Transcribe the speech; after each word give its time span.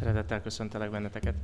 Szeretettel 0.00 0.42
köszöntelek 0.42 0.90
benneteket. 0.90 1.34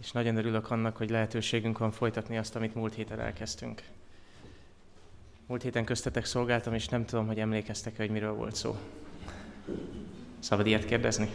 És 0.00 0.12
nagyon 0.12 0.36
örülök 0.36 0.70
annak, 0.70 0.96
hogy 0.96 1.10
lehetőségünk 1.10 1.78
van 1.78 1.90
folytatni 1.90 2.38
azt, 2.38 2.56
amit 2.56 2.74
múlt 2.74 2.94
héten 2.94 3.20
elkezdtünk. 3.20 3.82
Múlt 5.46 5.62
héten 5.62 5.84
köztetek 5.84 6.24
szolgáltam, 6.24 6.74
és 6.74 6.88
nem 6.88 7.04
tudom, 7.04 7.26
hogy 7.26 7.38
emlékeztek-e, 7.38 8.02
hogy 8.02 8.10
miről 8.10 8.32
volt 8.32 8.54
szó. 8.54 8.76
Szabad 10.38 10.66
ilyet 10.66 10.84
kérdezni? 10.84 11.28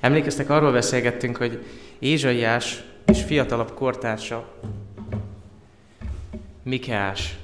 Emlékeztek, 0.00 0.50
arról 0.50 0.72
beszélgettünk, 0.72 1.36
hogy 1.36 1.66
Ézsaiás 1.98 2.82
és 3.06 3.22
fiatalabb 3.22 3.74
kortársa, 3.74 4.54
Mikeás, 6.62 7.38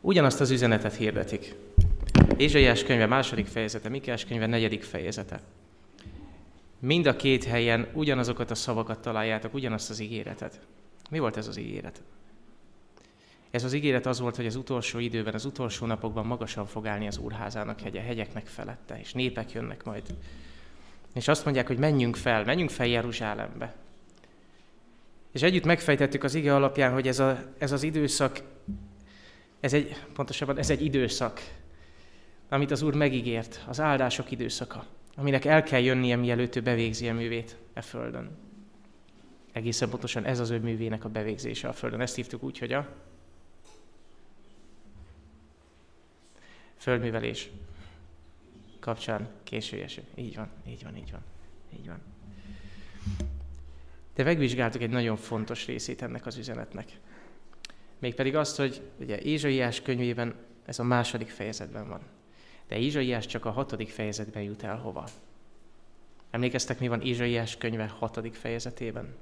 ugyanazt 0.00 0.40
az 0.40 0.50
üzenetet 0.50 0.94
hirdetik. 0.94 1.54
Ézsaiás 2.36 2.82
könyve 2.82 3.06
második 3.06 3.46
fejezete, 3.46 3.88
Mikeás 3.88 4.24
könyve 4.24 4.46
negyedik 4.46 4.82
fejezete. 4.82 5.40
Mind 6.78 7.06
a 7.06 7.16
két 7.16 7.44
helyen 7.44 7.88
ugyanazokat 7.92 8.50
a 8.50 8.54
szavakat 8.54 9.00
találjátok, 9.00 9.54
ugyanazt 9.54 9.90
az 9.90 10.00
ígéretet. 10.00 10.60
Mi 11.10 11.18
volt 11.18 11.36
ez 11.36 11.48
az 11.48 11.56
ígéret? 11.56 12.02
Ez 13.50 13.64
az 13.64 13.72
ígéret 13.72 14.06
az 14.06 14.20
volt, 14.20 14.36
hogy 14.36 14.46
az 14.46 14.56
utolsó 14.56 14.98
időben, 14.98 15.34
az 15.34 15.44
utolsó 15.44 15.86
napokban 15.86 16.26
magasan 16.26 16.66
fog 16.66 16.86
állni 16.86 17.06
az 17.06 17.18
úrházának 17.18 17.80
hegye, 17.80 18.00
hegyeknek 18.00 18.46
felette, 18.46 18.98
és 19.00 19.12
népek 19.12 19.52
jönnek 19.52 19.84
majd. 19.84 20.02
És 21.14 21.28
azt 21.28 21.44
mondják, 21.44 21.66
hogy 21.66 21.78
menjünk 21.78 22.16
fel, 22.16 22.44
menjünk 22.44 22.70
fel 22.70 22.86
Jeruzsálembe. 22.86 23.74
És 25.32 25.42
együtt 25.42 25.64
megfejtettük 25.64 26.24
az 26.24 26.34
ige 26.34 26.54
alapján, 26.54 26.92
hogy 26.92 27.08
ez, 27.08 27.18
a, 27.18 27.42
ez 27.58 27.72
az 27.72 27.82
időszak, 27.82 28.40
ez 29.60 29.72
egy, 29.72 29.96
pontosabban 30.12 30.58
ez 30.58 30.70
egy 30.70 30.84
időszak, 30.84 31.40
amit 32.48 32.70
az 32.70 32.82
Úr 32.82 32.94
megígért, 32.94 33.64
az 33.66 33.80
áldások 33.80 34.30
időszaka, 34.30 34.86
aminek 35.16 35.44
el 35.44 35.62
kell 35.62 35.80
jönnie, 35.80 36.16
mielőtt 36.16 36.56
ő 36.56 36.60
bevégzi 36.60 37.08
a 37.08 37.14
művét 37.14 37.56
e 37.74 37.80
földön. 37.80 38.30
Egészen 39.52 39.88
pontosan 39.88 40.24
ez 40.24 40.40
az 40.40 40.50
ő 40.50 40.58
művének 40.58 41.04
a 41.04 41.08
bevégzése 41.08 41.68
a 41.68 41.72
földön. 41.72 42.00
Ezt 42.00 42.14
hívtuk 42.14 42.42
úgy, 42.42 42.58
hogy 42.58 42.72
a 42.72 42.94
földművelés 46.76 47.50
kapcsán 48.80 49.28
késő 49.42 49.82
eső. 49.82 50.02
Így 50.14 50.36
van, 50.36 50.48
így 50.66 50.82
van, 50.82 50.96
így 50.96 51.10
van, 51.10 51.22
így 51.78 51.86
van. 51.86 51.98
De 54.14 54.24
megvizsgáltuk 54.24 54.82
egy 54.82 54.90
nagyon 54.90 55.16
fontos 55.16 55.66
részét 55.66 56.02
ennek 56.02 56.26
az 56.26 56.36
üzenetnek. 56.36 57.00
Mégpedig 57.98 58.36
azt, 58.36 58.56
hogy 58.56 58.82
ugye 58.98 59.18
Ézsaiás 59.18 59.82
könyvében 59.82 60.34
ez 60.64 60.78
a 60.78 60.82
második 60.82 61.28
fejezetben 61.28 61.88
van. 61.88 62.00
De 62.68 62.78
Ézsaiás 62.78 63.26
csak 63.26 63.44
a 63.44 63.50
hatodik 63.50 63.88
fejezetben 63.88 64.42
jut 64.42 64.62
el 64.62 64.76
hova. 64.76 65.04
Emlékeztek, 66.30 66.80
mi 66.80 66.88
van 66.88 67.00
Ézsaiás 67.00 67.56
könyve 67.56 67.94
hatodik 67.98 68.34
fejezetében? 68.34 69.14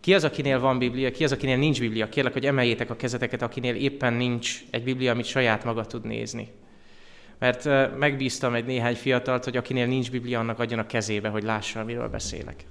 Ki 0.00 0.14
az, 0.14 0.24
akinél 0.24 0.60
van 0.60 0.78
Biblia, 0.78 1.10
ki 1.10 1.24
az, 1.24 1.32
akinél 1.32 1.56
nincs 1.56 1.80
Biblia? 1.80 2.08
Kérlek, 2.08 2.32
hogy 2.32 2.46
emeljétek 2.46 2.90
a 2.90 2.96
kezeteket, 2.96 3.42
akinél 3.42 3.74
éppen 3.74 4.12
nincs 4.12 4.60
egy 4.70 4.82
Biblia, 4.82 5.12
amit 5.12 5.24
saját 5.24 5.64
maga 5.64 5.86
tud 5.86 6.04
nézni. 6.04 6.48
Mert 7.38 7.64
megbíztam 7.98 8.54
egy 8.54 8.64
néhány 8.64 8.94
fiatalt, 8.94 9.44
hogy 9.44 9.56
akinél 9.56 9.86
nincs 9.86 10.10
Biblia, 10.10 10.38
annak 10.38 10.58
adjon 10.58 10.78
a 10.78 10.86
kezébe, 10.86 11.28
hogy 11.28 11.42
lássa, 11.42 11.84
miről 11.84 12.08
beszélek. 12.08 12.64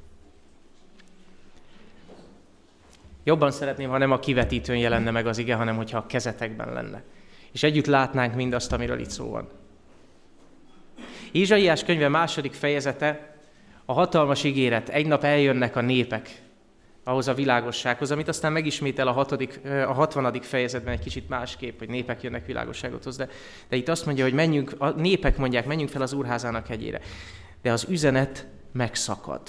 Jobban 3.23 3.51
szeretném, 3.51 3.89
ha 3.89 3.97
nem 3.97 4.11
a 4.11 4.19
kivetítőn 4.19 4.77
jelenne 4.77 5.11
meg 5.11 5.27
az 5.27 5.37
ige, 5.37 5.55
hanem 5.55 5.75
hogyha 5.75 5.97
a 5.97 6.05
kezetekben 6.05 6.73
lenne. 6.73 7.03
És 7.51 7.63
együtt 7.63 7.85
látnánk 7.85 8.35
mindazt, 8.35 8.71
amiről 8.71 8.99
itt 8.99 9.09
szó 9.09 9.29
van. 9.29 9.49
Ézsaiás 11.31 11.83
könyve 11.83 12.07
második 12.07 12.53
fejezete 12.53 13.35
a 13.85 13.93
hatalmas 13.93 14.43
ígéret. 14.43 14.89
Egy 14.89 15.07
nap 15.07 15.23
eljönnek 15.23 15.75
a 15.75 15.81
népek 15.81 16.41
ahhoz 17.03 17.27
a 17.27 17.33
világossághoz, 17.33 18.11
amit 18.11 18.27
aztán 18.27 18.51
megismétel 18.51 19.07
a, 19.07 19.11
hatodik, 19.11 19.59
a 19.87 19.93
60. 19.93 20.41
fejezetben 20.41 20.93
egy 20.93 20.99
kicsit 20.99 21.29
másképp, 21.29 21.79
hogy 21.79 21.89
népek 21.89 22.21
jönnek 22.21 22.45
világosságot 22.45 23.03
hoz, 23.03 23.17
de, 23.17 23.29
de 23.69 23.75
itt 23.75 23.87
azt 23.87 24.05
mondja, 24.05 24.23
hogy 24.23 24.33
menjünk, 24.33 24.75
a 24.77 24.89
népek 24.89 25.37
mondják, 25.37 25.65
menjünk 25.65 25.89
fel 25.89 26.01
az 26.01 26.13
úrházának 26.13 26.67
hegyére. 26.67 26.99
De 27.61 27.71
az 27.71 27.85
üzenet 27.89 28.47
megszakad. 28.71 29.41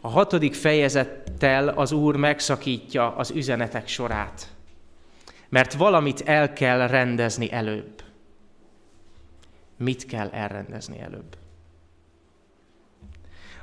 A 0.00 0.08
hatodik 0.08 0.54
fejezettel 0.54 1.68
az 1.68 1.92
Úr 1.92 2.16
megszakítja 2.16 3.16
az 3.16 3.30
üzenetek 3.30 3.88
sorát, 3.88 4.48
mert 5.48 5.72
valamit 5.72 6.20
el 6.20 6.52
kell 6.52 6.86
rendezni 6.86 7.52
előbb. 7.52 8.02
Mit 9.76 10.06
kell 10.06 10.28
elrendezni 10.28 11.00
előbb? 11.00 11.36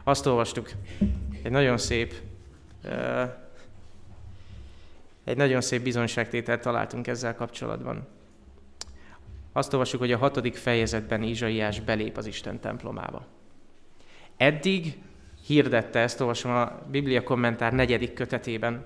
Azt 0.04 0.26
olvastuk, 0.26 0.72
egy 1.44 1.52
nagyon 1.52 1.78
szép, 1.78 2.14
egy 5.24 5.38
nagyon 5.38 5.62
szép 5.62 5.84
bizonyságtételt 5.84 6.62
találtunk 6.62 7.08
ezzel 7.08 7.36
kapcsolatban. 7.36 8.08
Azt 9.52 9.74
olvassuk, 9.74 10.00
hogy 10.00 10.12
a 10.12 10.18
hatodik 10.18 10.56
fejezetben 10.56 11.24
Izsaiás 11.24 11.80
belép 11.80 12.18
az 12.18 12.26
Isten 12.26 12.60
templomába. 12.60 13.26
Eddig 14.38 14.98
hirdette, 15.46 16.00
ezt 16.00 16.22
olvasom 16.22 16.52
a 16.52 16.82
Biblia 16.92 17.24
kommentár 17.24 17.74
negyedik 17.74 18.14
kötetében, 18.14 18.86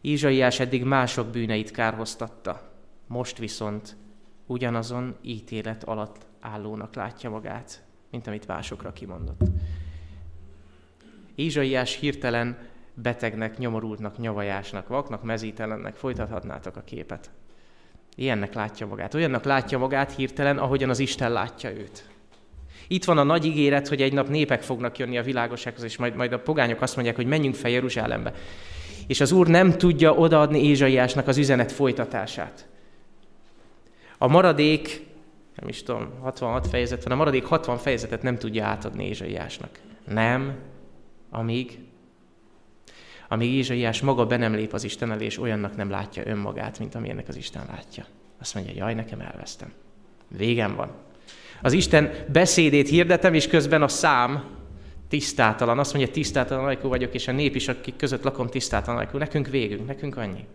Izsaiás 0.00 0.60
eddig 0.60 0.84
mások 0.84 1.26
bűneit 1.26 1.70
kárhoztatta, 1.70 2.70
most 3.06 3.38
viszont 3.38 3.96
ugyanazon 4.46 5.16
ítélet 5.22 5.84
alatt 5.84 6.26
állónak 6.40 6.94
látja 6.94 7.30
magát, 7.30 7.82
mint 8.10 8.26
amit 8.26 8.46
másokra 8.46 8.92
kimondott. 8.92 9.40
Ézsaiás 11.34 11.98
hirtelen 11.98 12.58
betegnek, 12.94 13.58
nyomorultnak, 13.58 14.18
nyavajásnak, 14.18 14.88
vaknak, 14.88 15.22
mezítelennek 15.22 15.94
folytathatnátok 15.94 16.76
a 16.76 16.82
képet. 16.84 17.30
Ilyennek 18.16 18.54
látja 18.54 18.86
magát. 18.86 19.14
Olyannak 19.14 19.44
látja 19.44 19.78
magát 19.78 20.12
hirtelen, 20.12 20.58
ahogyan 20.58 20.90
az 20.90 20.98
Isten 20.98 21.32
látja 21.32 21.70
őt. 21.70 22.08
Itt 22.88 23.04
van 23.04 23.18
a 23.18 23.22
nagy 23.22 23.44
ígéret, 23.44 23.88
hogy 23.88 24.02
egy 24.02 24.12
nap 24.12 24.28
népek 24.28 24.62
fognak 24.62 24.98
jönni 24.98 25.18
a 25.18 25.22
világossághoz, 25.22 25.84
és 25.84 25.96
majd, 25.96 26.14
majd 26.14 26.32
a 26.32 26.38
pogányok 26.38 26.80
azt 26.80 26.94
mondják, 26.94 27.16
hogy 27.16 27.26
menjünk 27.26 27.54
fel 27.54 27.70
Jeruzsálembe. 27.70 28.32
És 29.06 29.20
az 29.20 29.32
Úr 29.32 29.46
nem 29.46 29.72
tudja 29.72 30.14
odaadni 30.14 30.64
Ézsaiásnak 30.64 31.28
az 31.28 31.36
üzenet 31.36 31.72
folytatását. 31.72 32.68
A 34.24 34.28
maradék, 34.28 35.06
nem 35.56 35.68
is 35.68 35.82
tudom, 35.82 36.08
66 36.20 36.66
fejezet 36.66 37.02
van, 37.02 37.12
a 37.12 37.16
maradék 37.16 37.44
60 37.44 37.78
fejezetet 37.78 38.22
nem 38.22 38.38
tudja 38.38 38.64
átadni 38.64 39.08
Ézsaiásnak. 39.08 39.80
Nem, 40.08 40.56
amíg, 41.30 41.78
amíg 43.28 43.52
Ézsaiás 43.52 44.00
maga 44.00 44.26
be 44.26 44.36
nem 44.36 44.54
lép 44.54 44.72
az 44.72 44.84
Isten 44.84 45.12
elé, 45.12 45.24
és 45.24 45.38
olyannak 45.38 45.76
nem 45.76 45.90
látja 45.90 46.26
önmagát, 46.26 46.78
mint 46.78 46.94
amilyennek 46.94 47.28
az 47.28 47.36
Isten 47.36 47.62
látja. 47.70 48.04
Azt 48.40 48.54
mondja, 48.54 48.72
jaj, 48.76 48.94
nekem 48.94 49.20
elvesztem. 49.20 49.72
Végem 50.28 50.74
van. 50.74 50.90
Az 51.62 51.72
Isten 51.72 52.12
beszédét 52.32 52.88
hirdetem, 52.88 53.34
és 53.34 53.46
közben 53.46 53.82
a 53.82 53.88
szám 53.88 54.44
tisztátalan. 55.08 55.78
Azt 55.78 55.94
mondja, 55.94 56.12
tisztátalan 56.12 56.64
ajkú 56.64 56.88
vagyok, 56.88 57.14
és 57.14 57.28
a 57.28 57.32
nép 57.32 57.54
is, 57.54 57.68
akik 57.68 57.96
között 57.96 58.22
lakom, 58.22 58.48
tisztátalan 58.48 59.00
ajkú. 59.00 59.18
Nekünk 59.18 59.48
végünk, 59.48 59.86
nekünk 59.86 60.16
annyi. 60.16 60.46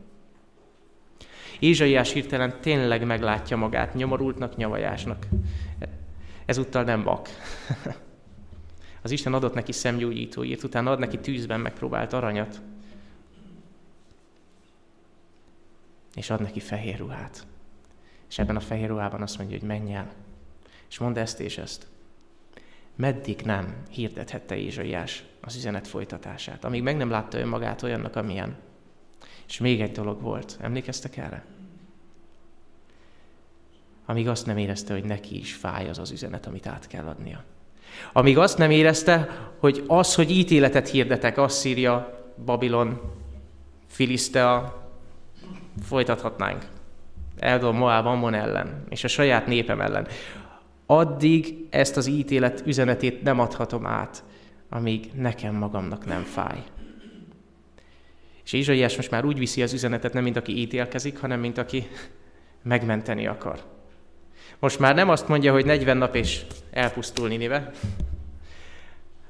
Ézsaiás 1.60 2.14
hirtelen 2.14 2.62
tényleg 2.62 3.06
meglátja 3.06 3.58
magát 3.58 3.94
nyomorultnak, 3.94 4.56
nyavajásnak. 4.56 5.28
Ezúttal 6.46 6.84
nem 6.84 7.04
vak. 7.04 7.30
Az 9.02 9.12
Isten 9.12 9.34
adott 9.34 9.54
neki 9.54 9.72
szemgyógyítóért, 9.72 10.64
utána 10.64 10.92
ad 10.92 11.00
neki 11.00 11.20
tűzben 11.20 11.60
megpróbált 11.60 12.14
aranyat, 12.14 12.62
és 16.16 16.30
ad 16.30 16.42
neki 16.42 16.60
fehér 16.60 16.98
ruhát. 16.98 17.46
És 18.30 18.40
ebben 18.40 18.56
a 18.56 18.60
fehér 18.60 18.88
ruhában 18.88 19.22
azt 19.22 19.38
mondja, 19.38 19.58
hogy 19.58 19.68
menj 19.68 19.94
el, 19.94 20.12
és 20.90 20.98
mondd 20.98 21.18
ezt 21.18 21.40
és 21.40 21.58
ezt. 21.58 21.88
Meddig 22.96 23.42
nem 23.42 23.76
hirdethette 23.90 24.56
Ézsaiás 24.56 25.24
az 25.42 25.56
üzenet 25.56 25.88
folytatását, 25.88 26.64
amíg 26.66 26.84
meg 26.84 26.98
nem 26.98 27.10
látta 27.10 27.40
önmagát 27.40 27.84
olyannak, 27.84 28.16
amilyen. 28.16 28.58
És 29.50 29.58
még 29.58 29.82
egy 29.82 29.92
dolog 29.92 30.22
volt, 30.22 30.58
emlékeztek 30.62 31.18
erre? 31.18 31.46
Amíg 34.06 34.28
azt 34.28 34.46
nem 34.46 34.58
érezte, 34.58 34.94
hogy 34.94 35.04
neki 35.04 35.40
is 35.40 35.54
fáj 35.54 35.90
az 35.90 35.98
az 35.98 36.12
üzenet, 36.12 36.46
amit 36.46 36.68
át 36.68 36.88
kell 36.88 37.06
adnia. 37.06 37.44
Amíg 38.14 38.38
azt 38.38 38.58
nem 38.58 38.72
érezte, 38.72 39.30
hogy 39.60 39.84
az, 39.88 40.16
hogy 40.16 40.32
ítéletet 40.32 40.90
hirdetek, 40.90 41.38
Asszíria, 41.38 42.24
Babilon, 42.46 43.02
Filisztea, 43.88 44.84
folytathatnánk. 45.84 46.66
Eldol, 47.40 47.72
Moab, 47.72 48.06
Ammon 48.06 48.34
ellen, 48.34 48.84
és 48.90 49.04
a 49.04 49.08
saját 49.08 49.48
népem 49.48 49.82
ellen. 49.82 50.08
Addig 50.86 51.68
ezt 51.70 51.98
az 51.98 52.08
ítélet 52.08 52.64
üzenetét 52.66 53.22
nem 53.22 53.40
adhatom 53.40 53.86
át, 53.86 54.24
amíg 54.70 55.12
nekem 55.14 55.56
magamnak 55.56 56.06
nem 56.06 56.24
fáj. 56.24 56.64
És 58.50 58.56
Izsaiás 58.56 58.96
most 58.96 59.12
már 59.12 59.26
úgy 59.26 59.38
viszi 59.38 59.62
az 59.62 59.74
üzenetet, 59.74 60.14
nem 60.14 60.24
mint 60.24 60.38
aki 60.38 60.58
ítélkezik, 60.58 61.18
hanem 61.18 61.40
mint 61.40 61.58
aki 61.58 61.88
megmenteni 62.64 63.28
akar. 63.28 63.64
Most 64.60 64.80
már 64.80 64.96
nem 64.96 65.10
azt 65.10 65.28
mondja, 65.28 65.52
hogy 65.52 65.66
40 65.66 65.98
nap 65.98 66.16
és 66.16 66.42
elpusztul 66.72 67.28
Ninive, 67.28 67.72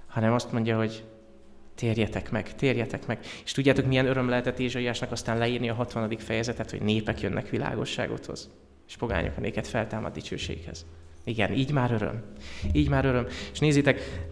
hanem 0.07 0.33
azt 0.33 0.51
mondja, 0.51 0.77
hogy 0.77 1.04
térjetek 1.75 2.31
meg, 2.31 2.56
térjetek 2.56 3.06
meg. 3.06 3.19
És 3.44 3.51
tudjátok, 3.51 3.86
milyen 3.86 4.07
öröm 4.07 4.30
lehetett 4.30 4.60
Ézsaiásnak 4.60 5.12
aztán 5.12 5.38
leírni 5.38 5.69
a 5.69 5.74
60. 5.74 6.18
fejezetet, 6.18 6.71
hogy 6.71 6.81
népek 6.81 7.21
jönnek 7.21 7.50
világosságothoz, 7.50 8.50
és 8.88 8.98
pogányok 8.98 9.38
a 9.38 9.42
néket 9.42 9.68
feltámad 9.68 10.13
dicsőséghez. 10.13 10.86
Igen, 11.24 11.54
így 11.54 11.71
már 11.71 11.92
öröm. 11.92 12.24
Így 12.71 12.89
már 12.89 13.06
öröm. 13.06 13.27
És 13.51 13.60
nézzétek, 13.60 14.27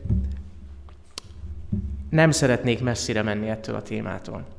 nem 2.09 2.31
szeretnék 2.31 2.81
messzire 2.81 3.21
menni 3.21 3.49
ettől 3.49 3.75
a 3.75 3.81
témától. 3.81 4.56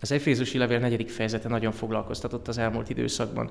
Az 0.00 0.12
Efézusi 0.12 0.58
levél 0.58 0.78
negyedik 0.78 1.08
fejezete 1.08 1.48
nagyon 1.48 1.72
foglalkoztatott 1.72 2.48
az 2.48 2.58
elmúlt 2.58 2.90
időszakban. 2.90 3.50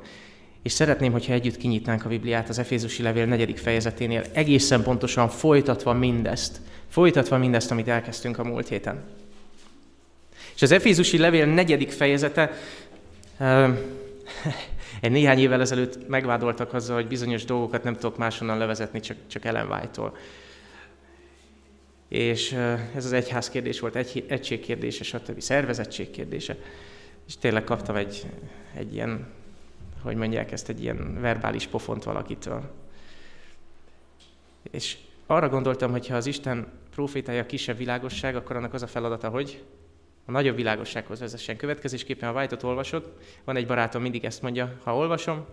És 0.63 0.71
szeretném, 0.71 1.11
hogyha 1.11 1.33
együtt 1.33 1.57
kinyitnánk 1.57 2.05
a 2.05 2.09
Bibliát 2.09 2.49
az 2.49 2.59
Efézusi 2.59 3.03
levél 3.03 3.25
negyedik 3.25 3.57
fejezeténél, 3.57 4.23
egészen 4.33 4.83
pontosan 4.83 5.29
folytatva 5.29 5.93
mindezt, 5.93 6.61
folytatva 6.89 7.37
mindezt, 7.37 7.71
amit 7.71 7.87
elkezdtünk 7.87 8.37
a 8.37 8.43
múlt 8.43 8.67
héten. 8.67 9.03
És 10.55 10.61
az 10.61 10.71
Efézusi 10.71 11.17
levél 11.17 11.45
negyedik 11.45 11.91
fejezete, 11.91 12.51
egy 15.01 15.11
néhány 15.11 15.39
évvel 15.39 15.61
ezelőtt 15.61 16.07
megvádoltak 16.07 16.73
azzal, 16.73 16.95
hogy 16.95 17.07
bizonyos 17.07 17.45
dolgokat 17.45 17.83
nem 17.83 17.93
tudok 17.93 18.17
máshonnan 18.17 18.57
levezetni, 18.57 18.99
csak, 18.99 19.17
csak 19.27 19.45
Ellen 19.45 19.71
White-tól. 19.71 20.17
És 22.07 22.51
ez 22.95 23.05
az 23.05 23.11
egyház 23.11 23.49
kérdés 23.49 23.79
volt, 23.79 23.95
egy, 23.95 24.25
egység 24.27 24.59
kérdése, 24.59 25.03
stb. 25.03 25.39
szervezettség 25.39 26.11
kérdése. 26.11 26.57
És 27.27 27.37
tényleg 27.37 27.63
kaptam 27.63 27.95
egy, 27.95 28.25
egy 28.73 28.93
ilyen, 28.93 29.27
hogy 30.01 30.15
mondják 30.15 30.51
ezt, 30.51 30.69
egy 30.69 30.81
ilyen 30.81 31.21
verbális 31.21 31.67
pofont 31.67 32.03
valakitől. 32.03 32.71
És 34.71 34.97
arra 35.25 35.49
gondoltam, 35.49 35.91
hogy 35.91 36.07
ha 36.07 36.15
az 36.15 36.25
Isten 36.25 36.67
profétája 36.91 37.45
kisebb 37.45 37.77
világosság, 37.77 38.35
akkor 38.35 38.55
annak 38.55 38.73
az 38.73 38.81
a 38.81 38.87
feladata, 38.87 39.29
hogy 39.29 39.63
a 40.25 40.31
nagyobb 40.31 40.55
világossághoz 40.55 41.19
vezessen. 41.19 41.57
Következésképpen, 41.57 42.31
ha 42.31 42.39
White-ot 42.39 42.63
olvasod, 42.63 43.13
van 43.43 43.55
egy 43.55 43.67
barátom, 43.67 44.01
mindig 44.01 44.25
ezt 44.25 44.41
mondja, 44.41 44.77
ha 44.83 44.95
olvasom, 44.95 45.45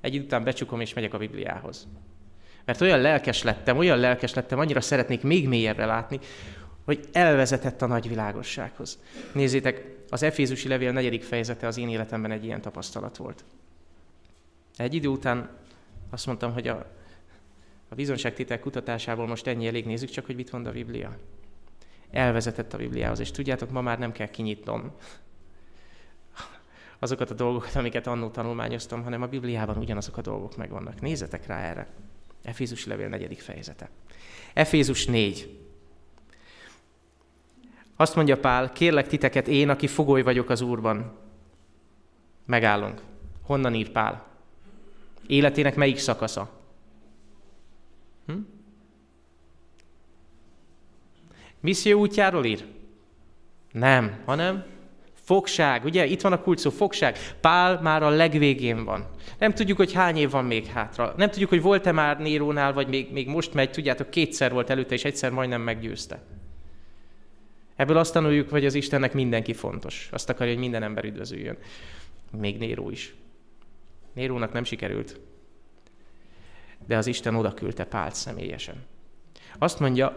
egy 0.00 0.14
idő 0.14 0.24
után 0.24 0.44
becsukom 0.44 0.80
és 0.80 0.94
megyek 0.94 1.14
a 1.14 1.18
Bibliához. 1.18 1.88
Mert 2.66 2.80
olyan 2.80 3.00
lelkes 3.00 3.42
lettem, 3.42 3.78
olyan 3.78 3.98
lelkes 3.98 4.34
lettem, 4.34 4.58
annyira 4.58 4.80
szeretnék 4.80 5.22
még 5.22 5.48
mélyebbre 5.48 5.86
látni, 5.86 6.18
hogy 6.84 7.08
elvezetett 7.12 7.82
a 7.82 7.86
nagy 7.86 8.08
világossághoz. 8.08 9.02
Nézzétek, 9.32 9.94
az 10.10 10.22
Efézusi 10.22 10.68
levél 10.68 10.92
negyedik 10.92 11.22
fejezete 11.22 11.66
az 11.66 11.78
én 11.78 11.88
életemben 11.88 12.30
egy 12.30 12.44
ilyen 12.44 12.60
tapasztalat 12.60 13.16
volt. 13.16 13.44
Egy 14.76 14.94
idő 14.94 15.08
után 15.08 15.50
azt 16.10 16.26
mondtam, 16.26 16.52
hogy 16.52 16.68
a, 16.68 16.86
a 17.88 17.94
bizonságtétel 17.94 18.60
kutatásából 18.60 19.26
most 19.26 19.46
ennyi 19.46 19.66
elég, 19.66 19.86
nézzük 19.86 20.10
csak, 20.10 20.26
hogy 20.26 20.36
mit 20.36 20.52
mond 20.52 20.66
a 20.66 20.72
Biblia. 20.72 21.16
Elvezetett 22.10 22.72
a 22.72 22.78
Bibliához, 22.78 23.20
és 23.20 23.30
tudjátok, 23.30 23.70
ma 23.70 23.80
már 23.80 23.98
nem 23.98 24.12
kell 24.12 24.26
kinyitnom 24.26 24.92
azokat 26.98 27.30
a 27.30 27.34
dolgokat, 27.34 27.74
amiket 27.74 28.06
annó 28.06 28.28
tanulmányoztam, 28.28 29.02
hanem 29.02 29.22
a 29.22 29.26
Bibliában 29.26 29.76
ugyanazok 29.76 30.16
a 30.16 30.20
dolgok 30.20 30.56
megvannak. 30.56 31.00
Nézzetek 31.00 31.46
rá 31.46 31.58
erre. 31.58 31.86
Efézus 32.46 32.86
levél 32.86 33.08
negyedik 33.08 33.40
fejezete. 33.40 33.90
Efézus 34.52 35.06
4. 35.06 35.58
Azt 37.96 38.14
mondja 38.14 38.40
Pál, 38.40 38.72
kérlek 38.72 39.06
titeket 39.06 39.48
én, 39.48 39.68
aki 39.68 39.86
fogoly 39.86 40.22
vagyok 40.22 40.50
az 40.50 40.60
Úrban. 40.60 41.18
Megállunk. 42.44 43.00
Honnan 43.42 43.74
ír 43.74 43.90
Pál? 43.90 44.26
Életének 45.26 45.74
melyik 45.74 45.98
szakasza? 45.98 46.60
Hm? 48.26 48.38
Misszió 51.60 52.00
útjáról 52.00 52.44
ír? 52.44 52.66
Nem, 53.72 54.22
hanem 54.24 54.64
fogság. 55.26 55.84
Ugye 55.84 56.06
itt 56.06 56.20
van 56.20 56.32
a 56.32 56.40
kulcs 56.40 56.60
szó, 56.60 56.70
fogság. 56.70 57.18
Pál 57.40 57.80
már 57.80 58.02
a 58.02 58.08
legvégén 58.08 58.84
van. 58.84 59.06
Nem 59.38 59.54
tudjuk, 59.54 59.76
hogy 59.76 59.92
hány 59.92 60.16
év 60.16 60.30
van 60.30 60.44
még 60.44 60.66
hátra. 60.66 61.14
Nem 61.16 61.30
tudjuk, 61.30 61.48
hogy 61.48 61.62
volt-e 61.62 61.92
már 61.92 62.20
Nérónál, 62.20 62.72
vagy 62.72 62.88
még, 62.88 63.12
még 63.12 63.28
most 63.28 63.54
megy. 63.54 63.70
Tudjátok, 63.70 64.10
kétszer 64.10 64.52
volt 64.52 64.70
előtte, 64.70 64.94
és 64.94 65.04
egyszer 65.04 65.30
majdnem 65.30 65.60
meggyőzte. 65.60 66.22
Ebből 67.76 67.96
azt 67.96 68.12
tanuljuk, 68.12 68.50
hogy 68.50 68.66
az 68.66 68.74
Istennek 68.74 69.12
mindenki 69.12 69.52
fontos. 69.52 70.08
Azt 70.12 70.28
akarja, 70.28 70.52
hogy 70.52 70.62
minden 70.62 70.82
ember 70.82 71.04
üdvözüljön. 71.04 71.58
Még 72.30 72.58
Néró 72.58 72.90
is. 72.90 73.14
Nérónak 74.12 74.52
nem 74.52 74.64
sikerült. 74.64 75.20
De 76.86 76.96
az 76.96 77.06
Isten 77.06 77.34
oda 77.34 77.54
küldte 77.54 77.84
Pált 77.84 78.14
személyesen. 78.14 78.84
Azt 79.58 79.80
mondja, 79.80 80.14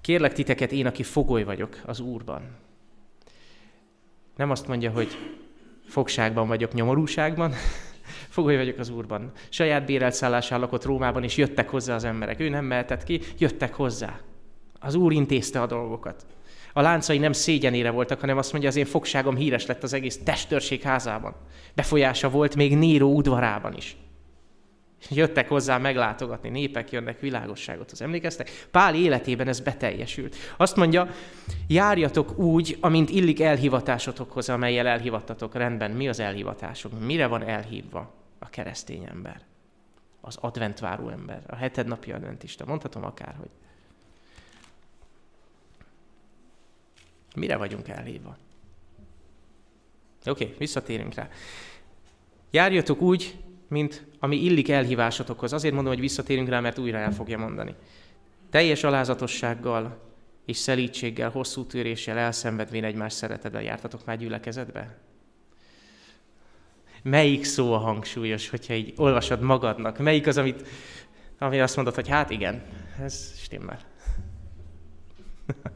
kérlek 0.00 0.32
titeket, 0.32 0.72
én, 0.72 0.86
aki 0.86 1.02
fogoly 1.02 1.44
vagyok 1.44 1.80
az 1.86 2.00
Úrban. 2.00 2.68
Nem 4.40 4.50
azt 4.50 4.66
mondja, 4.66 4.90
hogy 4.90 5.08
fogságban 5.88 6.48
vagyok, 6.48 6.72
nyomorúságban, 6.72 7.52
fogoly 8.36 8.56
vagyok 8.56 8.78
az 8.78 8.88
Úrban. 8.90 9.32
Saját 9.48 9.84
bérelt 9.84 10.14
szállásán 10.14 10.60
lakott 10.60 10.84
Rómában, 10.84 11.22
és 11.24 11.36
jöttek 11.36 11.68
hozzá 11.68 11.94
az 11.94 12.04
emberek. 12.04 12.40
Ő 12.40 12.48
nem 12.48 12.64
mehetett 12.64 13.04
ki, 13.04 13.20
jöttek 13.38 13.74
hozzá. 13.74 14.20
Az 14.78 14.94
Úr 14.94 15.12
intézte 15.12 15.60
a 15.60 15.66
dolgokat. 15.66 16.26
A 16.72 16.80
láncai 16.80 17.18
nem 17.18 17.32
szégyenére 17.32 17.90
voltak, 17.90 18.20
hanem 18.20 18.38
azt 18.38 18.52
mondja, 18.52 18.70
az 18.70 18.76
én 18.76 18.84
fogságom 18.84 19.36
híres 19.36 19.66
lett 19.66 19.82
az 19.82 19.92
egész 19.92 20.18
testőrség 20.24 20.82
házában. 20.82 21.34
Befolyása 21.74 22.30
volt 22.30 22.56
még 22.56 22.76
Néró 22.76 23.14
udvarában 23.14 23.74
is. 23.76 23.96
Jöttek 25.08 25.48
hozzá 25.48 25.78
meglátogatni, 25.78 26.48
népek 26.48 26.90
jönnek, 26.90 27.20
világosságot 27.20 27.90
az 27.90 28.02
emlékeztek? 28.02 28.50
Pál 28.70 28.94
életében 28.94 29.48
ez 29.48 29.60
beteljesült. 29.60 30.36
Azt 30.56 30.76
mondja, 30.76 31.08
járjatok 31.66 32.38
úgy, 32.38 32.76
amint 32.80 33.10
illik 33.10 33.40
elhivatásotokhoz, 33.40 34.48
amelyel 34.48 34.86
elhivattatok. 34.86 35.54
Rendben, 35.54 35.90
mi 35.90 36.08
az 36.08 36.20
elhivatások? 36.20 37.00
Mire 37.00 37.26
van 37.26 37.42
elhívva 37.42 38.14
a 38.38 38.48
keresztény 38.48 39.04
ember? 39.04 39.40
Az 40.20 40.36
adventváró 40.36 41.08
ember, 41.08 41.42
a 41.46 41.56
heted 41.56 41.86
napi 41.86 42.12
adventista. 42.12 42.64
Mondhatom 42.64 43.04
akárhogy. 43.04 43.50
Mire 47.34 47.56
vagyunk 47.56 47.88
elhívva? 47.88 48.36
Oké, 50.26 50.44
okay, 50.44 50.56
visszatérünk 50.58 51.14
rá. 51.14 51.28
Járjatok 52.50 53.00
úgy, 53.00 53.38
mint 53.70 54.06
ami 54.18 54.36
illik 54.36 54.68
elhívásotokhoz. 54.68 55.52
Azért 55.52 55.74
mondom, 55.74 55.92
hogy 55.92 56.02
visszatérünk 56.02 56.48
rá, 56.48 56.60
mert 56.60 56.78
újra 56.78 56.98
el 56.98 57.12
fogja 57.12 57.38
mondani. 57.38 57.74
Teljes 58.50 58.84
alázatossággal 58.84 59.98
és 60.44 60.56
szelítséggel, 60.56 61.30
hosszú 61.30 61.64
tűréssel 61.64 62.18
elszenvedvén 62.18 62.84
egymás 62.84 63.12
szeretetben 63.12 63.62
jártatok 63.62 64.04
már 64.04 64.18
gyülekezetbe? 64.18 64.98
Melyik 67.02 67.44
szó 67.44 67.72
a 67.72 67.78
hangsúlyos, 67.78 68.48
hogyha 68.48 68.74
így 68.74 68.92
olvasod 68.96 69.40
magadnak? 69.40 69.98
Melyik 69.98 70.26
az, 70.26 70.36
amit, 70.36 70.68
ami 71.38 71.60
azt 71.60 71.76
mondod, 71.76 71.94
hogy 71.94 72.08
hát 72.08 72.30
igen, 72.30 72.62
ez 73.02 73.34
stimmel. 73.36 73.80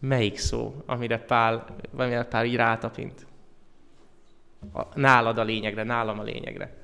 Melyik 0.00 0.38
szó, 0.38 0.82
amire 0.86 1.18
Pál, 1.18 1.76
amire 1.96 2.24
Pál 2.24 2.44
így 2.44 2.56
rátapint? 2.56 3.26
A, 4.72 4.98
nálad 4.98 5.38
a 5.38 5.42
lényegre, 5.42 5.82
nálam 5.82 6.18
a 6.18 6.22
lényegre. 6.22 6.76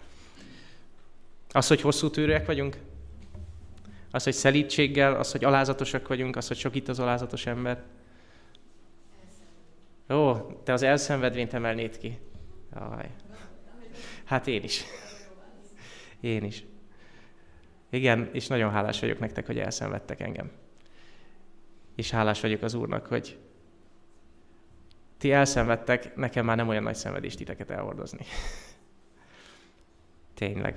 Az, 1.50 1.66
hogy 1.66 1.80
hosszú 1.80 2.10
tűrőek 2.10 2.46
vagyunk? 2.46 2.76
Az, 4.10 4.24
hogy 4.24 4.32
szelítséggel, 4.32 5.14
az, 5.14 5.32
hogy 5.32 5.44
alázatosak 5.44 6.08
vagyunk, 6.08 6.36
az, 6.36 6.48
hogy 6.48 6.76
itt 6.76 6.88
az 6.88 6.98
alázatos 6.98 7.46
ember? 7.46 7.82
Ó, 10.08 10.34
te 10.64 10.72
az 10.72 10.82
elszenvedvényt 10.82 11.54
emelnéd 11.54 11.98
ki. 11.98 12.18
Aj. 12.72 13.10
Hát 14.24 14.46
én 14.46 14.62
is. 14.62 14.84
Én 16.20 16.44
is. 16.44 16.64
Igen, 17.90 18.28
és 18.32 18.46
nagyon 18.46 18.70
hálás 18.70 19.00
vagyok 19.00 19.18
nektek, 19.18 19.46
hogy 19.46 19.58
elszenvedtek 19.58 20.20
engem. 20.20 20.50
És 21.96 22.10
hálás 22.10 22.40
vagyok 22.40 22.62
az 22.62 22.74
Úrnak, 22.74 23.06
hogy 23.06 23.38
ti 25.18 25.32
elszenvedtek, 25.32 26.16
nekem 26.16 26.44
már 26.44 26.56
nem 26.56 26.68
olyan 26.68 26.82
nagy 26.82 26.94
szenvedést 26.94 27.36
titeket 27.36 27.70
elhordozni. 27.70 28.24
Tényleg. 30.34 30.74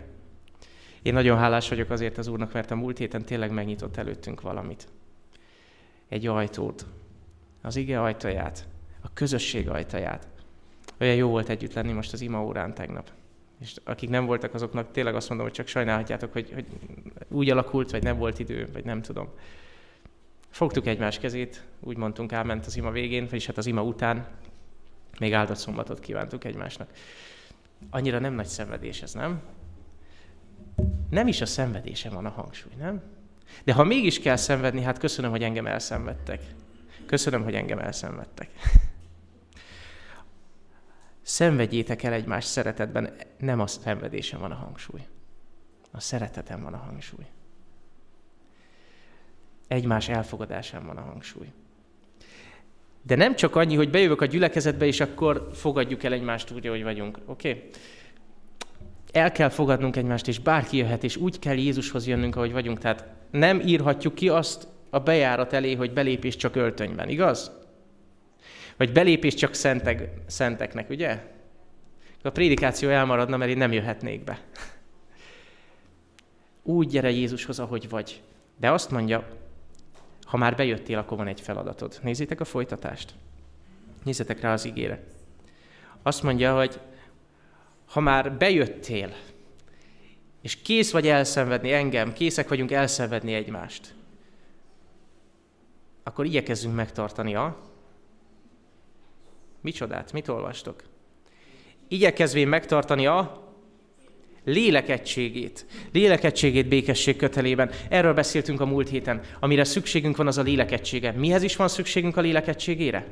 Én 1.02 1.14
nagyon 1.14 1.38
hálás 1.38 1.70
vagyok 1.70 1.90
azért 1.90 2.18
az 2.18 2.28
Úrnak, 2.28 2.54
mert 2.54 2.72
a 2.72 2.76
múlt 2.76 2.98
héten 2.98 3.26
tényleg 3.26 3.52
megnyitott 3.52 3.98
előttünk 3.98 4.42
valamit. 4.42 4.88
Egy 6.10 6.28
ajtót. 6.28 6.86
Az 7.62 7.76
ige 7.76 8.02
ajtaját. 8.02 8.68
A 9.02 9.14
közösség 9.14 9.70
ajtaját. 9.70 10.28
Olyan 11.00 11.16
jó 11.16 11.30
volt 11.30 11.50
együtt 11.50 11.74
lenni 11.74 11.92
most 11.92 12.14
az 12.14 12.22
ima 12.22 12.44
órán 12.44 12.74
tegnap. 12.74 13.12
És 13.60 13.76
akik 13.84 14.10
nem 14.10 14.26
voltak, 14.26 14.54
azoknak 14.54 14.92
tényleg 14.92 15.16
azt 15.16 15.30
mondom, 15.30 15.48
hogy 15.48 15.56
csak 15.56 15.68
sajnálhatjátok, 15.68 16.34
hogy, 16.34 16.52
hogy 16.54 16.66
úgy 17.28 17.50
alakult, 17.50 17.92
vagy 17.92 18.04
nem 18.04 18.18
volt 18.18 18.40
idő, 18.40 18.70
vagy 18.74 18.86
nem 18.86 19.02
tudom. 19.02 19.30
Fogtuk 20.58 20.88
egymás 20.88 21.20
kezét, 21.20 21.66
úgy 21.80 21.98
mondtunk, 21.98 22.32
elment 22.32 22.66
az 22.66 22.76
ima 22.78 22.92
végén, 22.92 23.26
vagyis 23.26 23.46
hát 23.46 23.58
az 23.58 23.66
ima 23.66 23.84
után. 23.84 24.28
Még 25.20 25.34
áldott 25.34 25.58
szombatot 25.58 26.00
kívántuk 26.00 26.44
egymásnak. 26.44 26.90
Annyira 27.90 28.20
nem 28.20 28.34
nagy 28.34 28.46
szenvedés 28.46 29.02
ez, 29.02 29.14
nem? 29.14 29.42
nem 31.10 31.28
is 31.28 31.42
a 31.42 31.46
szenvedésen 31.46 32.14
van 32.14 32.26
a 32.26 32.30
hangsúly, 32.30 32.72
nem? 32.78 33.02
De 33.64 33.74
ha 33.74 33.84
mégis 33.84 34.20
kell 34.20 34.36
szenvedni, 34.36 34.82
hát 34.82 34.98
köszönöm, 34.98 35.32
hogy 35.32 35.44
engem 35.44 35.66
elszenvedtek. 35.66 36.42
Köszönöm, 37.06 37.44
hogy 37.44 37.56
engem 37.56 37.80
elszenvedtek. 37.80 38.50
Szenvedjétek 41.22 42.04
el 42.04 42.14
egymás 42.14 42.46
szeretetben, 42.46 43.16
nem 43.38 43.60
a 43.60 43.68
szenvedésen 43.68 44.40
van 44.40 44.52
a 44.52 44.56
hangsúly. 44.56 45.08
A 45.92 46.00
szereteten 46.00 46.64
van 46.64 46.74
a 46.74 46.78
hangsúly. 46.78 47.26
Egymás 49.68 50.10
elfogadásán 50.10 50.86
van 50.86 50.98
a 50.98 51.02
hangsúly. 51.02 51.48
De 53.02 53.16
nem 53.16 53.36
csak 53.36 53.56
annyi, 53.56 53.76
hogy 53.76 53.90
bejövök 53.90 54.22
a 54.22 54.26
gyülekezetbe, 54.26 54.86
és 54.86 55.00
akkor 55.00 55.50
fogadjuk 55.54 56.04
el 56.04 56.14
egymást 56.14 56.52
úgy, 56.52 56.68
ahogy 56.68 56.84
vagyunk. 56.84 57.20
Oké? 57.26 57.50
Okay? 57.50 57.70
El 59.12 59.32
kell 59.32 59.50
fogadnunk 59.50 59.96
egymást, 59.96 60.28
és 60.28 60.40
bárki 60.40 60.78
jöhet, 60.78 61.04
és 61.04 61.16
úgy 61.16 61.40
kell 61.40 61.56
Jézushoz 61.56 62.08
jönnünk, 62.08 62.36
ahogy 62.36 62.52
vagyunk. 62.52 62.80
Tehát 62.80 63.06
nem 63.32 63.60
írhatjuk 63.60 64.16
ki 64.16 64.30
azt 64.30 64.68
a 64.90 65.00
bejárat 65.00 65.54
elé, 65.54 65.74
hogy 65.74 65.94
belépés 65.94 66.36
csak 66.36 66.56
öltönyben, 66.56 67.10
igaz? 67.10 67.52
Vagy 68.78 68.92
belépés 68.92 69.34
csak 69.34 69.54
szentek, 69.54 70.10
szenteknek, 70.26 70.90
ugye? 70.90 71.24
A 72.24 72.30
prédikáció 72.30 72.90
elmaradna, 72.90 73.38
mert 73.38 73.52
én 73.52 73.58
nem 73.58 73.72
jöhetnék 73.72 74.24
be. 74.24 74.40
Úgy 76.64 76.88
gyere 76.88 77.10
Jézushoz, 77.10 77.60
ahogy 77.60 77.90
vagy. 77.90 78.22
De 78.60 78.72
azt 78.72 78.92
mondja, 78.92 79.28
ha 80.28 80.38
már 80.38 80.56
bejöttél, 80.56 80.98
akkor 80.98 81.18
van 81.18 81.28
egy 81.28 81.42
feladatod. 81.42 82.00
Nézzétek 82.02 82.40
a 82.40 82.46
folytatást. 82.46 83.14
Nézzetek 84.04 84.42
rá 84.42 84.54
az 84.54 84.66
ígére. 84.66 85.04
Azt 86.02 86.24
mondja, 86.24 86.56
hogy 86.56 86.80
ha 87.86 88.00
már 88.00 88.38
bejöttél, 88.38 89.14
és 90.42 90.62
kész 90.62 90.92
vagy 90.92 91.08
elszenvedni 91.08 91.74
engem, 91.74 92.14
készek 92.14 92.48
vagyunk 92.48 92.72
elszenvedni 92.72 93.34
egymást, 93.34 93.96
akkor 96.04 96.26
igyekezzünk 96.26 96.76
megtartani 96.76 97.36
a... 97.36 97.58
Micsodát? 99.62 100.14
Mit 100.14 100.28
olvastok? 100.28 100.84
Igyekezvén 101.88 102.48
megtartani 102.48 103.06
a 103.08 103.47
lélekegységét. 104.48 105.66
Lélekegységét 105.92 106.68
békesség 106.68 107.16
kötelében. 107.16 107.72
Erről 107.90 108.14
beszéltünk 108.14 108.62
a 108.62 108.66
múlt 108.66 108.90
héten. 108.90 109.22
Amire 109.40 109.64
szükségünk 109.64 110.18
van, 110.18 110.28
az 110.28 110.38
a 110.38 110.42
lélekegysége. 110.42 111.12
Mihez 111.12 111.44
is 111.44 111.56
van 111.56 111.68
szükségünk 111.68 112.18
a 112.18 112.22
lélekegységére? 112.22 113.06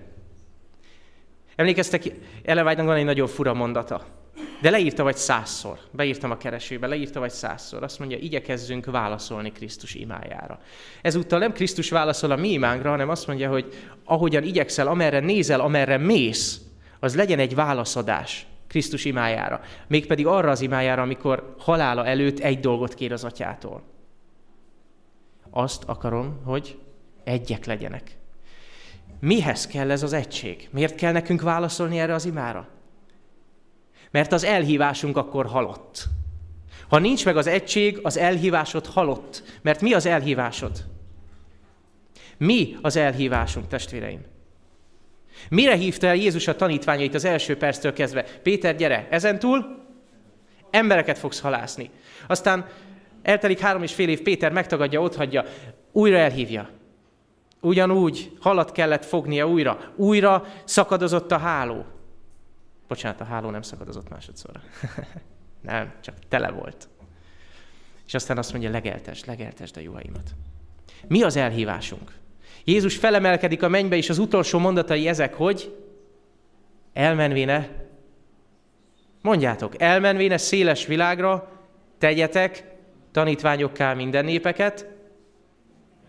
Emlékeztek, 1.55 2.03
Elevágynak 2.43 2.85
van 2.85 2.95
egy 2.95 3.05
nagyon 3.05 3.27
fura 3.27 3.53
mondata. 3.53 4.05
De 4.61 4.69
leírta 4.69 5.03
vagy 5.03 5.15
százszor. 5.15 5.77
Beírtam 5.91 6.31
a 6.31 6.37
keresőbe, 6.37 6.87
leírta 6.87 7.19
vagy 7.19 7.31
százszor. 7.31 7.83
Azt 7.83 7.99
mondja, 7.99 8.17
igyekezzünk 8.17 8.85
válaszolni 8.85 9.51
Krisztus 9.51 9.93
imájára. 9.93 10.59
Ezúttal 11.01 11.39
nem 11.39 11.53
Krisztus 11.53 11.89
válaszol 11.89 12.31
a 12.31 12.35
mi 12.35 12.51
imánkra, 12.51 12.89
hanem 12.89 13.09
azt 13.09 13.27
mondja, 13.27 13.49
hogy 13.49 13.73
ahogyan 14.03 14.43
igyekszel, 14.43 14.87
amerre 14.87 15.19
nézel, 15.19 15.59
amerre 15.59 15.97
mész, 15.97 16.61
az 16.99 17.15
legyen 17.15 17.39
egy 17.39 17.55
válaszadás 17.55 18.45
Krisztus 18.75 19.05
imájára. 19.05 19.61
Mégpedig 19.87 20.27
arra 20.27 20.49
az 20.51 20.61
imájára, 20.61 21.01
amikor 21.01 21.55
halála 21.59 22.05
előtt 22.05 22.39
egy 22.39 22.59
dolgot 22.59 22.93
kér 22.93 23.11
az 23.11 23.23
atyától. 23.23 23.83
Azt 25.49 25.83
akarom, 25.83 26.41
hogy 26.43 26.79
egyek 27.23 27.65
legyenek. 27.65 28.17
Mihez 29.19 29.67
kell 29.67 29.91
ez 29.91 30.03
az 30.03 30.13
egység? 30.13 30.69
Miért 30.71 30.95
kell 30.95 31.11
nekünk 31.11 31.41
válaszolni 31.41 31.99
erre 31.99 32.13
az 32.13 32.25
imára? 32.25 32.67
Mert 34.11 34.31
az 34.31 34.43
elhívásunk 34.43 35.17
akkor 35.17 35.45
halott. 35.45 36.05
Ha 36.87 36.99
nincs 36.99 37.25
meg 37.25 37.37
az 37.37 37.47
egység, 37.47 37.99
az 38.03 38.17
elhívásod 38.17 38.85
halott. 38.85 39.43
Mert 39.61 39.81
mi 39.81 39.93
az 39.93 40.05
elhívásod? 40.05 40.85
Mi 42.37 42.77
az 42.81 42.95
elhívásunk, 42.95 43.67
testvéreim? 43.67 44.33
Mire 45.49 45.75
hívta 45.75 46.07
el 46.07 46.15
Jézus 46.15 46.47
a 46.47 46.55
tanítványait 46.55 47.13
az 47.13 47.25
első 47.25 47.57
perctől 47.57 47.93
kezdve? 47.93 48.23
Péter, 48.23 48.75
gyere, 48.75 49.07
ezentúl 49.09 49.83
embereket 50.69 51.17
fogsz 51.17 51.39
halászni. 51.39 51.89
Aztán 52.27 52.67
eltelik 53.21 53.59
három 53.59 53.83
és 53.83 53.93
fél 53.93 54.09
év, 54.09 54.21
Péter 54.21 54.51
megtagadja, 54.51 55.01
otthagyja, 55.01 55.43
újra 55.91 56.17
elhívja. 56.17 56.69
Ugyanúgy 57.61 58.37
halat 58.39 58.71
kellett 58.71 59.05
fognia 59.05 59.47
újra. 59.47 59.93
Újra 59.95 60.45
szakadozott 60.63 61.31
a 61.31 61.37
háló. 61.37 61.85
Bocsánat, 62.87 63.21
a 63.21 63.23
háló 63.23 63.49
nem 63.49 63.61
szakadozott 63.61 64.09
másodszorra. 64.09 64.61
nem, 65.61 65.93
csak 66.01 66.15
tele 66.27 66.49
volt. 66.49 66.87
És 68.05 68.13
aztán 68.13 68.37
azt 68.37 68.51
mondja, 68.51 68.69
legeltes, 68.69 69.25
legeltesd 69.25 69.77
a 69.77 69.79
juhaimat. 69.79 70.35
Mi 71.07 71.23
az 71.23 71.35
elhívásunk? 71.35 72.11
Jézus 72.65 72.97
felemelkedik 72.97 73.63
a 73.63 73.67
mennybe, 73.67 73.95
és 73.95 74.09
az 74.09 74.17
utolsó 74.17 74.59
mondatai 74.59 75.07
ezek, 75.07 75.33
hogy 75.33 75.75
elmenvéne, 76.93 77.69
mondjátok, 79.21 79.81
elmenvéne 79.81 80.37
széles 80.37 80.85
világra, 80.85 81.51
tegyetek 81.97 82.63
tanítványokká 83.11 83.93
minden 83.93 84.25
népeket, 84.25 84.87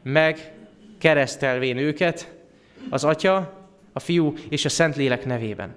meg 0.03 0.53
keresztelvén 0.99 1.77
őket 1.77 2.35
az 2.91 3.05
Atya, 3.05 3.67
a 3.93 3.99
Fiú 3.99 4.35
és 4.49 4.65
a 4.65 4.69
Szentlélek 4.69 5.25
nevében. 5.25 5.75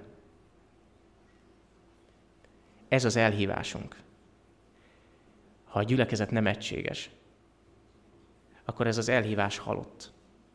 Ez 2.88 3.04
az 3.04 3.16
elhívásunk. 3.16 3.96
Ha 5.64 5.78
a 5.78 5.82
gyülekezet 5.82 6.30
nem 6.30 6.46
egységes, 6.46 7.10
akkor 8.64 8.86
ez 8.86 8.98
az 8.98 9.08
elhívás 9.08 9.58
halott 9.58 10.12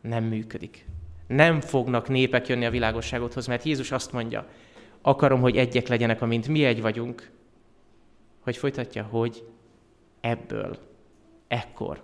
nem 0.07 0.23
működik. 0.23 0.85
Nem 1.27 1.61
fognak 1.61 2.07
népek 2.07 2.47
jönni 2.47 2.65
a 2.65 2.69
világosságothoz, 2.69 3.47
mert 3.47 3.63
Jézus 3.63 3.91
azt 3.91 4.11
mondja, 4.11 4.47
akarom, 5.01 5.41
hogy 5.41 5.57
egyek 5.57 5.87
legyenek, 5.87 6.21
amint 6.21 6.47
mi 6.47 6.65
egy 6.65 6.81
vagyunk. 6.81 7.31
Hogy 8.39 8.57
folytatja, 8.57 9.03
hogy 9.03 9.43
ebből, 10.21 10.77
ekkor. 11.47 12.01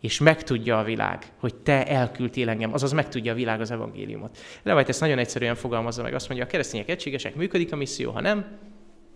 És 0.00 0.18
megtudja 0.20 0.78
a 0.78 0.84
világ, 0.84 1.32
hogy 1.36 1.54
te 1.54 1.86
elküldtél 1.86 2.48
engem, 2.48 2.72
azaz 2.72 2.92
megtudja 2.92 3.32
a 3.32 3.34
világ 3.34 3.60
az 3.60 3.70
evangéliumot. 3.70 4.38
Levajt 4.62 4.88
ezt 4.88 5.00
nagyon 5.00 5.18
egyszerűen 5.18 5.54
fogalmazza 5.54 6.02
meg, 6.02 6.14
azt 6.14 6.28
mondja, 6.28 6.46
a 6.46 6.50
keresztények 6.50 6.88
egységesek, 6.88 7.34
működik 7.34 7.72
a 7.72 7.76
misszió, 7.76 8.10
ha 8.10 8.20
nem, 8.20 8.58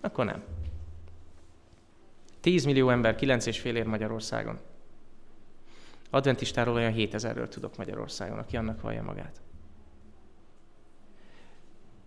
akkor 0.01 0.25
nem. 0.25 0.43
10 2.41 2.65
millió 2.65 2.91
ember, 2.91 3.17
9,5 3.21 3.65
ér 3.65 3.87
Magyarországon. 3.87 4.59
Adventistáról 6.11 6.75
olyan 6.75 6.95
7000-ről 6.97 7.49
tudok 7.49 7.76
Magyarországon, 7.76 8.38
aki 8.38 8.57
annak 8.57 8.81
vallja 8.81 9.02
magát. 9.02 9.40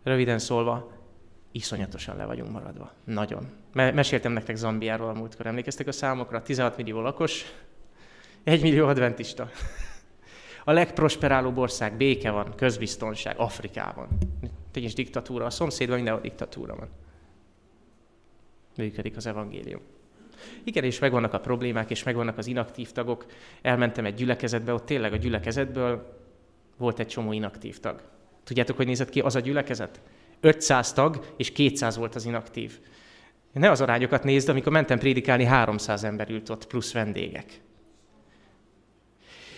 Röviden 0.03 0.39
szólva, 0.39 0.91
iszonyatosan 1.51 2.15
le 2.15 2.25
vagyunk 2.25 2.51
maradva. 2.51 2.91
Nagyon. 3.03 3.47
Meséltem 3.73 4.31
nektek 4.31 4.55
Zambiáról 4.55 5.09
a 5.09 5.13
múltkor. 5.13 5.45
Emlékeztek 5.45 5.87
a 5.87 5.91
számokra? 5.91 6.41
16 6.41 6.77
millió 6.77 7.01
lakos, 7.01 7.45
1 8.43 8.61
millió 8.61 8.87
adventista. 8.87 9.49
A 10.65 10.71
legprosperálóbb 10.71 11.57
ország, 11.57 11.97
béke 11.97 12.31
van, 12.31 12.55
közbiztonság, 12.55 13.39
Afrikában. 13.39 14.07
Nincs 14.73 14.95
diktatúra, 14.95 15.45
a 15.45 15.49
szomszédban 15.49 15.95
mindenhol 15.95 16.21
diktatúra 16.21 16.75
van. 16.75 16.89
Működik 18.75 19.15
az 19.15 19.25
evangélium. 19.25 19.81
Igen, 20.63 20.83
és 20.83 20.99
megvannak 20.99 21.33
a 21.33 21.39
problémák, 21.39 21.89
és 21.89 22.03
megvannak 22.03 22.37
az 22.37 22.47
inaktív 22.47 22.91
tagok. 22.91 23.25
Elmentem 23.61 24.05
egy 24.05 24.13
gyülekezetbe, 24.13 24.73
ott 24.73 24.85
tényleg 24.85 25.13
a 25.13 25.17
gyülekezetből 25.17 26.21
volt 26.77 26.99
egy 26.99 27.07
csomó 27.07 27.31
inaktív 27.31 27.79
tag. 27.79 28.01
Tudjátok, 28.43 28.75
hogy 28.75 28.85
nézett 28.85 29.09
ki 29.09 29.19
az 29.19 29.35
a 29.35 29.39
gyülekezet? 29.39 30.01
500 30.39 30.93
tag, 30.93 31.25
és 31.37 31.51
200 31.51 31.97
volt 31.97 32.15
az 32.15 32.25
inaktív. 32.25 32.79
Ne 33.53 33.69
az 33.69 33.81
arányokat 33.81 34.23
nézd, 34.23 34.49
amikor 34.49 34.71
mentem 34.71 34.99
prédikálni, 34.99 35.43
300 35.43 36.03
ember 36.03 36.29
ült 36.29 36.49
ott, 36.49 36.67
plusz 36.67 36.93
vendégek. 36.93 37.61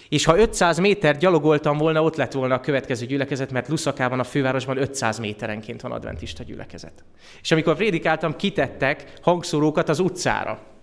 És 0.10 0.26
ha 0.26 0.38
500 0.38 0.80
méter 0.80 1.18
gyalogoltam 1.18 1.78
volna, 1.78 2.04
ott 2.04 2.16
lett 2.16 2.32
volna 2.32 2.56
a 2.56 2.60
következő 2.60 3.06
gyülekezet, 3.06 3.52
mert 3.52 3.68
Luszakában, 3.68 4.20
a 4.20 4.24
fővárosban 4.24 4.78
500 4.78 5.20
méterenként 5.20 5.82
van 5.82 5.92
adventista 5.92 6.44
gyülekezet. 6.44 7.04
És 7.42 7.52
amikor 7.52 7.76
prédikáltam, 7.76 8.36
kitettek 8.36 9.14
hangszórókat 9.22 9.90
az 9.90 10.00
utcára 10.00 10.75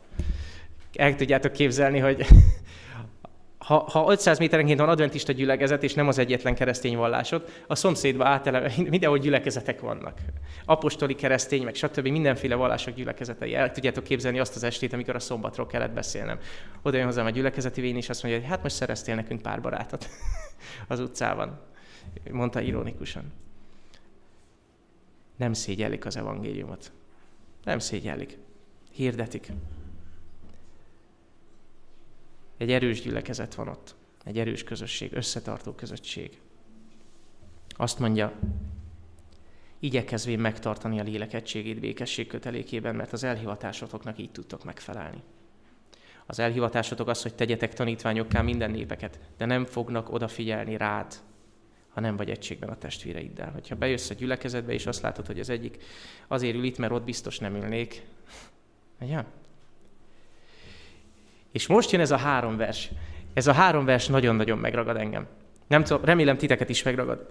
el 0.95 1.15
tudjátok 1.15 1.53
képzelni, 1.53 1.99
hogy 1.99 2.27
ha, 3.67 3.85
ha 3.91 4.11
500 4.11 4.39
méterenként 4.39 4.79
van 4.79 4.89
adventista 4.89 5.33
gyülekezet, 5.33 5.83
és 5.83 5.95
nem 5.95 6.09
az 6.09 6.19
egyetlen 6.19 6.55
keresztény 6.55 6.97
vallásod, 6.97 7.49
a 7.67 7.75
szomszédba 7.75 8.27
átele, 8.27 8.73
mindenhol 8.91 9.19
gyülekezetek 9.19 9.81
vannak. 9.81 10.19
Apostoli 10.65 11.15
keresztény, 11.15 11.65
meg 11.65 11.75
stb. 11.75 12.07
mindenféle 12.07 12.55
vallások 12.55 12.95
gyülekezetei. 12.95 13.55
El 13.55 13.71
tudjátok 13.71 14.05
képzelni 14.05 14.39
azt 14.39 14.57
az 14.57 14.63
estét, 14.63 14.93
amikor 14.93 15.15
a 15.15 15.21
szombatról 15.21 15.67
kellett 15.67 15.93
beszélnem. 15.93 16.39
Oda 16.83 16.97
jön 16.97 17.07
hozzám 17.07 17.27
a 17.27 17.31
gyülekezeti 17.31 17.81
vén, 17.81 17.97
és 17.97 18.09
azt 18.09 18.23
mondja, 18.23 18.41
hogy 18.41 18.51
hát 18.51 18.63
most 18.63 18.75
szereztél 18.75 19.15
nekünk 19.15 19.43
pár 19.43 19.61
barátot 19.61 20.09
az 20.89 21.01
utcában. 21.01 21.61
Mondta 22.31 22.61
ironikusan. 22.61 23.33
Nem 25.37 25.53
szégyellik 25.53 26.07
az 26.07 26.17
evangéliumot. 26.17 26.93
Nem 27.65 27.79
szégyellik. 27.79 28.39
Hirdetik 28.93 29.53
Egy 32.63 32.73
erős 32.73 33.01
gyülekezet 33.01 33.55
van 33.55 33.69
ott. 33.69 33.95
Egy 34.25 34.39
erős 34.39 34.65
közösség, 34.65 35.13
összetartó 35.13 35.73
közösség. 35.73 36.41
Azt 37.69 37.99
mondja, 37.99 38.33
igyekezvén 39.79 40.39
megtartani 40.39 41.01
a 41.01 41.03
lélek 41.03 41.33
egységét 41.33 41.81
békesség 41.81 42.27
kötelékében, 42.27 42.95
mert 42.95 43.13
az 43.13 43.25
elhivatásotoknak 43.25 44.19
így 44.19 44.31
tudtok 44.31 44.65
megfelelni. 44.65 45.23
Az 46.27 46.39
elhivatásotok 46.39 47.09
az, 47.09 47.23
hogy 47.23 47.35
tegyetek 47.35 47.75
tanítványokká 47.75 48.43
minden 48.43 48.71
népeket, 48.71 49.19
de 49.37 49.45
nem 49.45 49.65
fognak 49.65 50.13
odafigyelni 50.13 50.77
rád, 50.77 51.15
ha 51.89 52.01
nem 52.01 52.17
vagy 52.17 52.31
egységben 52.31 52.69
a 52.69 52.79
testvéreiddel. 52.79 53.51
Hogyha 53.51 53.77
bejössz 53.77 54.11
a 54.11 54.15
gyülekezetbe, 54.15 54.73
és 54.73 54.87
azt 54.87 55.03
látod, 55.03 55.27
hogy 55.27 55.41
az 55.41 55.51
egyik 55.51 55.83
azért 56.29 56.55
ül 56.57 56.65
itt, 56.65 56.79
mert 56.79 56.93
ott 56.93 57.05
biztos 57.05 57.39
nem 57.39 57.55
ülnék. 57.55 58.03
Ugye? 59.01 59.25
És 61.53 61.67
most 61.67 61.91
jön 61.91 62.01
ez 62.01 62.11
a 62.11 62.17
három 62.17 62.57
vers. 62.57 62.91
Ez 63.35 63.47
a 63.47 63.53
három 63.53 63.85
vers 63.85 64.07
nagyon-nagyon 64.07 64.59
megragad 64.59 64.97
engem. 64.97 65.27
Nem 65.67 65.85
tudom, 65.85 66.05
remélem 66.05 66.37
titeket 66.37 66.69
is 66.69 66.83
megragad. 66.83 67.31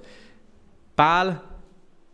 Pál 0.95 1.43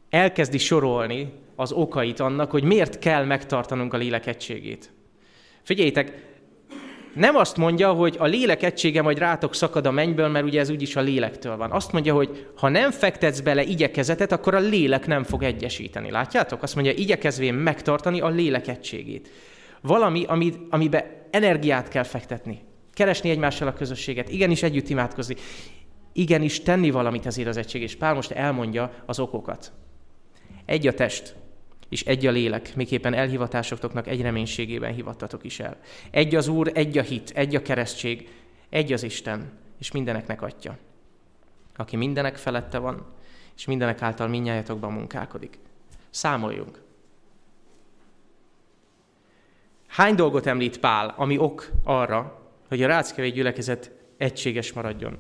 elkezdi 0.10 0.58
sorolni 0.58 1.34
az 1.56 1.72
okait 1.72 2.20
annak, 2.20 2.52
hogy 2.52 2.64
miért 2.64 3.00
kell 3.00 3.26
megtartanunk 3.26 3.94
a 3.94 3.98
lélek 3.98 4.26
egységét. 4.26 4.92
Figyeljétek, 5.62 6.28
nem 7.14 7.36
azt 7.36 7.58
mondja, 7.58 7.92
hogy 7.92 8.16
a 8.20 8.26
lélek 8.26 8.64
egysége 8.64 9.02
majd 9.02 9.18
rátok 9.18 9.56
szakad 9.56 9.86
a 9.86 9.92
mennyből, 9.92 10.28
mert 10.28 10.46
ugye 10.46 10.60
ez 10.60 10.70
úgyis 10.70 10.96
a 10.96 11.02
lélektől 11.02 11.58
van. 11.58 11.72
Azt 11.72 11.92
mondja, 11.92 12.14
hogy 12.14 12.48
ha 12.56 12.70
nem 12.70 12.92
fektetsz 12.92 13.40
bele 13.40 13.64
igyekezetet, 13.64 14.32
akkor 14.32 14.56
a 14.56 14.60
lélek 14.60 15.08
nem 15.08 15.24
fog 15.24 15.44
egyesíteni. 15.44 16.12
Látjátok? 16.12 16.64
Azt 16.64 16.76
mondja, 16.76 16.94
igyekezvén 16.94 17.54
megtartani 17.54 18.20
a 18.20 18.28
lélek 18.28 18.68
egységét. 18.68 19.30
Valami, 19.88 20.26
ami, 20.26 20.54
amiben 20.70 21.04
energiát 21.32 21.88
kell 21.88 22.04
fektetni. 22.04 22.62
Keresni 22.94 23.30
egymással 23.30 23.68
a 23.68 23.74
közösséget, 23.74 24.30
igenis 24.30 24.64
együtt 24.64 24.90
imádkozni, 24.90 25.36
igenis 26.14 26.62
tenni 26.62 26.90
valamit 26.90 27.26
ezért 27.26 27.48
az 27.48 27.58
egység. 27.58 27.82
És 27.82 27.96
Pál 27.96 28.14
most 28.14 28.32
elmondja 28.32 29.04
az 29.06 29.20
okokat. 29.20 29.72
Egy 30.66 30.88
a 30.88 30.94
test, 30.94 31.36
és 31.90 32.04
egy 32.04 32.26
a 32.26 32.32
lélek, 32.32 32.76
miképpen 32.76 33.14
elhivatásoknak 33.14 34.08
egy 34.08 34.22
reménységében 34.22 34.94
hivattatok 34.94 35.44
is 35.44 35.60
el. 35.60 35.78
Egy 36.12 36.36
az 36.36 36.48
Úr, 36.48 36.72
egy 36.74 36.98
a 36.98 37.02
hit, 37.02 37.32
egy 37.36 37.56
a 37.56 37.62
keresztség, 37.62 38.30
egy 38.70 38.94
az 38.94 39.04
Isten, 39.04 39.52
és 39.80 39.92
mindeneknek 39.92 40.42
atya, 40.42 40.78
aki 41.76 41.96
mindenek 41.96 42.36
felette 42.36 42.78
van, 42.78 43.06
és 43.56 43.66
mindenek 43.66 44.02
által 44.02 44.28
minnyájatokban 44.28 44.92
munkálkodik. 44.92 45.60
Számoljunk. 46.10 46.87
Hány 49.98 50.16
dolgot 50.16 50.46
említ 50.46 50.80
Pál, 50.80 51.14
ami 51.18 51.38
ok 51.38 51.72
arra, 51.84 52.50
hogy 52.68 52.84
a 52.84 52.88
Ráckevé 52.88 53.30
gyülekezet 53.30 53.92
egységes 54.18 54.74
maradjon? 54.74 55.20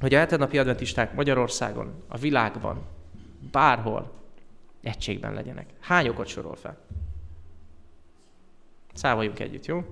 Hogy 0.00 0.14
a 0.14 0.18
hetenapi 0.18 0.58
adventisták 0.58 1.14
Magyarországon, 1.14 2.02
a 2.06 2.18
világban, 2.18 2.86
bárhol 3.50 4.12
egységben 4.82 5.34
legyenek. 5.34 5.70
Hány 5.80 6.08
okot 6.08 6.26
sorol 6.26 6.56
fel? 6.56 6.78
Számoljunk 8.94 9.38
együtt, 9.38 9.66
jó? 9.66 9.84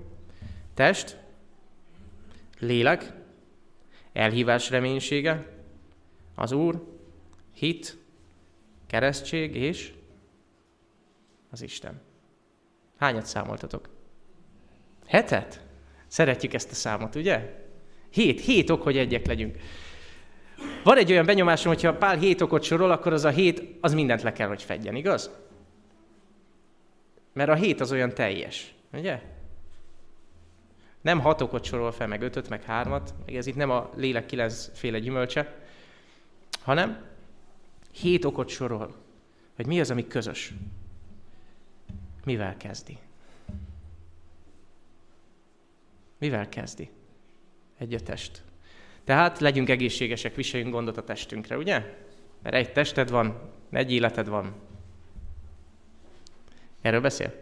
Test, 0.73 1.17
lélek, 2.59 3.13
elhívás 4.13 4.69
reménysége, 4.69 5.45
az 6.35 6.51
Úr, 6.51 6.83
hit, 7.53 7.97
keresztség 8.87 9.55
és 9.55 9.93
az 11.49 11.61
Isten. 11.61 12.01
Hányat 12.97 13.25
számoltatok? 13.25 13.95
Hetet? 15.07 15.61
Szeretjük 16.07 16.53
ezt 16.53 16.71
a 16.71 16.75
számot, 16.75 17.15
ugye? 17.15 17.65
Hét, 18.09 18.41
hét 18.41 18.69
ok, 18.69 18.83
hogy 18.83 18.97
egyek 18.97 19.25
legyünk. 19.25 19.57
Van 20.83 20.97
egy 20.97 21.11
olyan 21.11 21.25
benyomásom, 21.25 21.73
hogyha 21.73 21.97
Pál 21.97 22.17
hét 22.17 22.41
okot 22.41 22.63
sorol, 22.63 22.91
akkor 22.91 23.13
az 23.13 23.25
a 23.25 23.29
hét, 23.29 23.77
az 23.81 23.93
mindent 23.93 24.21
le 24.21 24.33
kell, 24.33 24.47
hogy 24.47 24.63
fedjen, 24.63 24.95
igaz? 24.95 25.29
Mert 27.33 27.49
a 27.49 27.55
hét 27.55 27.81
az 27.81 27.91
olyan 27.91 28.13
teljes, 28.13 28.73
ugye? 28.93 29.21
Nem 31.01 31.19
hat 31.19 31.41
okot 31.41 31.63
sorol 31.63 31.91
fel, 31.91 32.07
meg 32.07 32.21
ötöt, 32.21 32.49
meg 32.49 32.63
hármat, 32.63 33.13
meg 33.25 33.35
ez 33.35 33.45
itt 33.47 33.55
nem 33.55 33.69
a 33.69 33.89
lélek 33.95 34.25
kilencféle 34.25 34.99
gyümölcse, 34.99 35.55
hanem 36.61 37.05
hét 37.91 38.25
okot 38.25 38.49
sorol, 38.49 38.95
hogy 39.55 39.65
mi 39.65 39.79
az, 39.79 39.91
ami 39.91 40.07
közös. 40.07 40.53
Mivel 42.23 42.57
kezdi? 42.57 42.97
Mivel 46.17 46.49
kezdi? 46.49 46.89
Egy 47.77 47.93
a 47.93 47.99
test. 47.99 48.43
Tehát 49.03 49.39
legyünk 49.39 49.69
egészségesek, 49.69 50.35
viseljünk 50.35 50.73
gondot 50.73 50.97
a 50.97 51.03
testünkre, 51.03 51.57
ugye? 51.57 52.05
Mert 52.41 52.55
egy 52.55 52.71
tested 52.71 53.09
van, 53.09 53.51
egy 53.71 53.91
életed 53.91 54.27
van. 54.27 54.53
Erről 56.81 57.01
beszél? 57.01 57.33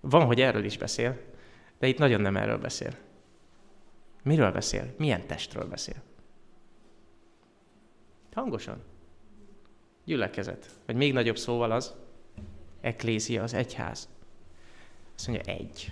Van, 0.00 0.24
hogy 0.24 0.40
erről 0.40 0.64
is 0.64 0.78
beszél, 0.78 1.20
de 1.78 1.86
itt 1.86 1.98
nagyon 1.98 2.20
nem 2.20 2.36
erről 2.36 2.58
beszél. 2.58 2.96
Miről 4.22 4.52
beszél? 4.52 4.94
Milyen 4.96 5.26
testről 5.26 5.64
beszél? 5.64 6.02
Hangosan. 8.32 8.82
Gyülekezet. 10.04 10.70
Vagy 10.86 10.96
még 10.96 11.12
nagyobb 11.12 11.38
szóval 11.38 11.70
az, 11.70 11.94
eklézia, 12.80 13.42
az 13.42 13.54
egyház. 13.54 14.08
Azt 15.20 15.28
mondja, 15.28 15.52
egy. 15.52 15.90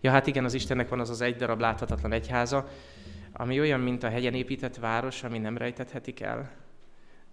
Ja, 0.00 0.10
hát 0.10 0.26
igen, 0.26 0.44
az 0.44 0.54
Istennek 0.54 0.88
van 0.88 1.00
az 1.00 1.10
az 1.10 1.20
egy 1.20 1.36
darab 1.36 1.60
láthatatlan 1.60 2.12
egyháza, 2.12 2.68
ami 3.32 3.60
olyan, 3.60 3.80
mint 3.80 4.02
a 4.02 4.08
hegyen 4.08 4.34
épített 4.34 4.76
város, 4.76 5.22
ami 5.22 5.38
nem 5.38 5.56
rejtethetik 5.56 6.20
el. 6.20 6.50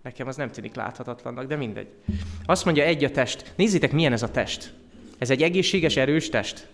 Nekem 0.01 0.27
az 0.27 0.35
nem 0.35 0.51
tűnik 0.51 0.75
láthatatlannak, 0.75 1.45
de 1.45 1.55
mindegy. 1.55 1.87
Azt 2.45 2.65
mondja, 2.65 2.83
egy 2.83 3.03
a 3.03 3.11
test. 3.11 3.53
Nézzétek, 3.55 3.91
milyen 3.91 4.11
ez 4.11 4.23
a 4.23 4.31
test. 4.31 4.73
Ez 5.17 5.29
egy 5.29 5.41
egészséges, 5.41 5.95
erős 5.95 6.29
test. 6.29 6.67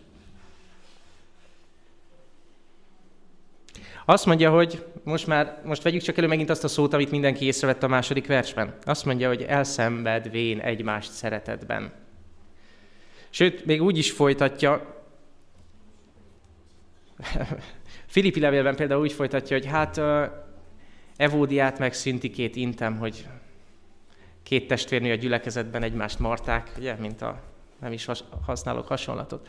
Azt 4.06 4.26
mondja, 4.26 4.52
hogy 4.52 4.86
most 5.04 5.28
már, 5.28 5.62
most 5.66 5.84
vegyük 5.84 6.02
csak 6.02 6.18
elő 6.18 6.28
megint 6.28 6.50
azt 6.50 6.64
a 6.64 6.68
szót, 6.68 6.94
amit 6.94 7.12
mindenki 7.12 7.46
észrevett 7.46 7.84
a 7.84 7.88
második 7.88 8.28
versben. 8.28 8.74
Azt 8.86 9.06
mondja, 9.06 9.28
hogy 9.28 9.42
elszenvedvén 9.42 10.60
egymást 10.60 11.12
szeretetben. 11.12 11.92
Sőt, 13.30 13.66
még 13.66 13.82
úgy 13.82 13.98
is 13.98 14.12
folytatja, 14.12 14.98
Filippi 18.06 18.40
levélben 18.40 18.76
például 18.76 19.02
úgy 19.02 19.14
folytatja, 19.14 19.58
hogy 19.58 19.66
hát 19.66 20.02
Evódiát 21.16 21.80
meg 21.80 21.94
Szintikét 21.94 22.56
intem, 22.56 22.98
hogy 22.98 23.28
két 24.44 24.68
testvérnő 24.68 25.12
a 25.12 25.16
gyülekezetben 25.16 25.84
egymást 25.84 26.20
marták, 26.20 26.72
ugye, 26.78 26.96
mint 26.96 27.22
a, 27.22 27.42
nem 27.80 27.92
is 27.92 28.08
használok 28.46 28.88
hasonlatot. 28.88 29.48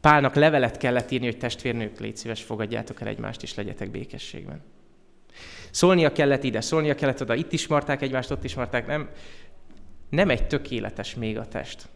Pálnak 0.00 0.34
levelet 0.34 0.76
kellett 0.76 1.10
írni, 1.10 1.26
hogy 1.26 1.38
testvérnők, 1.38 2.00
légy 2.00 2.16
szíves, 2.16 2.42
fogadjátok 2.42 3.00
el 3.00 3.08
egymást, 3.08 3.42
és 3.42 3.54
legyetek 3.54 3.90
békességben. 3.90 4.62
Szólnia 5.70 6.12
kellett 6.12 6.44
ide, 6.44 6.60
szólnia 6.60 6.94
kellett 6.94 7.20
oda, 7.20 7.34
itt 7.34 7.52
is 7.52 7.66
marták 7.66 8.02
egymást, 8.02 8.30
ott 8.30 8.44
is 8.44 8.54
marták, 8.54 8.86
nem, 8.86 9.10
nem 10.08 10.30
egy 10.30 10.46
tökéletes 10.46 11.14
még 11.14 11.38
a 11.38 11.48
test. 11.48 11.88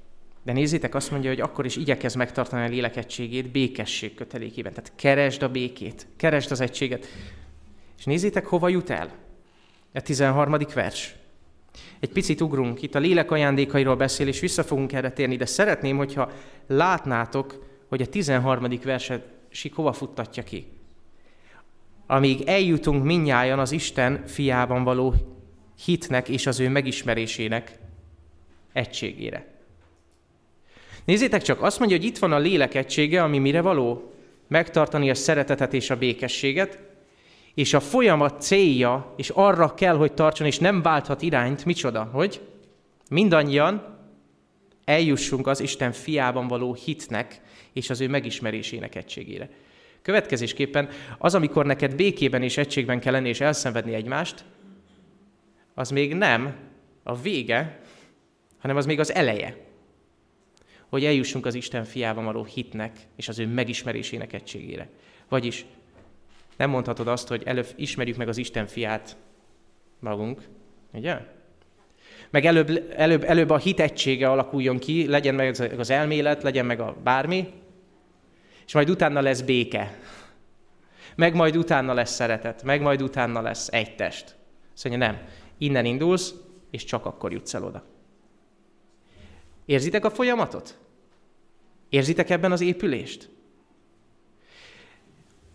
De 0.47 0.53
nézzétek, 0.53 0.95
azt 0.95 1.11
mondja, 1.11 1.31
hogy 1.31 1.41
akkor 1.41 1.65
is 1.65 1.77
igyekez 1.77 2.15
megtartani 2.15 2.65
a 2.65 2.69
lélek 2.69 2.97
egységét 2.97 3.51
békesség 3.51 4.15
kötelékében. 4.15 4.73
Tehát 4.73 4.93
keresd 4.97 5.43
a 5.43 5.49
békét, 5.49 6.07
keresd 6.17 6.51
az 6.51 6.61
egységet. 6.61 7.07
És 7.99 8.05
nézzétek, 8.05 8.47
hova 8.47 8.69
jut 8.69 8.91
el. 8.91 9.15
A 9.95 10.01
13. 10.01 10.57
vers. 10.75 11.15
Egy 12.01 12.13
picit 12.13 12.41
ugrunk, 12.41 12.83
itt 12.83 12.95
a 12.95 12.99
lélek 12.99 13.31
ajándékairól 13.31 13.97
beszél, 13.97 14.27
és 14.27 14.41
vissza 14.41 14.65
fogunk 14.65 14.93
erre 14.93 15.13
térni, 15.13 15.37
de 15.37 15.47
szeretném, 15.47 15.97
hogyha 15.97 16.31
látnátok, 16.67 17.67
hogy 17.89 18.03
a 18.03 18.07
13. 18.07 18.79
verset 18.85 19.25
hova 19.75 19.93
futtatja 19.93 20.43
ki. 20.43 20.67
Amíg 22.07 22.43
eljutunk 22.43 23.05
minnyájan 23.05 23.59
az 23.59 23.73
Isten 23.73 24.27
fiában 24.27 24.85
való 24.85 25.15
hitnek 25.85 26.29
és 26.29 26.47
az 26.47 26.61
ő 26.61 26.69
megismerésének 26.69 27.79
egységére. 28.73 29.55
Nézzétek 31.07 31.43
csak, 31.43 31.63
azt 31.63 31.79
mondja, 31.79 31.97
hogy 31.97 32.07
itt 32.07 32.19
van 32.19 32.33
a 32.33 32.39
lélek 32.39 32.75
egysége, 32.75 33.23
ami 33.23 33.39
mire 33.39 33.61
való? 33.61 34.13
Megtartani 34.49 35.11
a 35.11 35.15
szeretetet 35.15 35.75
és 35.75 35.91
a 35.91 35.97
békességet, 35.97 36.79
és 37.55 37.75
a 37.75 37.81
folyamat 37.81 38.41
célja, 38.41 39.15
és 39.17 39.29
arra 39.29 39.75
kell, 39.75 39.97
hogy 39.97 40.13
tartson, 40.13 40.47
és 40.47 40.59
nem 40.59 40.83
válthat 40.83 41.23
irányt, 41.23 41.65
micsoda, 41.65 42.03
hogy 42.13 42.41
mindannyian 43.11 43.99
eljussunk 44.85 45.47
az 45.47 45.61
Isten 45.61 45.93
fiában 45.93 46.49
való 46.49 46.75
hitnek 46.75 47.41
és 47.73 47.91
az 47.91 48.01
ő 48.01 48.09
megismerésének 48.09 48.95
egységére. 48.95 49.49
Következésképpen 50.03 50.89
az, 51.19 51.35
amikor 51.35 51.67
neked 51.67 51.95
békében 51.95 52.43
és 52.43 52.57
egységben 52.57 53.01
kell 53.01 53.13
lenni 53.13 53.29
és 53.29 53.41
elszenvedni 53.41 53.95
egymást, 53.95 54.45
az 55.75 55.91
még 55.91 56.15
nem 56.15 56.57
a 57.03 57.17
vége, 57.17 57.81
hanem 58.59 58.77
az 58.77 58.87
még 58.87 59.01
az 59.01 59.15
eleje. 59.15 59.66
Hogy 60.89 61.05
eljussunk 61.05 61.47
az 61.47 61.55
Isten 61.55 61.85
fiában 61.85 62.25
való 62.25 62.45
hitnek 62.45 62.97
és 63.17 63.29
az 63.29 63.39
ő 63.39 63.47
megismerésének 63.47 64.33
egységére. 64.33 64.89
Vagyis 65.29 65.65
nem 66.57 66.71
mondhatod 66.71 67.09
azt, 67.09 67.29
hogy 67.29 67.43
előbb 67.45 67.67
ismerjük 67.77 68.17
meg 68.17 68.29
az 68.29 68.37
Isten 68.37 68.67
fiát 68.67 69.17
magunk, 69.99 70.43
ugye? 70.93 71.19
Meg 72.31 72.45
előbb, 72.45 72.93
előbb, 72.97 73.25
előbb 73.25 73.51
a 73.51 73.59
hit 73.59 73.81
egysége 73.81 74.31
alakuljon 74.31 74.79
ki, 74.79 75.07
legyen 75.07 75.35
meg 75.35 75.55
az 75.79 75.91
elmélet, 75.91 76.43
legyen 76.43 76.67
meg 76.67 76.81
a 76.81 76.97
bármi, 77.03 77.49
és 78.67 78.73
majd 78.73 78.91
utána 78.91 79.21
lesz 79.21 79.41
béke. 79.41 79.99
Meg 81.17 81.35
majd 81.35 81.57
utána 81.57 81.95
lesz 81.95 82.15
szeretet, 82.15 82.63
meg 82.63 82.81
majd 82.81 83.03
utána 83.03 83.41
lesz 83.41 83.69
egy 83.73 83.95
test. 83.95 84.37
Szóval 84.73 84.99
nem, 84.99 85.19
innen 85.59 85.85
indulsz, 85.85 86.35
és 86.71 86.85
csak 86.85 87.07
akkor 87.07 87.33
jutsz 87.33 87.55
el 87.55 87.65
oda. 87.65 87.85
Érzitek 89.67 90.05
a 90.05 90.11
folyamatot? 90.11 90.79
Érzitek 91.89 92.31
ebben 92.31 92.53
az 92.53 92.61
épülést? 92.61 93.31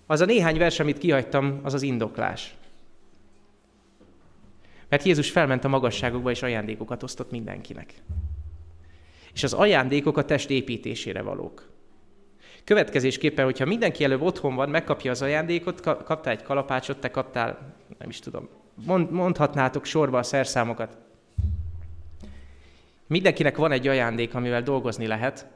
Az 0.05 0.21
a 0.21 0.25
néhány 0.25 0.57
vers, 0.57 0.79
amit 0.79 0.97
kihagytam, 0.97 1.59
az 1.63 1.73
az 1.73 1.81
indoklás. 1.81 2.55
Mert 4.89 5.03
Jézus 5.03 5.31
felment 5.31 5.63
a 5.63 5.67
magasságokba, 5.67 6.31
és 6.31 6.41
ajándékokat 6.41 7.03
osztott 7.03 7.31
mindenkinek. 7.31 7.93
És 9.33 9.43
az 9.43 9.53
ajándékok 9.53 10.17
a 10.17 10.25
test 10.25 10.49
építésére 10.49 11.21
valók. 11.21 11.69
Következésképpen, 12.63 13.45
hogyha 13.45 13.65
mindenki 13.65 14.03
előbb 14.03 14.21
otthon 14.21 14.55
van, 14.55 14.69
megkapja 14.69 15.11
az 15.11 15.21
ajándékot, 15.21 15.79
kaptál 15.79 16.33
egy 16.33 16.43
kalapácsot, 16.43 16.99
te 16.99 17.11
kaptál, 17.11 17.75
nem 17.97 18.09
is 18.09 18.19
tudom, 18.19 18.49
mond, 18.85 19.11
mondhatnátok 19.11 19.85
sorba 19.85 20.17
a 20.17 20.23
szerszámokat. 20.23 20.97
Mindenkinek 23.11 23.57
van 23.57 23.71
egy 23.71 23.87
ajándék, 23.87 24.35
amivel 24.35 24.61
dolgozni 24.61 25.07
lehet, 25.07 25.47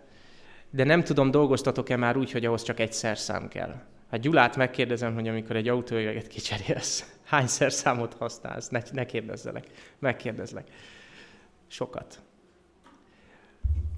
de 0.69 0.83
nem 0.83 1.03
tudom, 1.03 1.31
dolgoztatok-e 1.31 1.95
már 1.95 2.17
úgy, 2.17 2.31
hogy 2.31 2.45
ahhoz 2.45 2.63
csak 2.63 2.79
egy 2.79 2.93
szerszám 2.93 3.47
kell. 3.47 3.75
Hát 4.11 4.19
Gyulát 4.19 4.55
megkérdezem, 4.55 5.13
hogy 5.13 5.27
amikor 5.27 5.55
egy 5.55 5.67
autójöveget 5.67 6.27
kicserélsz, 6.27 7.13
hány 7.23 7.47
szerszámot 7.47 8.13
használsz? 8.13 8.69
Ne, 8.69 8.81
ne 8.91 9.05
kérdezzelek, 9.05 9.67
megkérdezlek. 9.99 10.67
Sokat. 11.67 12.19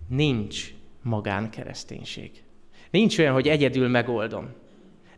Nincs 0.07 0.73
magánkereszténység. 1.01 2.43
Nincs 2.89 3.17
olyan, 3.17 3.33
hogy 3.33 3.47
egyedül 3.47 3.87
megoldom. 3.87 4.49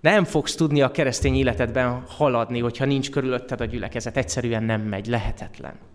Nem 0.02 0.24
fogsz 0.24 0.56
tudni 0.56 0.82
a 0.82 0.92
keresztény 0.92 1.36
életedben 1.36 2.02
haladni, 2.08 2.60
hogyha 2.60 2.86
nincs 2.86 3.10
körülötted 3.10 3.62
a 3.62 3.66
gyülekezet. 3.66 4.18
Egyszerűen 4.18 4.64
nem 4.64 4.82
megy, 4.82 5.08
lehetetlen. 5.08 5.89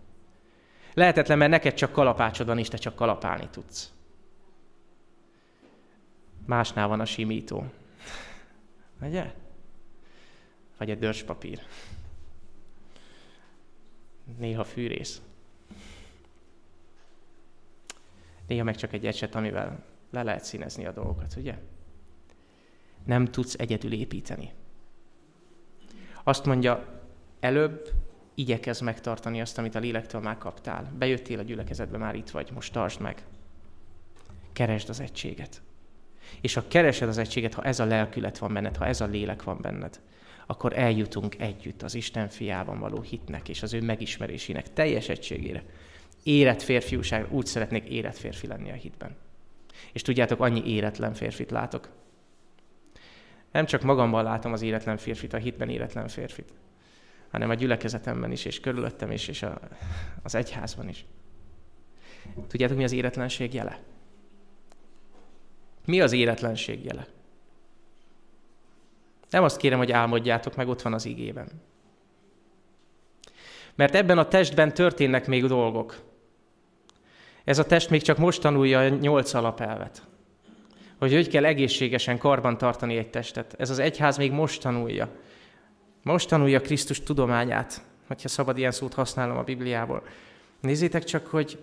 Lehetetlen, 0.95 1.39
mert 1.39 1.51
neked 1.51 1.75
csak 1.75 1.93
kalapácsod 1.93 2.47
van, 2.47 2.59
és 2.59 2.69
te 2.69 2.77
csak 2.77 2.95
kalapálni 2.95 3.49
tudsz. 3.51 3.93
Másnál 6.47 6.89
van 6.89 7.01
a 7.01 7.05
simító. 7.05 7.65
Ugye? 9.01 9.35
Vagy 10.79 10.91
egy 10.91 10.99
dörspapír. 10.99 11.61
Néha 14.39 14.65
fűrész. 14.65 15.23
Néha 18.47 18.65
meg 18.65 18.77
csak 18.77 18.93
egy 18.93 19.07
ecset, 19.07 19.35
amivel 19.35 19.85
le 20.11 20.23
lehet 20.23 20.45
színezni 20.45 20.87
a 20.87 20.93
dolgokat, 20.93 21.35
ugye? 21.37 21.59
Nem 23.05 23.25
tudsz 23.25 23.55
egyedül 23.59 23.93
építeni. 23.93 24.53
Azt 26.23 26.45
mondja, 26.45 27.03
előbb 27.41 27.91
igyekez 28.35 28.81
megtartani 28.81 29.41
azt, 29.41 29.59
amit 29.59 29.75
a 29.75 29.79
lélektől 29.79 30.21
már 30.21 30.39
kaptál. 30.39 30.93
Bejöttél 30.99 31.39
a 31.39 31.43
gyülekezetbe, 31.43 31.99
már 31.99 32.15
itt 32.15 32.31
vagy, 32.31 32.51
most 32.55 32.73
tartsd 32.73 33.01
meg. 33.01 33.25
Keresd 34.53 34.89
az 34.89 35.01
egységet. 35.01 35.63
És 36.41 36.55
ha 36.55 36.69
keresed 36.69 37.09
az 37.09 37.19
egységet, 37.19 37.55
ha 37.55 37.63
ez 37.63 37.81
a 37.81 37.85
lelkület 37.85 38.39
van 38.39 38.53
benned, 38.53 38.77
ha 38.77 38.87
ez 38.87 39.01
a 39.01 39.07
lélek 39.07 39.43
van 39.43 39.59
benned, 39.61 40.01
akkor 40.47 40.79
eljutunk 40.79 41.41
együtt 41.41 41.83
az 41.83 41.95
Isten 41.95 42.29
fiában 42.29 42.79
való 42.79 43.01
hitnek 43.01 43.49
és 43.49 43.63
az 43.63 43.73
ő 43.73 43.83
megismerésének 43.83 44.73
teljes 44.73 45.09
egységére. 45.09 45.63
Érett 46.23 46.63
férfiúság, 46.63 47.33
úgy 47.33 47.47
szeretnék 47.47 47.85
érett 47.85 48.17
férfi 48.17 48.47
lenni 48.47 48.71
a 48.71 48.75
hitben. 48.75 49.17
És 49.93 50.03
tudjátok, 50.03 50.41
annyi 50.41 50.67
éretlen 50.67 51.15
férfit 51.15 51.51
látok. 51.51 51.89
Nem 53.53 53.67
csak 53.67 53.83
magamban 53.83 54.25
látom 54.25 54.53
az 54.53 54.63
éretlen 54.63 54.97
férfit, 54.97 55.33
a 55.33 55.37
hitben 55.37 55.69
éretlen 55.69 56.09
férfit, 56.09 56.53
hanem 57.35 57.51
a 57.51 57.55
gyülekezetemben 57.55 58.33
is, 58.33 58.45
és 58.45 58.61
körülöttem 58.61 59.11
is, 59.11 59.29
és 59.29 59.43
a, 59.43 59.61
az 60.23 60.35
egyházban 60.35 60.89
is. 60.89 61.05
Tudjátok, 62.49 62.77
mi 62.77 62.85
az 62.85 62.93
éretlenség 62.93 63.55
jele? 63.55 63.81
Mi 65.85 66.01
az 66.01 66.13
éretlenség 66.13 66.85
jele? 66.85 67.07
Nem 69.31 69.43
azt 69.43 69.57
kérem, 69.57 69.79
hogy 69.79 69.93
álmodjátok 69.93 70.57
meg, 70.57 70.69
ott 70.69 70.83
van 70.83 70.95
az 70.95 71.05
igében. 71.05 71.49
Mert 73.75 73.95
ebben 73.95 74.19
a 74.19 74.29
testben 74.29 74.75
történnek 74.75 75.27
még 75.27 75.47
dolgok. 75.47 76.03
Ez 77.45 77.59
a 77.59 77.67
test 77.67 77.91
még 77.91 78.03
csak 78.03 78.19
most 78.19 78.41
tanulja 78.41 78.79
a 78.79 78.89
nyolc 78.89 79.35
alapelvet. 79.35 80.07
Hogy 80.99 81.13
hogy 81.13 81.29
kell 81.29 81.45
egészségesen 81.45 82.19
karban 82.19 82.59
tartani 82.59 82.97
egy 82.97 83.11
testet. 83.11 83.55
Ez 83.59 83.71
az 83.71 83.79
egyház 83.79 84.17
még 84.17 84.33
most 84.33 84.61
tanulja. 84.61 85.09
Most 86.05 86.29
tanulja 86.29 86.61
Krisztus 86.61 87.03
tudományát, 87.03 87.85
hogyha 88.07 88.29
szabad 88.29 88.59
ilyen 88.59 88.71
szót 88.71 88.95
használom 88.95 89.37
a 89.37 89.43
Bibliából. 89.43 90.03
Nézzétek 90.61 91.05
csak, 91.05 91.27
hogy 91.27 91.59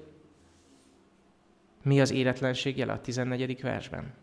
mi 1.84 2.02
az 2.02 2.12
éretlenség 2.12 2.78
jele 2.78 2.94
a 2.94 3.02
14. 3.02 3.62
versben. 3.62 4.14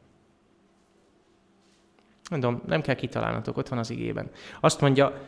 Mondom, 2.31 2.63
nem 2.67 2.81
kell 2.81 2.95
kitalálnatok, 2.95 3.57
ott 3.57 3.69
van 3.69 3.79
az 3.79 3.91
igében. 3.91 4.31
Azt 4.61 4.81
mondja, 4.81 5.21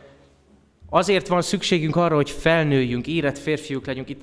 azért 0.89 1.27
van 1.27 1.41
szükségünk 1.41 1.95
arra, 1.95 2.15
hogy 2.15 2.29
felnőjünk, 2.29 3.07
érett 3.07 3.37
férfiúk 3.37 3.85
legyünk. 3.85 4.09
Itt 4.09 4.21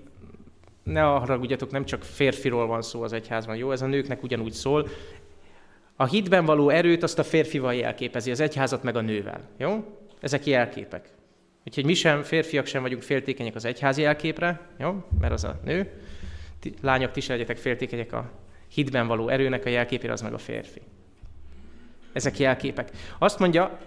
ne 0.83 1.01
haragudjatok, 1.01 1.71
nem 1.71 1.85
csak 1.85 2.03
férfiról 2.03 2.67
van 2.67 2.83
szó 2.83 3.03
az 3.03 3.13
egyházban, 3.13 3.57
jó? 3.57 3.73
Ez 3.73 3.83
a 3.83 3.87
nőknek 3.87 4.23
ugyanúgy 4.23 4.53
szól. 4.53 4.89
A 5.97 6.07
hitben 6.07 6.45
való 6.45 6.69
erőt 6.69 7.03
azt 7.03 7.19
a 7.19 7.25
férfival 7.25 7.75
jelképezi, 7.75 8.31
az 8.31 8.41
egyházat 8.41 8.83
meg 8.83 8.97
a 8.97 9.01
nővel, 9.01 9.41
jó? 9.57 9.99
Ezek 10.21 10.47
jelképek. 10.47 11.09
Úgyhogy 11.67 11.85
mi 11.85 11.95
sem, 11.95 12.23
férfiak 12.23 12.67
sem 12.67 12.83
vagyunk 12.83 13.03
féltékenyek 13.03 13.55
az 13.55 13.65
egyházi 13.65 14.03
jelképre, 14.03 14.61
jó? 14.79 15.05
Mert 15.21 15.33
az 15.33 15.45
a 15.45 15.61
nő. 15.65 15.91
Lányok, 16.81 17.11
ti 17.11 17.23
legyetek 17.29 17.57
féltékenyek 17.57 18.13
a 18.13 18.31
hitben 18.69 19.07
való 19.07 19.29
erőnek 19.29 19.65
a 19.65 19.69
jelképére, 19.69 20.13
az 20.13 20.21
meg 20.21 20.33
a 20.33 20.39
férfi. 20.39 20.81
Ezek 22.13 22.39
jelképek. 22.39 22.91
Azt 23.19 23.39
mondja, 23.39 23.79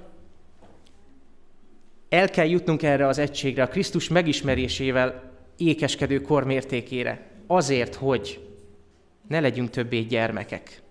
el 2.10 2.30
kell 2.30 2.48
jutnunk 2.48 2.84
erre 2.84 3.08
az 3.08 3.18
egységre, 3.18 3.64
a 3.64 3.68
Krisztus 3.68 4.08
megismerésével 4.08 5.32
ékeskedő 5.58 6.22
kor 6.22 6.44
mértékére. 6.44 7.30
Azért, 7.48 7.96
hogy 7.96 8.48
ne 9.28 9.40
legyünk 9.40 9.70
többé 9.70 10.00
gyermekek. 10.00 10.82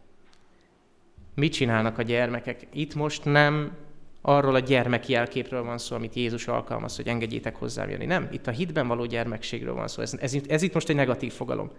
Mit 1.35 1.53
csinálnak 1.53 1.99
a 1.99 2.03
gyermekek? 2.03 2.67
Itt 2.73 2.95
most 2.95 3.25
nem 3.25 3.77
arról 4.23 4.55
a 4.55 4.59
gyermek 4.59 5.09
jelképről 5.09 5.63
van 5.63 5.79
szó, 5.79 5.97
amit 5.97 6.15
Jézus 6.15 6.49
alkalmaz, 6.49 6.97
hogy 6.97 7.09
engedjétek 7.09 7.57
hozzám 7.57 7.91
jönni. 7.91 8.07
Nem, 8.07 8.29
itt 8.33 8.47
a 8.47 8.51
hitben 8.51 8.89
való 8.89 9.05
gyermekségről 9.05 9.75
van 9.75 9.89
szó. 9.89 10.03
Ez, 10.03 10.15
ez, 10.21 10.35
ez 10.49 10.63
itt 10.63 10.75
most 10.75 10.89
egy 10.89 10.97
negatív 10.97 11.33
fogalom. 11.33 11.71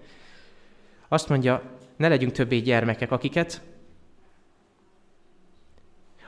Azt 1.08 1.30
mondja, 1.30 1.62
ne 1.98 2.08
legyünk 2.08 2.32
többé 2.32 2.58
gyermekek, 2.58 3.12
akiket 3.12 3.62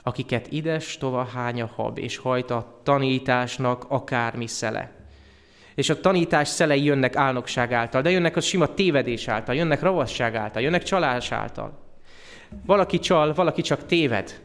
akiket 0.04 0.52
ides 0.52 0.98
tova 0.98 1.24
hánya 1.24 1.72
hab, 1.76 1.98
és 1.98 2.18
hajt 2.18 2.52
a 2.52 2.80
tanításnak 2.84 3.86
akármi 3.88 4.48
szele. 4.48 4.92
És 5.76 5.90
a 5.90 6.00
tanítás 6.00 6.48
szelei 6.48 6.84
jönnek 6.84 7.16
álnokság 7.16 7.72
által, 7.72 8.02
de 8.02 8.10
jönnek 8.10 8.36
a 8.36 8.42
sima 8.42 8.74
tévedés 8.74 9.28
által, 9.28 9.56
jönnek 9.56 9.82
ravasság 9.82 10.36
által, 10.36 10.62
jönnek 10.62 10.84
csalás 10.84 11.32
által. 11.32 11.78
Valaki 12.66 13.00
csal, 13.00 13.34
valaki 13.34 13.62
csak 13.62 13.86
téved. 13.86 14.42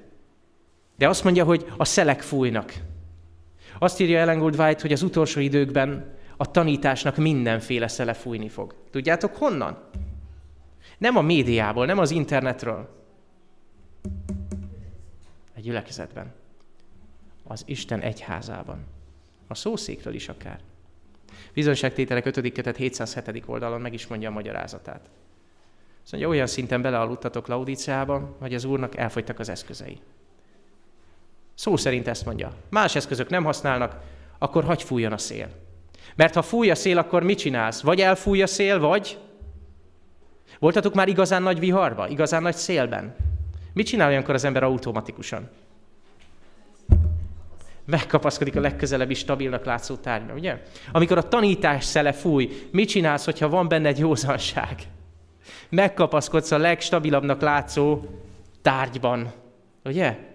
De 0.99 1.09
azt 1.09 1.25
mondja, 1.25 1.45
hogy 1.45 1.73
a 1.77 1.85
szelek 1.85 2.23
fújnak. 2.23 2.75
Azt 3.79 4.01
írja 4.01 4.19
Ellen 4.19 4.39
Gould 4.39 4.59
White, 4.59 4.81
hogy 4.81 4.93
az 4.93 5.03
utolsó 5.03 5.41
időkben 5.41 6.17
a 6.37 6.51
tanításnak 6.51 7.17
mindenféle 7.17 7.89
szele 7.89 8.13
fújni 8.13 8.49
fog. 8.49 8.75
Tudjátok 8.91 9.37
honnan? 9.37 9.79
Nem 10.99 11.17
a 11.17 11.23
médiából, 11.23 11.87
nem 11.87 11.99
az 11.99 12.11
internetről. 12.11 12.89
Egy 15.55 15.63
gyülekezetben. 15.63 16.33
Az 17.45 17.63
Isten 17.67 18.01
egyházában. 18.01 18.87
A 19.47 19.55
szószékről 19.55 20.15
is 20.15 20.29
akár. 20.29 20.61
Bizonyságtételek 21.53 22.27
5. 22.27 22.53
kötet 22.53 22.77
707. 22.77 23.43
oldalon 23.47 23.81
meg 23.81 23.93
is 23.95 24.07
mondja 24.07 24.29
a 24.29 24.33
magyarázatát. 24.33 25.11
Azt 26.03 26.13
mondja, 26.13 26.29
olyan 26.29 26.47
szinten 26.47 26.83
belealudtatok 26.83 27.47
Laudíciába, 27.47 28.37
hogy 28.39 28.55
az 28.55 28.65
Úrnak 28.65 28.97
elfogytak 28.97 29.39
az 29.39 29.49
eszközei. 29.49 30.01
Szó 31.59 31.77
szerint 31.77 32.09
ezt 32.09 32.25
mondja. 32.25 32.53
Más 32.71 32.95
eszközök 32.95 33.29
nem 33.29 33.45
használnak, 33.45 33.97
akkor 34.39 34.65
hagy 34.65 34.83
fújjon 34.83 35.13
a 35.13 35.19
szél. 35.19 35.49
Mert 36.17 36.35
ha 36.35 36.43
fúj 36.43 36.71
a 36.71 36.75
szél, 36.75 36.99
akkor 36.99 37.23
mit 37.23 37.39
csinálsz? 37.39 37.81
Vagy 37.81 38.01
elfúj 38.01 38.43
a 38.43 38.47
szél, 38.47 38.79
vagy 38.79 39.19
Voltatok 40.59 40.95
már 40.95 41.09
igazán 41.09 41.43
nagy 41.43 41.59
viharba, 41.59 42.09
igazán 42.09 42.43
nagy 42.43 42.55
szélben? 42.55 43.15
Mit 43.73 43.87
csinál 43.87 44.09
olyankor 44.09 44.35
az 44.35 44.45
ember 44.45 44.63
automatikusan? 44.63 45.49
Megkapaszkodik 47.85 48.57
a 48.57 48.61
legközelebbi 48.61 49.15
stabilnak 49.15 49.65
látszó 49.65 49.95
tárgyba, 49.95 50.33
ugye? 50.33 50.63
Amikor 50.93 51.19
a 51.19 51.29
tanítás 51.29 51.85
szele 51.85 52.13
fúj, 52.13 52.69
mit 52.73 52.89
csinálsz, 52.89 53.25
hogyha 53.25 53.49
van 53.49 53.69
benned 53.69 53.99
józanság? 53.99 54.83
Megkapaszkodsz 55.69 56.51
a 56.51 56.59
legstabilabbnak 56.59 57.41
látszó 57.41 58.01
tárgyban, 58.63 59.33
ugye? 59.85 60.28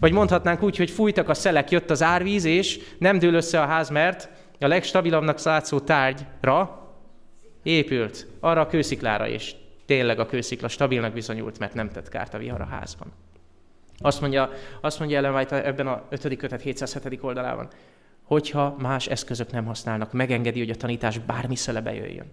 Vagy 0.00 0.12
mondhatnánk 0.12 0.62
úgy, 0.62 0.76
hogy 0.76 0.90
fújtak 0.90 1.28
a 1.28 1.34
szelek, 1.34 1.70
jött 1.70 1.90
az 1.90 2.02
árvíz, 2.02 2.44
és 2.44 2.80
nem 2.98 3.18
dől 3.18 3.34
össze 3.34 3.60
a 3.60 3.66
ház, 3.66 3.90
mert 3.90 4.28
a 4.60 4.66
legstabilabbnak 4.66 5.42
látszó 5.42 5.80
tárgyra 5.80 6.88
épült, 7.62 8.26
arra 8.40 8.60
a 8.60 8.66
kősziklára, 8.66 9.28
és 9.28 9.54
tényleg 9.86 10.18
a 10.18 10.26
kőszikla 10.26 10.68
stabilnak 10.68 11.12
bizonyult, 11.12 11.58
mert 11.58 11.74
nem 11.74 11.90
tett 11.90 12.08
kárt 12.08 12.34
a 12.34 12.38
vihar 12.38 12.60
a 12.60 12.66
házban. 12.66 13.12
Azt 13.98 14.20
mondja, 14.20 14.50
azt 14.80 14.98
mondja 14.98 15.16
Ellen 15.16 15.34
White 15.34 15.64
ebben 15.64 15.86
a 15.86 16.04
5. 16.08 16.36
kötet 16.36 16.60
707. 16.60 17.22
oldalában, 17.22 17.68
hogyha 18.22 18.76
más 18.78 19.06
eszközök 19.06 19.50
nem 19.50 19.64
használnak, 19.64 20.12
megengedi, 20.12 20.58
hogy 20.58 20.70
a 20.70 20.74
tanítás 20.74 21.18
bármi 21.18 21.56
szele 21.56 21.80
bejöjjön. 21.80 22.30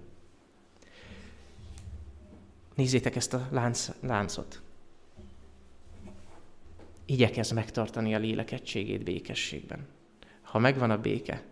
Nézzétek 2.76 3.16
ezt 3.16 3.34
a 3.34 3.48
lánc, 3.52 3.90
láncot. 4.02 4.62
Igyekez 7.10 7.52
megtartani 7.52 8.16
a 8.16 8.20
lélek 8.20 8.52
egységét 8.52 9.04
békességben. 9.04 9.88
Ha 10.42 10.60
megvan 10.60 10.92
a 10.92 10.98
béke, 10.98 11.44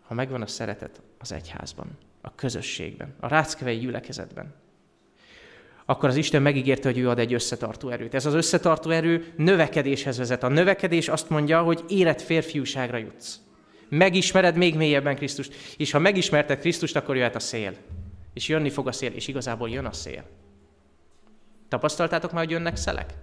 ha 0.00 0.14
megvan 0.14 0.42
a 0.42 0.46
szeretet 0.46 1.00
az 1.18 1.32
egyházban, 1.32 1.98
a 2.20 2.34
közösségben, 2.34 3.14
a 3.20 3.28
ráckevei 3.28 3.78
gyülekezetben, 3.78 4.54
akkor 5.84 6.08
az 6.08 6.16
Isten 6.16 6.42
megígérte, 6.42 6.88
hogy 6.88 6.98
ő 6.98 7.08
ad 7.08 7.18
egy 7.18 7.34
összetartó 7.34 7.88
erőt. 7.88 8.14
Ez 8.14 8.26
az 8.26 8.34
összetartó 8.34 8.90
erő 8.90 9.32
növekedéshez 9.36 10.18
vezet. 10.18 10.42
A 10.42 10.48
növekedés 10.48 11.08
azt 11.08 11.30
mondja, 11.30 11.62
hogy 11.62 11.84
érett 11.88 12.20
férfiúságra 12.20 12.96
jutsz. 12.96 13.40
Megismered 13.88 14.56
még 14.56 14.76
mélyebben 14.76 15.16
Krisztust, 15.16 15.54
és 15.76 15.90
ha 15.90 15.98
megismerted 15.98 16.58
Krisztust, 16.58 16.96
akkor 16.96 17.16
jöhet 17.16 17.34
a 17.34 17.40
szél. 17.40 17.74
És 18.34 18.48
jönni 18.48 18.70
fog 18.70 18.88
a 18.88 18.92
szél, 18.92 19.12
és 19.12 19.28
igazából 19.28 19.68
jön 19.68 19.84
a 19.84 19.92
szél. 19.92 20.24
Tapasztaltátok 21.68 22.32
már, 22.32 22.44
hogy 22.44 22.52
jönnek 22.52 22.76
szelek? 22.76 23.14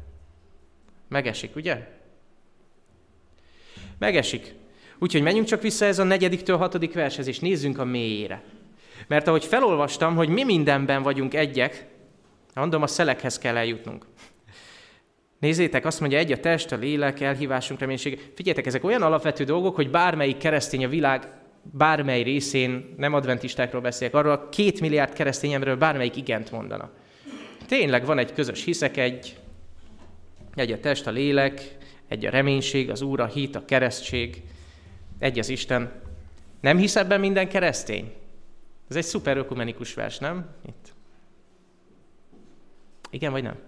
Megesik, 1.13 1.55
ugye? 1.55 1.87
Megesik. 3.99 4.53
Úgyhogy 4.99 5.21
menjünk 5.21 5.47
csak 5.47 5.61
vissza 5.61 5.85
ez 5.85 5.99
a 5.99 6.03
negyediktől 6.03 6.57
hatodik 6.57 6.93
vershez, 6.93 7.27
és 7.27 7.39
nézzünk 7.39 7.77
a 7.77 7.85
mélyére. 7.85 8.41
Mert 9.07 9.27
ahogy 9.27 9.45
felolvastam, 9.45 10.15
hogy 10.15 10.29
mi 10.29 10.43
mindenben 10.43 11.01
vagyunk 11.01 11.33
egyek, 11.33 11.85
mondom, 12.55 12.81
a 12.81 12.87
szelekhez 12.87 13.37
kell 13.37 13.57
eljutnunk. 13.57 14.05
Nézzétek, 15.39 15.85
azt 15.85 15.99
mondja, 15.99 16.17
egy 16.17 16.31
a 16.31 16.39
test, 16.39 16.71
a 16.71 16.75
lélek, 16.75 17.21
elhívásunk, 17.21 17.79
reménység. 17.79 18.31
Figyeljetek, 18.35 18.65
ezek 18.65 18.83
olyan 18.83 19.01
alapvető 19.01 19.43
dolgok, 19.43 19.75
hogy 19.75 19.89
bármelyik 19.89 20.37
keresztény 20.37 20.85
a 20.85 20.89
világ 20.89 21.27
bármely 21.61 22.23
részén, 22.23 22.93
nem 22.97 23.13
adventistákról 23.13 23.81
beszélek, 23.81 24.13
arról 24.13 24.31
a 24.31 24.49
két 24.49 24.81
milliárd 24.81 25.13
keresztény 25.13 25.77
bármelyik 25.79 26.15
igent 26.15 26.51
mondana. 26.51 26.91
Tényleg 27.67 28.05
van 28.05 28.17
egy 28.17 28.33
közös 28.33 28.63
hiszek, 28.63 28.97
egy, 28.97 29.37
egy 30.55 30.71
a 30.71 30.79
test, 30.79 31.07
a 31.07 31.11
lélek, 31.11 31.77
egy 32.07 32.25
a 32.25 32.29
reménység, 32.29 32.89
az 32.89 33.01
Úr, 33.01 33.19
a 33.19 33.25
hit, 33.25 33.55
a 33.55 33.65
keresztség, 33.65 34.43
egy 35.19 35.39
az 35.39 35.49
Isten. 35.49 36.01
Nem 36.59 36.77
hisz 36.77 36.95
ebben 36.95 37.19
minden 37.19 37.49
keresztény? 37.49 38.13
Ez 38.89 38.95
egy 38.95 39.03
szuper 39.03 39.37
ökumenikus 39.37 39.93
vers, 39.93 40.17
nem? 40.17 40.49
Itt. 40.67 40.93
Igen 43.09 43.31
vagy 43.31 43.43
nem? 43.43 43.59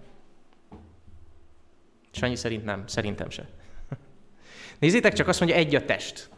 Sanyi 2.10 2.36
szerint 2.36 2.64
nem, 2.64 2.86
szerintem 2.86 3.30
se. 3.30 3.48
Nézzétek 4.78 5.12
csak, 5.12 5.28
azt 5.28 5.40
mondja, 5.40 5.58
egy 5.58 5.74
a 5.74 5.84
test. 5.84 6.30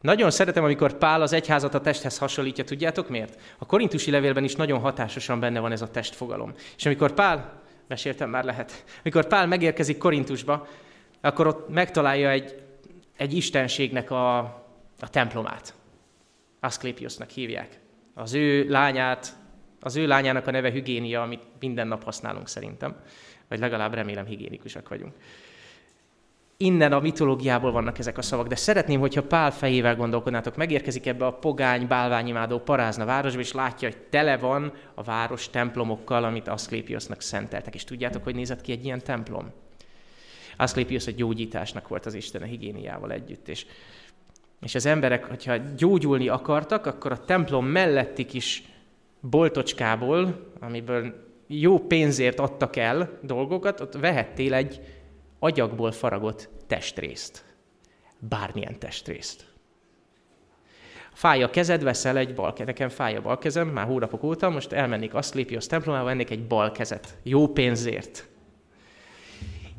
Nagyon 0.00 0.30
szeretem, 0.30 0.64
amikor 0.64 0.98
Pál 0.98 1.22
az 1.22 1.32
egyházat 1.32 1.74
a 1.74 1.80
testhez 1.80 2.18
hasonlítja, 2.18 2.64
tudjátok 2.64 3.08
miért? 3.08 3.40
A 3.58 3.66
korintusi 3.66 4.10
levélben 4.10 4.44
is 4.44 4.54
nagyon 4.54 4.80
hatásosan 4.80 5.40
benne 5.40 5.60
van 5.60 5.72
ez 5.72 5.82
a 5.82 5.90
testfogalom. 5.90 6.54
És 6.76 6.86
amikor 6.86 7.12
Pál, 7.12 7.61
meséltem 7.88 8.30
már 8.30 8.44
lehet, 8.44 8.84
amikor 9.02 9.26
Pál 9.26 9.46
megérkezik 9.46 9.98
Korintusba, 9.98 10.66
akkor 11.20 11.46
ott 11.46 11.68
megtalálja 11.68 12.30
egy, 12.30 12.62
egy 13.16 13.34
istenségnek 13.34 14.10
a, 14.10 14.38
a 15.00 15.10
templomát. 15.10 15.74
Aszklépiosnak 16.60 17.30
hívják. 17.30 17.80
Az 18.14 18.34
ő 18.34 18.68
lányát, 18.68 19.36
az 19.80 19.96
ő 19.96 20.06
lányának 20.06 20.46
a 20.46 20.50
neve 20.50 20.70
Higénia, 20.70 21.22
amit 21.22 21.42
minden 21.60 21.88
nap 21.88 22.04
használunk 22.04 22.48
szerintem. 22.48 22.96
Vagy 23.48 23.58
legalább 23.58 23.94
remélem 23.94 24.26
higiénikusak 24.26 24.88
vagyunk 24.88 25.14
innen 26.64 26.92
a 26.92 27.00
mitológiából 27.00 27.72
vannak 27.72 27.98
ezek 27.98 28.18
a 28.18 28.22
szavak, 28.22 28.46
de 28.46 28.56
szeretném, 28.56 29.00
hogyha 29.00 29.22
Pál 29.22 29.50
fejével 29.50 29.96
gondolkodnátok, 29.96 30.56
megérkezik 30.56 31.06
ebbe 31.06 31.26
a 31.26 31.32
pogány, 31.32 31.86
bálványimádó 31.86 32.58
parázna 32.58 33.04
városba, 33.04 33.40
és 33.40 33.52
látja, 33.52 33.88
hogy 33.88 33.98
tele 34.10 34.36
van 34.36 34.72
a 34.94 35.02
város 35.02 35.50
templomokkal, 35.50 36.24
amit 36.24 36.48
Aszklépiosnak 36.48 37.20
szenteltek. 37.20 37.74
És 37.74 37.84
tudjátok, 37.84 38.24
hogy 38.24 38.34
nézett 38.34 38.60
ki 38.60 38.72
egy 38.72 38.84
ilyen 38.84 39.02
templom? 39.02 39.52
Aszklépios 40.56 41.06
a 41.06 41.10
gyógyításnak 41.10 41.88
volt 41.88 42.06
az 42.06 42.14
Isten 42.14 42.42
a 42.42 42.44
higiéniával 42.44 43.12
együtt, 43.12 43.48
és, 43.48 43.66
és 44.60 44.74
az 44.74 44.86
emberek, 44.86 45.24
hogyha 45.24 45.56
gyógyulni 45.76 46.28
akartak, 46.28 46.86
akkor 46.86 47.12
a 47.12 47.24
templom 47.24 47.66
melletti 47.66 48.24
kis 48.24 48.62
boltocskából, 49.20 50.50
amiből 50.60 51.30
jó 51.46 51.78
pénzért 51.78 52.38
adtak 52.38 52.76
el 52.76 53.18
dolgokat, 53.22 53.80
ott 53.80 53.92
vehettél 53.92 54.54
egy 54.54 54.80
agyagból 55.42 55.92
faragott 55.92 56.48
testrészt. 56.66 57.44
Bármilyen 58.18 58.78
testrészt. 58.78 59.44
Fáj 61.12 61.42
a 61.42 61.50
kezed, 61.50 61.82
veszel 61.82 62.16
egy 62.16 62.34
bal 62.34 62.52
kezed. 62.52 62.66
Nekem 62.66 62.88
fáj 62.88 63.16
a 63.16 63.20
bal 63.20 63.38
kezem, 63.38 63.68
már 63.68 63.86
hónapok 63.86 64.22
óta, 64.22 64.50
most 64.50 64.72
elmennék 64.72 65.14
azt 65.14 65.34
lépi 65.34 65.56
az 65.56 65.66
templomába, 65.66 66.04
vennék 66.04 66.30
egy 66.30 66.46
bal 66.46 66.72
kezet. 66.72 67.16
Jó 67.22 67.48
pénzért. 67.48 68.28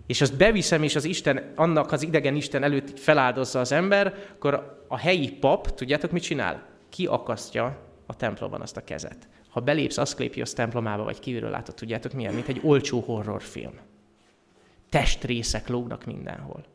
És 0.08 0.22
azt 0.22 0.38
beviszem, 0.38 0.84
és 0.84 0.96
az 0.96 1.04
Isten, 1.04 1.52
annak 1.56 1.92
az 1.92 2.04
idegen 2.04 2.36
Isten 2.36 2.64
előtt 2.64 3.00
feláldozza 3.00 3.60
az 3.60 3.72
ember, 3.72 4.16
akkor 4.34 4.86
a 4.88 4.98
helyi 4.98 5.32
pap, 5.32 5.74
tudjátok 5.74 6.12
mit 6.12 6.24
csinál? 6.24 6.66
Kiakasztja 6.90 7.78
a 8.06 8.16
templomban 8.16 8.62
azt 8.62 8.78
a 8.78 8.84
kezet. 8.84 9.28
Ha 9.50 9.60
belépsz 9.60 9.98
az 9.98 10.16
templomába, 10.56 11.04
vagy 11.04 11.20
kívülről 11.20 11.50
látod, 11.50 11.76
tudjátok 11.76 12.14
milyen, 12.14 12.34
mint 12.34 12.48
egy 12.48 12.60
olcsó 12.64 13.00
horrorfilm 13.00 13.92
testrészek 14.94 15.68
lógnak 15.68 16.06
mindenhol. 16.06 16.66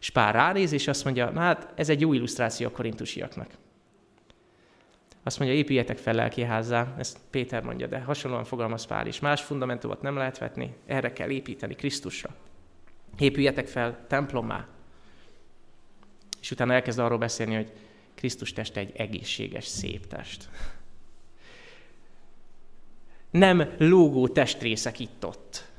És 0.00 0.10
Pál 0.10 0.32
ránéz, 0.32 0.72
és 0.72 0.88
azt 0.88 1.04
mondja, 1.04 1.32
hát 1.40 1.72
ez 1.74 1.88
egy 1.88 2.00
jó 2.00 2.12
illusztráció 2.12 2.66
a 2.66 2.70
korintusiaknak. 2.70 3.50
Azt 5.22 5.38
mondja, 5.38 5.56
épüljetek 5.56 5.98
fel 5.98 6.14
lelkiházzá, 6.14 6.94
ezt 6.98 7.18
Péter 7.30 7.62
mondja, 7.62 7.86
de 7.86 8.00
hasonlóan 8.00 8.44
fogalmaz 8.44 8.86
Pál 8.86 9.06
is. 9.06 9.20
Más 9.20 9.42
fundamentumot 9.42 10.02
nem 10.02 10.16
lehet 10.16 10.38
vetni, 10.38 10.74
erre 10.86 11.12
kell 11.12 11.30
építeni, 11.30 11.74
Krisztusra. 11.74 12.34
Épüljetek 13.18 13.66
fel 13.66 14.04
templommá. 14.08 14.66
És 16.40 16.50
utána 16.50 16.72
elkezd 16.72 16.98
arról 16.98 17.18
beszélni, 17.18 17.54
hogy 17.54 17.72
Krisztus 18.14 18.52
teste 18.52 18.80
egy 18.80 18.92
egészséges, 18.96 19.66
szép 19.66 20.06
test. 20.06 20.48
Nem 23.30 23.74
lógó 23.78 24.28
testrészek 24.28 24.98
itt-ott 24.98 25.71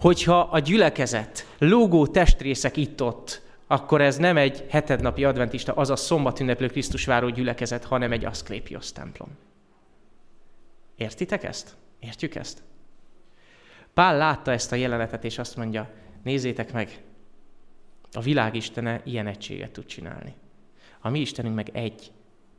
hogyha 0.00 0.40
a 0.40 0.58
gyülekezet 0.58 1.46
lógó 1.58 2.06
testrészek 2.06 2.76
itt-ott, 2.76 3.42
akkor 3.66 4.00
ez 4.00 4.16
nem 4.16 4.36
egy 4.36 4.64
hetednapi 4.68 5.24
adventista, 5.24 5.72
azaz 5.72 6.00
szombat 6.00 6.40
ünneplő 6.40 6.66
Krisztus 6.66 7.04
váró 7.04 7.28
gyülekezet, 7.28 7.84
hanem 7.84 8.12
egy 8.12 8.24
Aszklépios 8.24 8.92
templom. 8.92 9.28
Értitek 10.96 11.44
ezt? 11.44 11.74
Értjük 12.00 12.34
ezt? 12.34 12.62
Pál 13.94 14.16
látta 14.16 14.52
ezt 14.52 14.72
a 14.72 14.76
jelenetet, 14.76 15.24
és 15.24 15.38
azt 15.38 15.56
mondja, 15.56 15.90
nézzétek 16.22 16.72
meg, 16.72 17.02
a 18.12 18.20
világ 18.20 18.54
istene 18.54 19.00
ilyen 19.04 19.26
egységet 19.26 19.70
tud 19.70 19.86
csinálni. 19.86 20.34
A 21.00 21.08
mi 21.08 21.20
Istenünk 21.20 21.54
meg 21.54 21.70
egy 21.72 22.12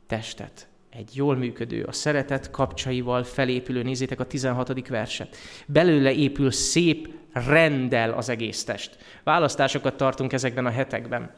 testet, 0.06 0.68
egy 0.90 1.16
jól 1.16 1.36
működő, 1.36 1.84
a 1.84 1.92
szeretet 1.92 2.50
kapcsaival 2.50 3.24
felépülő, 3.24 3.82
nézzétek 3.82 4.20
a 4.20 4.26
16. 4.26 4.88
verset. 4.88 5.36
Belőle 5.66 6.12
épül 6.12 6.50
szép 6.50 7.14
rendel 7.32 8.12
az 8.12 8.28
egész 8.28 8.64
test. 8.64 8.98
Választásokat 9.24 9.96
tartunk 9.96 10.32
ezekben 10.32 10.66
a 10.66 10.70
hetekben. 10.70 11.34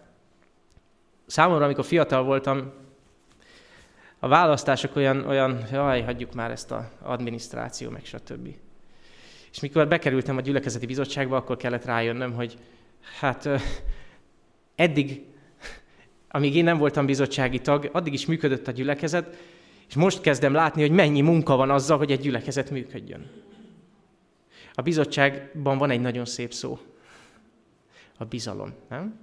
Számomra, 1.26 1.64
amikor 1.64 1.84
fiatal 1.84 2.22
voltam, 2.22 2.72
a 4.18 4.28
választások 4.28 4.96
olyan, 4.96 5.26
olyan 5.26 5.64
jaj, 5.72 6.02
hagyjuk 6.02 6.34
már 6.34 6.50
ezt 6.50 6.70
a 6.70 6.90
adminisztráció, 7.02 7.90
meg 7.90 8.04
stb. 8.04 8.48
És 9.52 9.60
mikor 9.60 9.88
bekerültem 9.88 10.36
a 10.36 10.40
gyülekezeti 10.40 10.86
bizottságba, 10.86 11.36
akkor 11.36 11.56
kellett 11.56 11.84
rájönnöm, 11.84 12.32
hogy 12.32 12.58
hát 13.20 13.48
eddig, 14.74 15.24
amíg 16.28 16.56
én 16.56 16.64
nem 16.64 16.78
voltam 16.78 17.06
bizottsági 17.06 17.60
tag, 17.60 17.88
addig 17.92 18.12
is 18.12 18.26
működött 18.26 18.68
a 18.68 18.72
gyülekezet, 18.72 19.36
És 19.88 19.94
most 19.94 20.20
kezdem 20.20 20.52
látni, 20.52 20.80
hogy 20.80 20.90
mennyi 20.90 21.20
munka 21.20 21.56
van 21.56 21.70
azzal, 21.70 21.98
hogy 21.98 22.10
egy 22.10 22.20
gyülekezet 22.20 22.70
működjön. 22.70 23.30
A 24.74 24.82
bizottságban 24.82 25.78
van 25.78 25.90
egy 25.90 26.00
nagyon 26.00 26.24
szép 26.24 26.52
szó. 26.52 26.78
A 28.18 28.24
bizalom, 28.24 28.74
nem? 28.88 29.18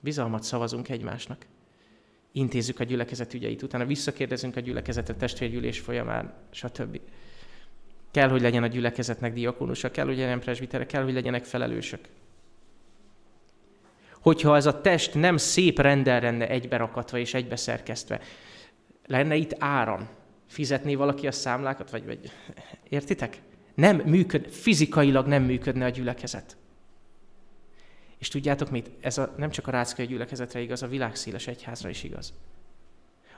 Bizalmat 0.00 0.42
szavazunk 0.42 0.88
egymásnak. 0.88 1.46
Intézzük 2.32 2.80
a 2.80 2.84
gyülekezet 2.84 3.34
ügyeit, 3.34 3.62
utána 3.62 3.84
visszakérdezünk 3.84 4.56
a 4.56 4.60
gyülekezetet 4.60 5.16
testvérgyűlés 5.16 5.78
folyamán, 5.78 6.34
stb. 6.50 7.00
Kell, 8.10 8.28
hogy 8.28 8.40
legyen 8.40 8.62
a 8.62 8.66
gyülekezetnek 8.66 9.32
diakonusa, 9.32 9.90
kell, 9.90 10.06
hogy 10.06 10.16
legyen 10.16 10.40
presbitere, 10.40 10.86
kell, 10.86 11.02
hogy 11.02 11.12
legyenek 11.12 11.44
felelősök. 11.44 12.08
Hogyha 14.20 14.56
ez 14.56 14.66
a 14.66 14.80
test 14.80 15.14
nem 15.14 15.36
szép 15.36 15.78
rendel 15.78 16.20
lenne 16.20 16.48
egyberakatva 16.48 17.18
és 17.18 17.34
egybeszerkesztve, 17.34 18.20
lenne 19.06 19.34
itt 19.34 19.54
áram, 19.58 20.08
fizetné 20.46 20.94
valaki 20.94 21.26
a 21.26 21.32
számlákat, 21.32 21.90
vagy, 21.90 22.06
vagy 22.06 22.32
értitek? 22.88 23.40
Nem 23.80 24.02
működ, 24.04 24.50
fizikailag 24.50 25.26
nem 25.26 25.42
működne 25.42 25.84
a 25.84 25.88
gyülekezet. 25.88 26.56
És 28.18 28.28
tudjátok 28.28 28.70
mit? 28.70 28.90
Ez 29.00 29.18
a, 29.18 29.34
nem 29.36 29.50
csak 29.50 29.66
a 29.66 29.70
ráckai 29.70 30.06
gyülekezetre 30.06 30.60
igaz, 30.60 30.82
a 30.82 30.86
világszéles 30.86 31.46
egyházra 31.46 31.88
is 31.88 32.02
igaz. 32.02 32.32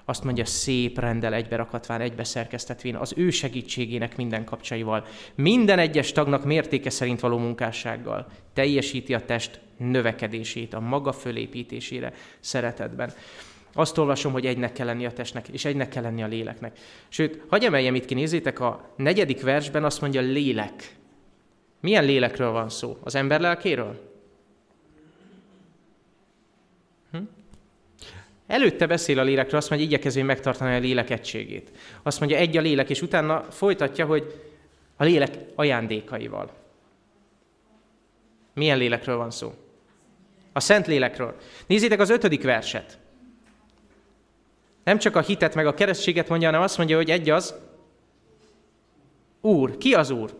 Azt 0.05 0.25
mondja, 0.25 0.45
szép 0.45 0.99
rendel 0.99 1.35
egyberakotván, 1.35 2.01
egybeszerkesztetvén, 2.01 2.97
az 2.97 3.13
ő 3.17 3.31
segítségének 3.31 4.17
minden 4.17 4.45
kapcsaival, 4.45 5.07
minden 5.35 5.79
egyes 5.79 6.13
tagnak 6.13 6.45
mértéke 6.45 6.91
szerint 6.91 7.21
való 7.21 7.39
munkássággal 7.39 8.27
teljesíti 8.53 9.15
a 9.15 9.25
test 9.25 9.61
növekedését, 9.77 10.75
a 10.75 10.81
maga 10.81 11.13
fölépítésére 11.13 12.13
szeretetben. 12.41 13.13
Azt 13.75 13.99
olvasom, 13.99 14.33
hogy 14.33 14.47
egynek 14.47 14.73
kell 14.73 14.87
lenni 14.87 15.07
a 15.07 15.13
testnek, 15.13 15.49
és 15.49 15.65
egynek 15.65 15.89
kell 15.89 16.03
lenni 16.03 16.23
a 16.23 16.27
léleknek. 16.27 16.79
Sőt, 17.09 17.43
hagyj 17.49 17.67
emeljem 17.67 17.95
itt 17.95 18.05
ki, 18.05 18.15
nézzétek, 18.15 18.61
a 18.61 18.91
negyedik 18.97 19.43
versben 19.43 19.85
azt 19.85 20.01
mondja 20.01 20.21
lélek. 20.21 20.97
Milyen 21.81 22.05
lélekről 22.05 22.51
van 22.51 22.69
szó? 22.69 22.99
Az 23.03 23.15
ember 23.15 23.41
lelkéről? 23.41 24.11
Hm? 27.11 27.19
Előtte 28.47 28.87
beszél 28.87 29.19
a 29.19 29.23
lélekről, 29.23 29.61
azt 29.61 29.71
mondja, 29.71 29.89
igyekezvén 29.89 30.25
megtartani 30.25 30.75
a 30.75 30.79
lélek 30.79 31.11
egységét. 31.11 31.71
Azt 32.03 32.19
mondja, 32.19 32.39
egy 32.39 32.57
a 32.57 32.61
lélek, 32.61 32.91
és 32.91 33.03
utána 33.03 33.43
folytatja, 33.43 34.07
hogy 34.07 34.43
a 34.97 35.05
lélek 35.05 35.39
ajándékaival. 35.55 36.51
Milyen 38.55 38.79
lélekről 38.79 39.17
van 39.17 39.31
szó? 39.31 39.55
A 40.53 40.61
szent 40.61 40.87
lélekről. 40.87 41.37
Nézzétek 41.67 42.01
az 42.01 42.11
ötödik 42.11 42.43
verset. 42.43 42.99
Nem 44.85 44.99
csak 44.99 45.17
a 45.17 45.21
hitet 45.21 45.55
meg 45.55 45.67
a 45.67 45.75
keresztséget 45.75 46.29
mondja, 46.29 46.49
hanem 46.49 46.63
azt 46.63 46.77
mondja, 46.79 46.97
hogy 46.97 47.11
egy 47.11 47.31
az 47.31 47.55
Úr. 49.41 49.79
Ki 49.79 49.95
az 49.95 50.11
Úr? 50.11 50.35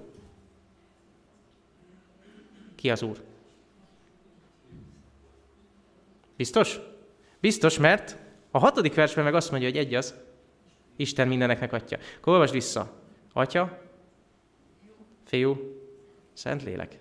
Ki 2.75 2.91
az 2.91 3.03
Úr? 3.03 3.23
Biztos? 6.37 6.81
Biztos, 7.41 7.79
mert 7.79 8.17
a 8.51 8.59
hatodik 8.59 8.95
versben 8.95 9.25
meg 9.25 9.35
azt 9.35 9.51
mondja, 9.51 9.69
hogy 9.69 9.79
egy 9.79 9.95
az 9.95 10.15
Isten 10.97 11.29
mindeneknek 11.29 11.73
atya. 11.73 11.99
Akkor 12.17 12.33
olvasd 12.33 12.53
vissza. 12.53 12.93
Atya, 13.33 13.83
fiú, 15.25 15.81
szent 16.33 16.63
lélek. 16.63 16.99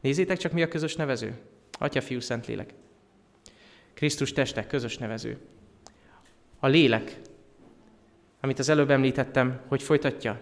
Nézzétek 0.00 0.38
csak, 0.38 0.52
mi 0.52 0.62
a 0.62 0.68
közös 0.68 0.96
nevező. 0.96 1.38
Atya, 1.78 2.00
fiú, 2.00 2.20
szent 2.20 2.46
lélek. 2.46 2.74
Krisztus 3.94 4.32
teste, 4.32 4.66
közös 4.66 4.98
nevező. 4.98 5.38
A 6.64 6.68
lélek, 6.68 7.16
amit 8.40 8.58
az 8.58 8.68
előbb 8.68 8.90
említettem, 8.90 9.60
hogy 9.68 9.82
folytatja? 9.82 10.40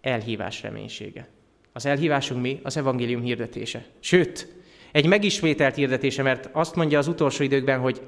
Elhívás 0.00 0.62
reménysége. 0.62 1.28
Az 1.72 1.86
elhívásunk 1.86 2.42
mi? 2.42 2.60
Az 2.62 2.76
evangélium 2.76 3.22
hirdetése. 3.22 3.84
Sőt, 4.00 4.48
egy 4.92 5.06
megismételt 5.06 5.74
hirdetése, 5.74 6.22
mert 6.22 6.48
azt 6.52 6.74
mondja 6.74 6.98
az 6.98 7.08
utolsó 7.08 7.42
időkben, 7.44 7.78
hogy 7.80 8.00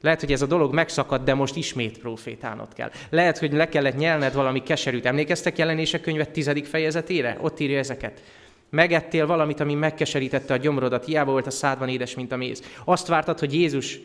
lehet, 0.00 0.20
hogy 0.20 0.32
ez 0.32 0.42
a 0.42 0.46
dolog 0.46 0.74
megszakadt, 0.74 1.24
de 1.24 1.34
most 1.34 1.56
ismét 1.56 1.98
profétálnod 1.98 2.72
kell. 2.74 2.90
Lehet, 3.10 3.38
hogy 3.38 3.52
le 3.52 3.68
kellett 3.68 3.96
nyelned 3.96 4.34
valami 4.34 4.62
keserűt. 4.62 5.06
Emlékeztek 5.06 5.58
jelenések 5.58 6.00
könyvet 6.00 6.30
tizedik 6.30 6.66
fejezetére? 6.66 7.38
Ott 7.40 7.60
írja 7.60 7.78
ezeket. 7.78 8.22
Megettél 8.70 9.26
valamit, 9.26 9.60
ami 9.60 9.74
megkeserítette 9.74 10.54
a 10.54 10.56
gyomrodat, 10.56 11.04
hiába 11.04 11.30
volt 11.30 11.46
a 11.46 11.50
szádban 11.50 11.88
édes, 11.88 12.14
mint 12.14 12.32
a 12.32 12.36
méz. 12.36 12.62
Azt 12.84 13.06
vártad, 13.06 13.38
hogy 13.38 13.54
Jézus 13.54 14.00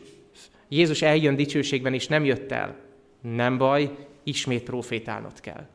Jézus 0.69 1.01
eljön 1.01 1.35
dicsőségben, 1.35 1.93
és 1.93 2.07
nem 2.07 2.25
jött 2.25 2.51
el. 2.51 2.75
Nem 3.21 3.57
baj, 3.57 3.95
ismét 4.23 4.63
profétálnod 4.63 5.39
kell. 5.39 5.67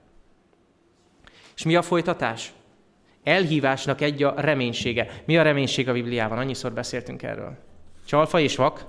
És 1.57 1.65
mi 1.65 1.77
a 1.77 1.83
folytatás? 1.83 2.53
Elhívásnak 3.23 4.01
egy 4.01 4.23
a 4.23 4.35
reménysége. 4.37 5.23
Mi 5.25 5.39
a 5.39 5.43
reménység 5.43 5.89
a 5.89 5.93
Bibliában? 5.93 6.39
Annyiszor 6.39 6.73
beszéltünk 6.73 7.23
erről. 7.23 7.59
Csalfa 8.07 8.41
és 8.41 8.57
vak? 8.57 8.87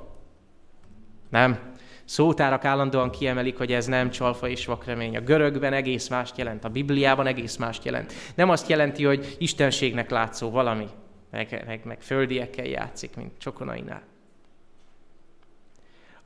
Nem. 1.29 1.59
Szótárak 2.05 2.65
állandóan 2.65 3.11
kiemelik, 3.11 3.57
hogy 3.57 3.71
ez 3.71 3.85
nem 3.85 4.09
csalfa 4.09 4.47
és 4.47 4.65
vak 4.65 4.85
remény. 4.85 5.17
A 5.17 5.21
görögben 5.21 5.73
egész 5.73 6.07
mást 6.07 6.37
jelent, 6.37 6.63
a 6.63 6.69
Bibliában 6.69 7.27
egész 7.27 7.55
mást 7.55 7.85
jelent. 7.85 8.13
Nem 8.35 8.49
azt 8.49 8.69
jelenti, 8.69 9.03
hogy 9.03 9.35
istenségnek 9.39 10.09
látszó 10.09 10.49
valami, 10.49 10.87
meg, 11.31 11.63
meg, 11.65 11.81
meg 11.83 12.01
földiekkel 12.01 12.65
játszik, 12.65 13.15
mint 13.15 13.31
csokonainál 13.37 14.10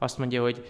azt 0.06 0.18
mondja, 0.18 0.42
hogy 0.42 0.66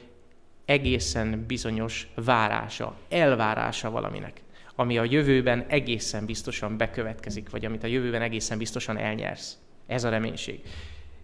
egészen 0.66 1.46
bizonyos 1.48 2.08
várása, 2.16 2.96
elvárása 3.10 3.90
valaminek, 3.92 4.42
ami 4.76 4.98
a 4.98 5.04
jövőben 5.04 5.66
egészen 5.68 6.26
biztosan 6.26 6.78
bekövetkezik, 6.78 7.50
vagy 7.50 7.66
amit 7.66 7.84
a 7.84 7.88
jövőben 7.88 8.22
egészen 8.22 8.58
biztosan 8.58 8.98
elnyersz. 8.98 9.58
Ez 9.88 10.04
a 10.04 10.10
reménység. 10.10 10.62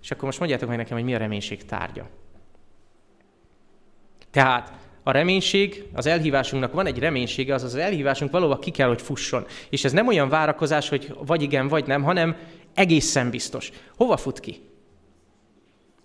És 0.02 0.12
akkor 0.12 0.24
most 0.24 0.40
mondjátok 0.40 0.70
meg 0.70 0.78
nekem, 0.78 0.98
hogy 0.98 1.06
mi 1.06 1.16
a 1.16 1.18
reménység 1.18 1.66
tárgya. 1.66 2.10
Tehát 4.32 4.74
a 5.04 5.12
reménység, 5.12 5.86
az 5.94 6.06
elhívásunknak 6.06 6.74
van 6.74 6.86
egy 6.86 7.00
reménysége, 7.00 7.54
az 7.54 7.64
az 7.64 7.76
elhívásunk 7.76 8.32
valóban 8.32 8.60
ki 8.60 8.72
kell, 8.72 8.88
hogy 8.88 9.02
fusson. 9.02 9.46
És 9.70 9.84
ez 9.84 9.92
nem 9.92 10.08
olyan 10.08 10.30
várakozás, 10.30 10.90
hogy 10.90 11.16
vagy 11.26 11.42
igen, 11.42 11.68
vagy 11.68 11.88
nem, 11.88 12.04
hanem 12.04 12.38
egészen 12.74 13.30
biztos. 13.30 13.72
Hova 13.96 14.18
fut 14.18 14.40
ki? 14.40 14.71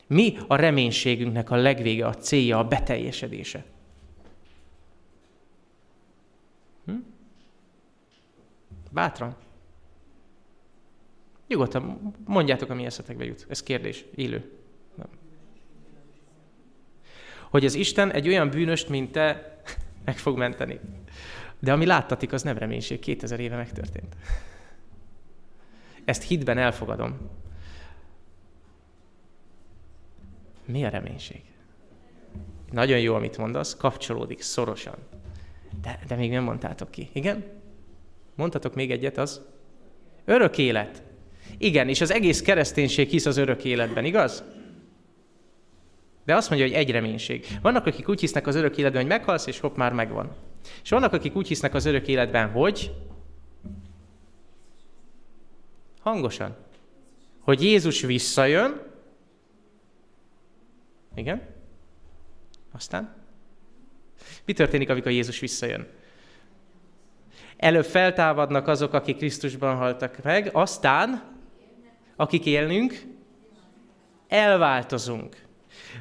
Mi 0.06 0.36
a 0.46 0.56
reménységünknek 0.56 1.50
a 1.50 1.56
legvége, 1.56 2.06
a 2.06 2.14
célja, 2.14 2.58
a 2.58 2.68
beteljesedése? 2.68 3.64
Hm? 6.84 6.94
Bátran. 8.90 9.36
Nyugodtan 11.48 12.14
mondjátok, 12.24 12.70
ami 12.70 12.84
eszetekbe 12.84 13.24
jut. 13.24 13.46
Ez 13.48 13.62
kérdés, 13.62 14.04
élő. 14.14 14.50
Nem. 14.94 15.08
Hogy 17.50 17.64
az 17.64 17.74
Isten 17.74 18.10
egy 18.12 18.28
olyan 18.28 18.50
bűnöst, 18.50 18.88
mint 18.88 19.12
te, 19.12 19.60
meg 20.04 20.18
fog 20.18 20.38
menteni. 20.38 20.80
De 21.58 21.72
ami 21.72 21.86
láttatik, 21.86 22.32
az 22.32 22.42
nem 22.42 22.58
reménység. 22.58 22.98
2000 22.98 23.40
éve 23.40 23.56
megtörtént. 23.56 24.16
Ezt 26.04 26.22
hitben 26.22 26.58
elfogadom. 26.58 27.18
Mi 30.66 30.84
a 30.84 30.88
reménység? 30.88 31.40
Nagyon 32.70 33.00
jó, 33.00 33.14
amit 33.14 33.38
mondasz, 33.38 33.76
kapcsolódik 33.76 34.42
szorosan. 34.42 34.96
De, 35.82 35.98
de 36.08 36.14
még 36.14 36.30
nem 36.30 36.44
mondtátok 36.44 36.90
ki. 36.90 37.08
Igen? 37.12 37.44
Mondhatok 38.34 38.74
még 38.74 38.90
egyet, 38.90 39.18
az? 39.18 39.40
Örök 40.24 40.58
élet. 40.58 41.02
Igen, 41.58 41.88
és 41.88 42.00
az 42.00 42.10
egész 42.10 42.42
kereszténység 42.42 43.08
hisz 43.08 43.26
az 43.26 43.36
örök 43.36 43.64
életben, 43.64 44.04
igaz? 44.04 44.44
De 46.24 46.34
azt 46.34 46.48
mondja, 46.50 46.66
hogy 46.66 46.76
egy 46.76 46.90
reménység. 46.90 47.46
Vannak, 47.62 47.86
akik 47.86 48.08
úgy 48.08 48.20
hisznek 48.20 48.46
az 48.46 48.54
örök 48.54 48.76
életben, 48.76 49.00
hogy 49.00 49.10
meghalsz, 49.10 49.46
és 49.46 49.60
hopp, 49.60 49.76
már 49.76 49.92
megvan. 49.92 50.36
És 50.82 50.90
vannak, 50.90 51.12
akik 51.12 51.36
úgy 51.36 51.48
hisznek 51.48 51.74
az 51.74 51.84
örök 51.84 52.08
életben, 52.08 52.50
hogy 52.50 52.94
hangosan, 56.00 56.56
hogy 57.40 57.62
Jézus 57.62 58.00
visszajön, 58.00 58.80
igen? 61.16 61.42
Aztán? 62.72 63.14
Mi 64.44 64.52
történik, 64.52 64.90
amikor 64.90 65.12
Jézus 65.12 65.40
visszajön? 65.40 65.86
Előbb 67.56 67.84
feltámadnak 67.84 68.68
azok, 68.68 68.92
akik 68.92 69.16
Krisztusban 69.16 69.76
haltak 69.76 70.22
meg, 70.22 70.50
aztán, 70.52 71.22
akik 72.16 72.46
élnünk, 72.46 73.02
elváltozunk. 74.28 75.44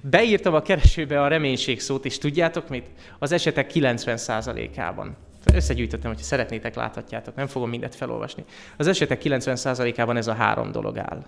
Beírtam 0.01 0.53
a 0.53 0.61
keresőbe 0.61 1.21
a 1.21 1.27
reménység 1.27 1.79
szót, 1.79 2.05
és 2.05 2.17
tudjátok 2.17 2.69
mit? 2.69 2.85
Az 3.19 3.31
esetek 3.31 3.71
90%-ában. 3.73 5.17
Összegyűjtöttem, 5.53 6.09
hogyha 6.09 6.25
szeretnétek, 6.25 6.75
láthatjátok, 6.75 7.35
nem 7.35 7.47
fogom 7.47 7.69
mindet 7.69 7.95
felolvasni. 7.95 8.43
Az 8.77 8.87
esetek 8.87 9.21
90%-ában 9.23 10.17
ez 10.17 10.27
a 10.27 10.33
három 10.33 10.71
dolog 10.71 10.97
áll. 10.97 11.25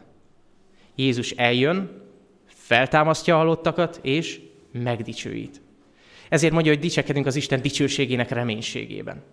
Jézus 0.96 1.32
eljön, 1.32 2.07
feltámasztja 2.68 3.36
a 3.36 3.38
halottakat, 3.38 4.00
és 4.02 4.40
megdicsőít. 4.72 5.62
Ezért 6.30 6.54
mondja, 6.54 6.72
hogy 6.72 6.82
dicsekedünk 6.82 7.26
az 7.26 7.36
Isten 7.36 7.62
dicsőségének 7.62 8.30
reménységében. 8.30 9.24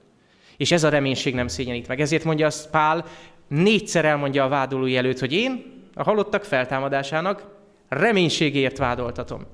És 0.57 0.73
ez 0.73 0.85
a 0.85 0.89
reménység 0.89 1.35
nem 1.35 1.49
szégyenít 1.49 1.89
meg. 1.89 2.01
Ezért 2.01 2.25
mondja 2.25 2.47
azt 2.47 2.71
Pál, 2.71 3.05
négyszer 3.49 4.05
elmondja 4.05 4.45
a 4.45 4.49
vádolói 4.49 4.97
előtt, 4.97 5.19
hogy 5.19 5.33
én 5.33 5.65
a 5.95 6.03
halottak 6.03 6.45
feltámadásának 6.45 7.47
reménységért 7.89 8.79
vádoltatom. 8.79 9.47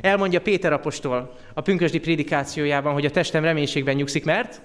Elmondja 0.00 0.40
Péter 0.40 0.72
apostol 0.72 1.36
a 1.54 1.60
pünkösdi 1.60 2.00
prédikációjában, 2.00 2.92
hogy 2.92 3.04
a 3.04 3.10
testem 3.10 3.44
reménységben 3.44 3.94
nyugszik, 3.94 4.24
mert 4.24 4.62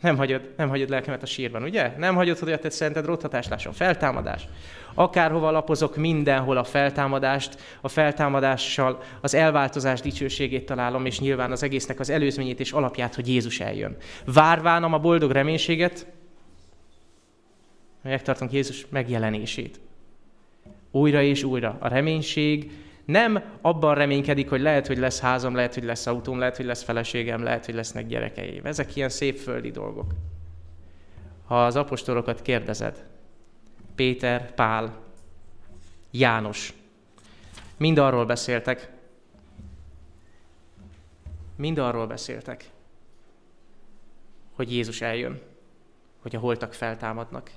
nem 0.00 0.16
hagyod, 0.16 0.54
nem 0.56 0.68
hagyod 0.68 0.88
lelkemet 0.88 1.22
a 1.22 1.26
sírban, 1.26 1.62
ugye? 1.62 1.92
Nem 1.96 2.14
hagyod, 2.14 2.38
hogy 2.38 2.52
a 2.52 2.58
te 2.58 2.70
szented 2.70 3.04
rothatás 3.04 3.48
lásson. 3.48 3.72
Feltámadás. 3.72 4.48
Akárhova 4.94 5.50
lapozok, 5.50 5.96
mindenhol 5.96 6.56
a 6.56 6.64
feltámadást, 6.64 7.58
a 7.80 7.88
feltámadással 7.88 9.02
az 9.20 9.34
elváltozás 9.34 10.00
dicsőségét 10.00 10.66
találom, 10.66 11.06
és 11.06 11.20
nyilván 11.20 11.50
az 11.50 11.62
egésznek 11.62 12.00
az 12.00 12.10
előzményét 12.10 12.60
és 12.60 12.72
alapját, 12.72 13.14
hogy 13.14 13.28
Jézus 13.28 13.60
eljön. 13.60 13.96
Várvánam 14.24 14.92
a 14.92 14.98
boldog 14.98 15.30
reménységet, 15.30 16.06
megtartunk 18.02 18.52
Jézus 18.52 18.86
megjelenését. 18.88 19.80
Újra 20.90 21.22
és 21.22 21.42
újra. 21.42 21.76
A 21.80 21.88
reménység 21.88 22.72
nem 23.04 23.42
abban 23.60 23.94
reménykedik, 23.94 24.48
hogy 24.48 24.60
lehet, 24.60 24.86
hogy 24.86 24.98
lesz 24.98 25.20
házam, 25.20 25.54
lehet, 25.54 25.74
hogy 25.74 25.84
lesz 25.84 26.06
autóm, 26.06 26.38
lehet, 26.38 26.56
hogy 26.56 26.66
lesz 26.66 26.82
feleségem, 26.82 27.42
lehet, 27.42 27.64
hogy 27.64 27.74
lesznek 27.74 28.06
gyerekeim. 28.06 28.66
Ezek 28.66 28.96
ilyen 28.96 29.08
szép 29.08 29.36
földi 29.36 29.70
dolgok. 29.70 30.12
Ha 31.46 31.64
az 31.64 31.76
apostolokat 31.76 32.42
kérdezed, 32.42 33.04
Péter, 34.00 34.54
Pál, 34.54 35.02
János, 36.10 36.72
mind 37.76 37.98
arról 37.98 38.26
beszéltek, 38.26 38.90
mind 41.56 41.78
arról 41.78 42.06
beszéltek, 42.06 42.70
hogy 44.52 44.72
Jézus 44.72 45.00
eljön, 45.00 45.40
hogy 46.18 46.36
a 46.36 46.38
holtak 46.38 46.74
feltámadnak, 46.74 47.50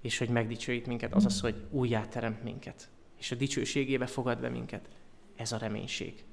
és 0.00 0.18
hogy 0.18 0.28
megdicsőít 0.28 0.86
minket, 0.86 1.14
azaz, 1.14 1.40
hogy 1.40 1.54
újjáteremt 1.70 2.42
minket 2.42 2.88
és 3.18 3.30
a 3.30 3.34
dicsőségébe 3.34 4.06
fogad 4.06 4.38
be 4.38 4.48
minket. 4.48 4.88
Ez 5.36 5.52
a 5.52 5.58
reménység. 5.58 6.24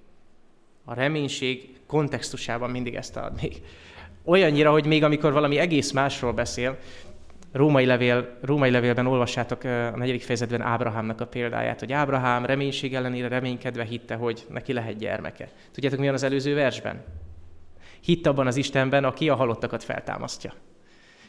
A 0.83 0.93
reménység 0.93 1.79
kontextusában 1.85 2.69
mindig 2.69 2.95
ezt 2.95 3.15
ad 3.15 3.41
még. 3.41 3.61
Olyannyira, 4.23 4.71
hogy 4.71 4.85
még 4.85 5.03
amikor 5.03 5.33
valami 5.33 5.57
egész 5.57 5.91
másról 5.91 6.33
beszél, 6.33 6.77
Római, 7.55 7.85
levél, 7.85 8.37
Római 8.41 8.71
levélben 8.71 9.07
olvassátok 9.07 9.63
a 9.63 9.97
negyedik 9.97 10.21
fejezetben 10.21 10.61
Ábrahámnak 10.61 11.21
a 11.21 11.27
példáját, 11.27 11.79
hogy 11.79 11.91
Ábrahám 11.91 12.45
reménység 12.45 12.95
ellenére 12.95 13.27
reménykedve 13.27 13.83
hitte, 13.83 14.15
hogy 14.15 14.45
neki 14.49 14.73
lehet 14.73 14.97
gyermeke. 14.97 15.49
Tudjátok, 15.71 15.99
mi 15.99 16.05
van 16.05 16.13
az 16.13 16.23
előző 16.23 16.53
versben? 16.55 17.03
Hitt 18.01 18.25
abban 18.25 18.47
az 18.47 18.55
Istenben, 18.55 19.03
aki 19.03 19.29
a 19.29 19.35
halottakat 19.35 19.83
feltámasztja. 19.83 20.53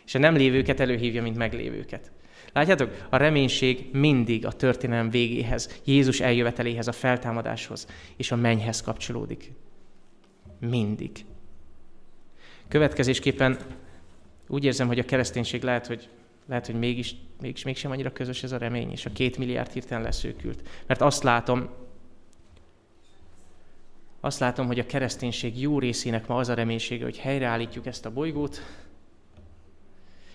És 0.04 0.14
a 0.14 0.18
nem 0.18 0.34
lévőket 0.34 0.80
előhívja, 0.80 1.22
mint 1.22 1.36
meglévőket. 1.36 2.10
Látjátok, 2.52 3.06
a 3.10 3.16
reménység 3.16 3.88
mindig 3.92 4.46
a 4.46 4.52
történelem 4.52 5.10
végéhez, 5.10 5.80
Jézus 5.84 6.20
eljöveteléhez, 6.20 6.88
a 6.88 6.92
feltámadáshoz 6.92 7.86
és 8.16 8.32
a 8.32 8.36
mennyhez 8.36 8.82
kapcsolódik. 8.82 9.52
Mindig. 10.60 11.10
Következésképpen 12.68 13.58
úgy 14.48 14.64
érzem, 14.64 14.86
hogy 14.86 14.98
a 14.98 15.04
kereszténység 15.04 15.62
lehet, 15.62 15.86
hogy, 15.86 16.08
lehet, 16.46 16.66
hogy 16.66 16.78
mégis, 16.78 17.14
mégis 17.40 17.64
mégsem 17.64 17.90
annyira 17.90 18.12
közös 18.12 18.42
ez 18.42 18.52
a 18.52 18.58
remény, 18.58 18.90
és 18.90 19.06
a 19.06 19.12
két 19.12 19.38
milliárd 19.38 19.72
hirtelen 19.72 20.02
leszőkült. 20.02 20.68
Mert 20.86 21.00
azt 21.00 21.22
látom, 21.22 21.68
azt 24.20 24.40
látom, 24.40 24.66
hogy 24.66 24.78
a 24.78 24.86
kereszténység 24.86 25.60
jó 25.60 25.78
részének 25.78 26.26
ma 26.26 26.36
az 26.36 26.48
a 26.48 26.54
reménysége, 26.54 27.04
hogy 27.04 27.18
helyreállítjuk 27.18 27.86
ezt 27.86 28.06
a 28.06 28.12
bolygót, 28.12 28.60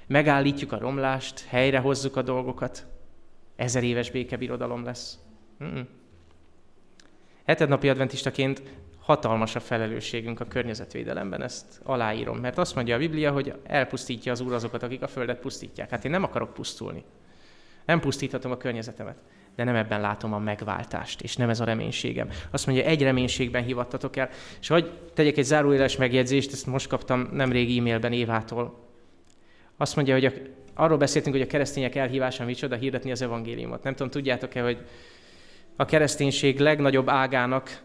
megállítjuk 0.07 0.71
a 0.71 0.77
romlást, 0.77 1.45
helyrehozzuk 1.47 2.15
a 2.15 2.21
dolgokat, 2.21 2.85
ezer 3.55 3.83
éves 3.83 4.11
békebirodalom 4.11 4.83
lesz. 4.83 5.19
Mm-mm. 5.63 5.87
Hetednapi 7.45 7.89
adventistaként 7.89 8.61
hatalmas 9.01 9.55
a 9.55 9.59
felelősségünk 9.59 10.39
a 10.39 10.45
környezetvédelemben, 10.45 11.43
ezt 11.43 11.81
aláírom, 11.83 12.37
mert 12.37 12.57
azt 12.57 12.75
mondja 12.75 12.95
a 12.95 12.97
Biblia, 12.97 13.31
hogy 13.31 13.53
elpusztítja 13.63 14.31
az 14.31 14.39
Úr 14.39 14.53
azokat, 14.53 14.83
akik 14.83 15.01
a 15.01 15.07
földet 15.07 15.39
pusztítják. 15.39 15.89
Hát 15.89 16.05
én 16.05 16.11
nem 16.11 16.23
akarok 16.23 16.53
pusztulni. 16.53 17.03
Nem 17.85 17.99
pusztíthatom 17.99 18.51
a 18.51 18.57
környezetemet, 18.57 19.17
de 19.55 19.63
nem 19.63 19.75
ebben 19.75 20.01
látom 20.01 20.33
a 20.33 20.39
megváltást, 20.39 21.21
és 21.21 21.35
nem 21.35 21.49
ez 21.49 21.59
a 21.59 21.63
reménységem. 21.65 22.29
Azt 22.51 22.65
mondja, 22.65 22.85
egy 22.85 23.01
reménységben 23.01 23.63
hivattatok 23.63 24.15
el. 24.15 24.29
És 24.59 24.67
hogy 24.67 24.91
tegyek 25.13 25.37
egy 25.37 25.43
záróéles 25.43 25.97
megjegyzést, 25.97 26.51
ezt 26.51 26.65
most 26.65 26.87
kaptam 26.87 27.29
nemrég 27.31 27.77
e-mailben 27.77 28.13
Évától, 28.13 28.89
azt 29.77 29.95
mondja, 29.95 30.13
hogy 30.13 30.25
a, 30.25 30.31
arról 30.73 30.97
beszéltünk, 30.97 31.35
hogy 31.35 31.45
a 31.45 31.49
keresztények 31.49 31.95
elhívása 31.95 32.45
micsoda, 32.45 32.75
hirdetni 32.75 33.11
az 33.11 33.21
evangéliumot. 33.21 33.83
Nem 33.83 33.93
tudom, 33.93 34.11
tudjátok-e, 34.11 34.61
hogy 34.61 34.85
a 35.75 35.85
kereszténység 35.85 36.59
legnagyobb 36.59 37.09
ágának, 37.09 37.81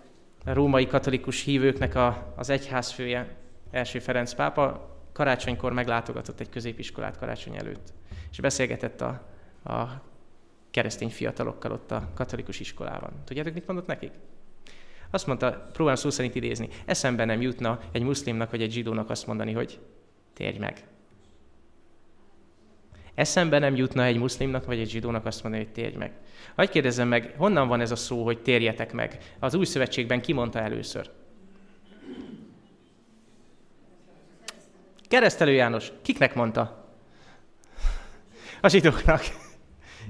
római 0.52 0.86
katolikus 0.86 1.42
hívőknek 1.42 1.94
a, 1.94 2.32
az 2.36 2.50
egyházfője, 2.50 3.36
első 3.70 3.98
Ferenc 3.98 4.34
pápa, 4.34 4.94
karácsonykor 5.12 5.72
meglátogatott 5.72 6.40
egy 6.40 6.48
középiskolát 6.48 7.18
karácsony 7.18 7.56
előtt, 7.56 7.92
és 8.30 8.40
beszélgetett 8.40 9.00
a, 9.00 9.26
a 9.64 10.02
keresztény 10.70 11.10
fiatalokkal 11.10 11.72
ott 11.72 11.90
a 11.90 12.08
katolikus 12.14 12.60
iskolában. 12.60 13.10
Tudjátok, 13.24 13.54
mit 13.54 13.66
mondott 13.66 13.86
nekik? 13.86 14.12
Azt 15.10 15.26
mondta, 15.26 15.68
próbálom 15.72 15.98
szó 16.00 16.10
szerint 16.10 16.34
idézni, 16.34 16.68
eszembe 16.84 17.24
nem 17.24 17.40
jutna 17.40 17.80
egy 17.92 18.02
muszlimnak 18.02 18.50
vagy 18.50 18.62
egy 18.62 18.72
zsidónak 18.72 19.10
azt 19.10 19.26
mondani, 19.26 19.52
hogy 19.52 19.78
térj 20.32 20.58
meg. 20.58 20.84
Eszembe 23.14 23.58
nem 23.58 23.76
jutna 23.76 24.04
egy 24.04 24.18
muszlimnak 24.18 24.64
vagy 24.64 24.78
egy 24.78 24.88
zsidónak 24.88 25.26
azt 25.26 25.42
mondani, 25.42 25.64
hogy 25.64 25.72
térj 25.72 25.96
meg. 25.96 26.12
Hagy 26.56 26.68
kérdezzem 26.68 27.08
meg, 27.08 27.34
honnan 27.36 27.68
van 27.68 27.80
ez 27.80 27.90
a 27.90 27.96
szó, 27.96 28.24
hogy 28.24 28.42
térjetek 28.42 28.92
meg? 28.92 29.18
Az 29.38 29.54
új 29.54 29.64
szövetségben 29.64 30.20
ki 30.20 30.32
mondta 30.32 30.60
először? 30.60 31.10
Keresztelő 35.08 35.52
János. 35.52 35.92
Kiknek 36.02 36.34
mondta? 36.34 36.84
A 38.60 38.68
zsidóknak. 38.68 39.22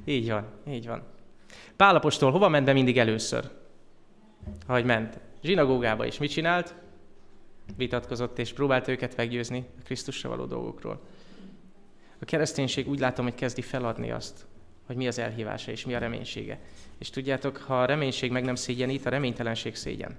Így 0.05 0.31
van, 0.31 0.47
így 0.69 0.87
van. 0.87 1.03
Pálapostól 1.77 2.31
hova 2.31 2.49
ment 2.49 2.65
be 2.65 2.73
mindig 2.73 2.99
először? 2.99 3.51
Ahogy 4.67 4.85
ment. 4.85 5.19
Zsinagógába 5.43 6.07
is 6.07 6.19
mit 6.19 6.31
csinált? 6.31 6.75
Vitatkozott 7.77 8.39
és 8.39 8.53
próbált 8.53 8.89
őket 8.89 9.17
meggyőzni 9.17 9.67
a 9.79 9.83
Krisztusra 9.83 10.29
való 10.29 10.45
dolgokról. 10.45 11.01
A 12.21 12.25
kereszténység 12.25 12.89
úgy 12.89 12.99
látom, 12.99 13.25
hogy 13.25 13.35
kezdi 13.35 13.63
feladni 13.63 14.11
azt, 14.11 14.47
hogy 14.87 14.97
mi 14.97 15.07
az 15.07 15.19
elhívása 15.19 15.71
és 15.71 15.87
mi 15.87 15.95
a 15.95 15.99
reménysége. 15.99 16.59
És 16.99 17.11
tudjátok, 17.11 17.57
ha 17.57 17.81
a 17.81 17.85
reménység 17.85 18.31
meg 18.31 18.45
nem 18.45 18.55
szégyenít, 18.55 19.07
a 19.07 19.11
reménytelenség 19.11 19.75
szégyen. 19.75 20.17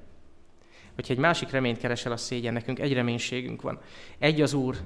Hogyha 0.95 1.13
egy 1.13 1.20
másik 1.20 1.49
reményt 1.49 1.78
keresel, 1.78 2.11
a 2.11 2.18
szégyen. 2.18 2.53
Nekünk 2.53 2.80
egy 2.80 2.93
reménységünk 2.93 3.61
van. 3.61 3.80
Egy 4.20 4.41
az 4.41 4.53
Úr, 4.53 4.78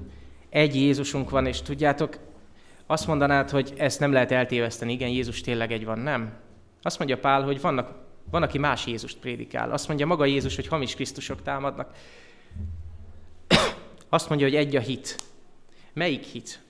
egy 0.48 0.74
Jézusunk 0.74 1.30
van, 1.30 1.46
és 1.46 1.62
tudjátok, 1.62 2.18
azt 2.86 3.06
mondanád, 3.06 3.50
hogy 3.50 3.72
ezt 3.76 4.00
nem 4.00 4.12
lehet 4.12 4.32
eltéveszteni. 4.32 4.92
Igen, 4.92 5.08
Jézus 5.08 5.40
tényleg 5.40 5.72
egy 5.72 5.84
van, 5.84 5.98
nem? 5.98 6.32
Azt 6.82 6.98
mondja 6.98 7.18
Pál, 7.18 7.42
hogy 7.42 7.60
vannak, 7.60 7.94
van, 8.30 8.42
aki 8.42 8.58
más 8.58 8.86
Jézust 8.86 9.18
prédikál. 9.18 9.72
Azt 9.72 9.88
mondja 9.88 10.06
maga 10.06 10.24
Jézus, 10.24 10.56
hogy 10.56 10.66
hamis 10.66 10.94
Krisztusok 10.94 11.42
támadnak. 11.42 11.94
Azt 14.08 14.28
mondja, 14.28 14.46
hogy 14.46 14.56
egy 14.56 14.76
a 14.76 14.80
hit. 14.80 15.16
Melyik 15.92 16.24
hit? 16.24 16.60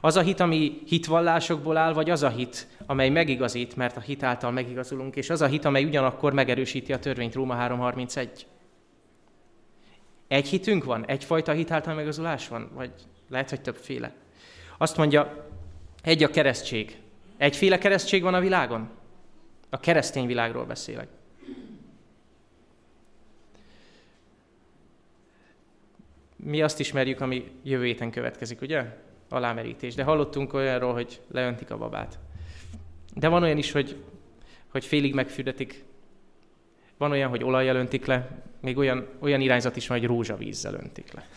Az 0.00 0.16
a 0.16 0.20
hit, 0.20 0.40
ami 0.40 0.80
hitvallásokból 0.86 1.76
áll, 1.76 1.92
vagy 1.92 2.10
az 2.10 2.22
a 2.22 2.28
hit, 2.28 2.66
amely 2.86 3.08
megigazít, 3.08 3.76
mert 3.76 3.96
a 3.96 4.00
hit 4.00 4.22
által 4.22 4.50
megigazulunk, 4.50 5.16
és 5.16 5.30
az 5.30 5.40
a 5.40 5.46
hit, 5.46 5.64
amely 5.64 5.84
ugyanakkor 5.84 6.32
megerősíti 6.32 6.92
a 6.92 6.98
törvényt, 6.98 7.34
Róma 7.34 7.56
3.31. 7.68 8.28
Egy 10.28 10.48
hitünk 10.48 10.84
van? 10.84 11.06
Egyfajta 11.06 11.52
hit 11.52 11.70
által 11.70 11.94
megigazulás 11.94 12.48
van? 12.48 12.70
Vagy 12.74 12.90
lehet, 13.28 13.50
hogy 13.50 13.60
többféle? 13.60 14.12
Azt 14.78 14.96
mondja, 14.96 15.48
egy 16.02 16.22
a 16.22 16.30
keresztség. 16.30 16.98
Egyféle 17.36 17.78
keresztség 17.78 18.22
van 18.22 18.34
a 18.34 18.40
világon? 18.40 18.88
A 19.70 19.80
keresztény 19.80 20.26
világról 20.26 20.64
beszélek. 20.64 21.08
Mi 26.36 26.62
azt 26.62 26.80
ismerjük, 26.80 27.20
ami 27.20 27.50
jövő 27.62 27.84
héten 27.84 28.10
következik, 28.10 28.60
ugye? 28.60 29.08
Alámerítés. 29.30 29.94
De 29.94 30.02
hallottunk 30.02 30.52
olyanról, 30.52 30.92
hogy 30.92 31.20
leöntik 31.30 31.70
a 31.70 31.78
babát. 31.78 32.18
De 33.14 33.28
van 33.28 33.42
olyan 33.42 33.58
is, 33.58 33.72
hogy, 33.72 34.02
hogy 34.68 34.84
félig 34.84 35.14
megfürdetik. 35.14 35.84
Van 36.96 37.10
olyan, 37.10 37.28
hogy 37.28 37.44
olajjal 37.44 37.76
öntik 37.76 38.06
le, 38.06 38.42
még 38.60 38.78
olyan, 38.78 39.06
olyan 39.18 39.40
irányzat 39.40 39.76
is 39.76 39.86
van, 39.86 39.98
hogy 39.98 40.06
rózsavízzel 40.06 40.74
öntik 40.74 41.12
le. 41.12 41.28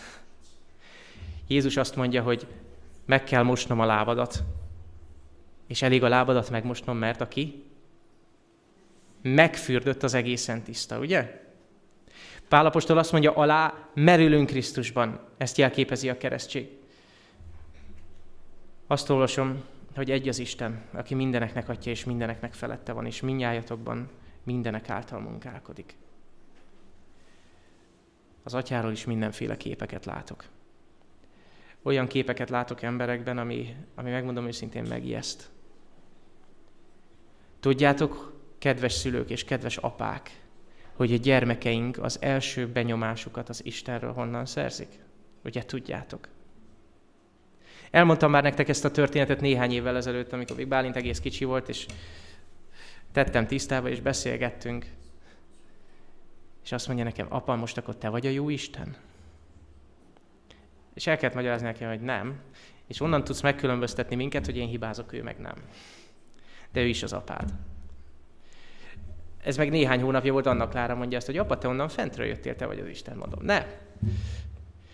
Jézus 1.48 1.78
azt 1.78 1.96
mondja, 1.96 2.24
hogy 2.24 2.48
meg 3.06 3.24
kell 3.24 3.44
mosnom 3.44 3.80
a 3.80 3.86
lábadat, 3.86 4.44
és 5.68 5.82
elég 5.82 6.04
a 6.04 6.08
lábadat 6.08 6.50
megmosnom, 6.50 6.98
mert 6.98 7.22
aki 7.22 7.64
megfürdött 9.22 10.04
az 10.04 10.14
egészen 10.14 10.64
tiszta, 10.64 11.00
ugye? 11.00 11.41
Pálapostól 12.48 12.98
azt 12.98 13.12
mondja, 13.12 13.32
alá 13.32 13.89
merülünk 13.94 14.48
Krisztusban. 14.48 15.20
Ezt 15.38 15.58
jelképezi 15.58 16.10
a 16.10 16.18
keresztség. 16.18 16.70
Azt 18.94 19.10
olvasom, 19.10 19.64
hogy 19.96 20.12
egy 20.12 20.28
az 20.28 20.39
Isten, 20.39 20.82
aki 20.91 21.14
mindeneknek 21.14 21.70
atya 21.70 21.89
és 21.89 22.04
mindeneknek 22.04 22.54
felette 22.54 22.91
van, 22.91 23.06
és 23.06 23.22
minnyájatokban 23.22 24.10
mindenek 24.44 24.89
által 24.89 25.20
munkálkodik. 25.20 25.96
Az 28.44 28.54
atyáról 28.54 28.91
is 28.91 29.06
mindenféle 29.06 29.58
képeket 29.58 30.06
látok. 30.06 30.46
Olyan 31.82 32.08
képeket 32.08 32.50
látok 32.50 32.82
emberekben, 32.82 33.38
ami, 33.38 33.76
ami 33.96 34.12
megmondom 34.12 34.48
őszintén 34.48 34.84
megijeszt. 34.84 35.50
Tudjátok, 37.60 38.39
kedves 38.58 38.94
szülők 38.94 39.30
és 39.30 39.44
kedves 39.44 39.78
apák, 39.78 40.41
hogy 40.94 41.14
a 41.14 41.18
gyermekeink 41.18 41.98
az 41.98 42.22
első 42.22 42.68
benyomásukat 42.68 43.50
az 43.50 43.66
Istenről 43.66 44.14
honnan 44.14 44.46
szerzik? 44.46 45.00
Ugye 45.44 45.64
tudjátok? 45.64 46.33
Elmondtam 47.94 48.32
már 48.32 48.44
nektek 48.44 48.70
ezt 48.70 48.86
a 48.86 48.91
történetet 48.91 49.41
néhány 49.41 49.72
évvel 49.72 49.96
ezelőtt, 49.96 50.34
amikor 50.34 50.56
még 50.56 50.68
Bálint 50.68 50.96
egész 50.96 51.20
kicsi 51.20 51.46
volt, 51.46 51.70
és 51.70 51.86
tettem 53.12 53.48
tisztába, 53.48 53.89
és 53.89 54.02
beszélgettünk. 54.02 54.86
És 56.64 56.72
azt 56.72 56.88
mondja 56.88 57.06
nekem, 57.06 57.26
apa, 57.30 57.56
most 57.56 57.78
akkor 57.78 57.96
te 57.96 58.10
vagy 58.10 58.26
a 58.26 58.30
jó 58.30 58.50
Isten? 58.50 58.96
És 60.94 61.08
el 61.08 61.18
kellett 61.18 61.36
magyarázni 61.36 61.66
nekem, 61.66 61.89
hogy 61.89 62.02
nem. 62.02 62.39
És 62.88 63.02
onnan 63.02 63.24
tudsz 63.24 63.41
megkülönböztetni 63.41 64.16
minket, 64.16 64.46
hogy 64.46 64.58
én 64.58 64.68
hibázok, 64.68 65.14
ő 65.14 65.24
meg 65.24 65.38
nem. 65.39 65.56
De 66.72 66.82
ő 66.82 66.86
is 66.86 67.04
az 67.04 67.14
apád. 67.14 67.54
Ez 69.44 69.58
meg 69.58 69.70
néhány 69.70 70.02
hónapja 70.02 70.32
volt, 70.32 70.46
annak 70.46 70.70
Klára 70.70 70.96
mondja 70.96 71.18
ezt, 71.18 71.26
hogy 71.26 71.38
apa, 71.38 71.58
te 71.58 71.68
onnan 71.68 71.89
fentről 71.89 72.26
jöttél, 72.26 72.56
te 72.56 72.66
vagy 72.66 72.80
az 72.80 72.88
Isten, 72.88 73.18
mondom. 73.18 73.44
Nem. 73.44 73.64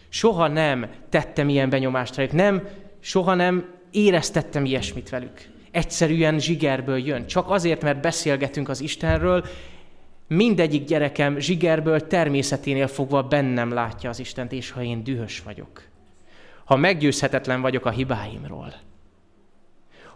Soha 0.10 0.48
nem 0.48 0.92
tettem 1.10 1.50
ilyen 1.50 1.70
benyomást 1.70 2.16
rájuk, 2.16 2.32
nem, 2.32 2.68
soha 3.00 3.34
nem 3.34 3.74
éreztettem 3.92 4.66
ilyesmit 4.66 5.10
velük. 5.10 5.50
Egyszerűen 5.72 6.40
zsigerből 6.40 6.98
jön. 6.98 7.28
Csak 7.28 7.50
azért, 7.50 7.82
mert 7.82 8.02
beszélgetünk 8.02 8.70
az 8.70 8.82
Istenről, 8.82 9.46
mindegyik 10.28 10.86
gyerekem 10.86 11.40
zsigerből 11.40 12.08
természeténél 12.08 12.88
fogva 12.88 13.24
bennem 13.24 13.74
látja 13.74 14.10
az 14.10 14.20
Istent, 14.20 14.52
és 14.52 14.72
ha 14.72 14.84
én 14.84 15.04
dühös 15.04 15.42
vagyok, 15.42 15.84
ha 16.66 16.76
meggyőzhetetlen 16.76 17.62
vagyok 17.62 17.86
a 17.86 17.90
hibáimról, 17.90 18.74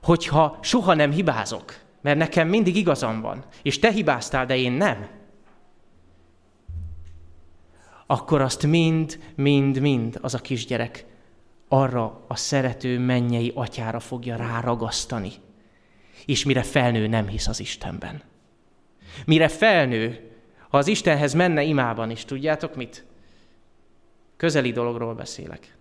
hogyha 0.03 0.57
soha 0.61 0.93
nem 0.93 1.11
hibázok, 1.11 1.75
mert 2.01 2.17
nekem 2.17 2.47
mindig 2.47 2.75
igazam 2.75 3.21
van, 3.21 3.45
és 3.61 3.79
te 3.79 3.91
hibáztál, 3.91 4.45
de 4.45 4.57
én 4.57 4.71
nem, 4.71 5.07
akkor 8.07 8.41
azt 8.41 8.65
mind, 8.65 9.19
mind, 9.35 9.79
mind 9.79 10.17
az 10.21 10.33
a 10.33 10.39
kisgyerek 10.39 11.05
arra 11.73 12.23
a 12.27 12.35
szerető 12.35 12.99
mennyei 12.99 13.51
atyára 13.55 13.99
fogja 13.99 14.35
ráragasztani. 14.35 15.31
És 16.25 16.45
mire 16.45 16.63
felnő, 16.63 17.07
nem 17.07 17.27
hisz 17.27 17.47
az 17.47 17.59
Istenben. 17.59 18.21
Mire 19.25 19.47
felnő, 19.47 20.31
ha 20.69 20.77
az 20.77 20.87
Istenhez 20.87 21.33
menne 21.33 21.63
imában 21.63 22.09
is, 22.09 22.25
tudjátok 22.25 22.75
mit? 22.75 23.05
Közeli 24.37 24.71
dologról 24.71 25.13
beszélek. 25.13 25.77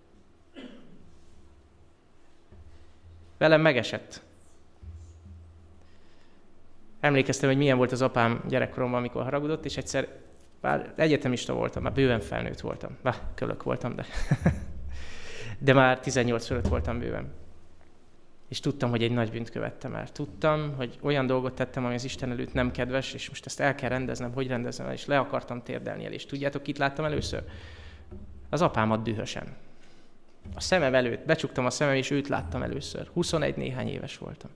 Velem 3.38 3.60
megesett. 3.60 4.22
Emlékeztem, 7.00 7.48
hogy 7.48 7.58
milyen 7.58 7.76
volt 7.76 7.92
az 7.92 8.02
apám 8.02 8.44
gyerekkoromban, 8.48 8.98
amikor 8.98 9.22
haragudott, 9.22 9.64
és 9.64 9.76
egyszer, 9.76 10.08
bár 10.60 10.92
egyetemista 10.96 11.52
voltam, 11.52 11.82
már 11.82 11.92
bőven 11.92 12.20
felnőtt 12.20 12.60
voltam. 12.60 12.96
Bár 13.02 13.16
kölök 13.34 13.62
voltam, 13.62 13.96
de, 13.96 14.04
de 15.62 15.72
már 15.72 16.00
18 16.00 16.46
fölött 16.46 16.68
voltam 16.68 16.98
bőven. 16.98 17.32
És 18.48 18.60
tudtam, 18.60 18.90
hogy 18.90 19.02
egy 19.02 19.12
nagy 19.12 19.30
bűnt 19.30 19.50
követtem 19.50 19.94
el. 19.94 20.08
Tudtam, 20.12 20.74
hogy 20.76 20.98
olyan 21.00 21.26
dolgot 21.26 21.54
tettem, 21.54 21.84
ami 21.84 21.94
az 21.94 22.04
Isten 22.04 22.30
előtt 22.30 22.52
nem 22.52 22.70
kedves, 22.70 23.14
és 23.14 23.28
most 23.28 23.46
ezt 23.46 23.60
el 23.60 23.74
kell 23.74 23.88
rendeznem, 23.88 24.32
hogy 24.32 24.46
rendezem 24.46 24.86
el, 24.86 24.92
és 24.92 25.06
le 25.06 25.18
akartam 25.18 25.62
térdelni 25.62 26.04
el. 26.04 26.12
És 26.12 26.26
tudjátok, 26.26 26.62
kit 26.62 26.78
láttam 26.78 27.04
először? 27.04 27.44
Az 28.50 28.62
apámat 28.62 29.02
dühösen. 29.02 29.56
A 30.54 30.60
szemem 30.60 30.94
előtt, 30.94 31.26
becsuktam 31.26 31.66
a 31.66 31.70
szemem, 31.70 31.94
és 31.94 32.10
őt 32.10 32.28
láttam 32.28 32.62
először. 32.62 33.10
21 33.12 33.56
néhány 33.56 33.88
éves 33.88 34.18
voltam. 34.18 34.50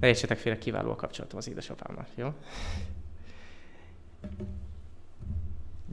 Ne 0.00 0.06
értsetek 0.06 0.38
félre, 0.38 0.58
kiváló 0.58 0.90
a 0.90 0.96
kapcsolatom 0.96 1.38
az 1.38 1.48
édesapámmal, 1.48 2.06
jó? 2.14 2.32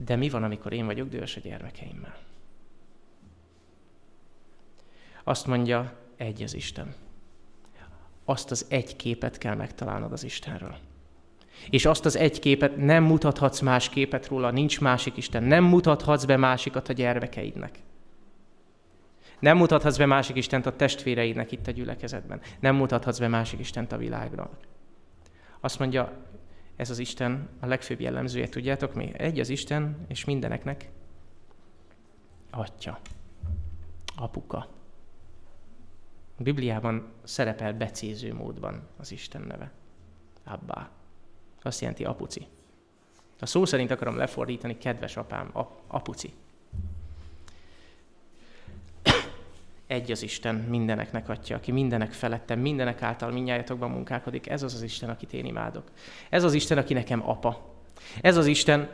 De 0.04 0.16
mi 0.16 0.28
van, 0.28 0.42
amikor 0.42 0.72
én 0.72 0.86
vagyok 0.86 1.08
dühös 1.08 1.36
a 1.36 1.40
gyermekeimmel? 1.40 2.16
Azt 5.24 5.46
mondja, 5.46 5.92
egy 6.16 6.42
az 6.42 6.54
Isten. 6.54 6.94
Azt 8.24 8.50
az 8.50 8.66
egy 8.68 8.96
képet 8.96 9.38
kell 9.38 9.54
megtalálnod 9.54 10.12
az 10.12 10.24
Istenről. 10.24 10.76
És 11.70 11.86
azt 11.86 12.04
az 12.04 12.16
egy 12.16 12.38
képet 12.38 12.76
nem 12.76 13.04
mutathatsz 13.04 13.60
más 13.60 13.88
képet 13.88 14.26
róla, 14.26 14.50
nincs 14.50 14.80
másik 14.80 15.16
Isten. 15.16 15.42
Nem 15.42 15.64
mutathatsz 15.64 16.24
be 16.24 16.36
másikat 16.36 16.88
a 16.88 16.92
gyermekeidnek. 16.92 17.78
Nem 19.38 19.56
mutathatsz 19.56 19.96
be 19.96 20.06
másik 20.06 20.36
Istent 20.36 20.66
a 20.66 20.76
testvéreidnek 20.76 21.52
itt 21.52 21.66
a 21.66 21.70
gyülekezetben. 21.70 22.40
Nem 22.60 22.76
mutathatsz 22.76 23.18
be 23.18 23.28
másik 23.28 23.58
Istent 23.58 23.92
a 23.92 23.96
világra. 23.96 24.50
Azt 25.60 25.78
mondja, 25.78 26.12
ez 26.78 26.90
az 26.90 26.98
Isten 26.98 27.48
a 27.60 27.66
legfőbb 27.66 28.00
jellemzője, 28.00 28.48
tudjátok 28.48 28.94
mi? 28.94 29.12
Egy 29.16 29.40
az 29.40 29.48
Isten, 29.48 30.04
és 30.08 30.24
mindeneknek 30.24 30.90
atya, 32.50 33.00
apuka. 34.16 34.58
A 36.38 36.42
Bibliában 36.42 37.12
szerepel 37.22 37.72
becéző 37.72 38.34
módban 38.34 38.86
az 38.96 39.12
Isten 39.12 39.42
neve. 39.42 39.72
Abbá. 40.44 40.90
Azt 41.62 41.80
jelenti 41.80 42.04
apuci. 42.04 42.46
A 43.40 43.46
szó 43.46 43.64
szerint 43.64 43.90
akarom 43.90 44.16
lefordítani, 44.16 44.78
kedves 44.78 45.16
apám, 45.16 45.50
ap- 45.52 45.80
apuci. 45.86 46.34
Egy 49.88 50.10
az 50.10 50.22
Isten 50.22 50.54
mindeneknek 50.54 51.28
atya, 51.28 51.54
aki 51.54 51.72
mindenek 51.72 52.12
felette, 52.12 52.54
mindenek 52.54 53.02
által 53.02 53.30
mindnyájatokban 53.30 53.90
munkálkodik. 53.90 54.48
Ez 54.48 54.62
az 54.62 54.74
az 54.74 54.82
Isten, 54.82 55.08
akit 55.08 55.32
én 55.32 55.44
imádok. 55.44 55.84
Ez 56.30 56.44
az 56.44 56.54
Isten, 56.54 56.78
aki 56.78 56.94
nekem 56.94 57.28
apa. 57.28 57.74
Ez 58.20 58.36
az 58.36 58.46
Isten, 58.46 58.88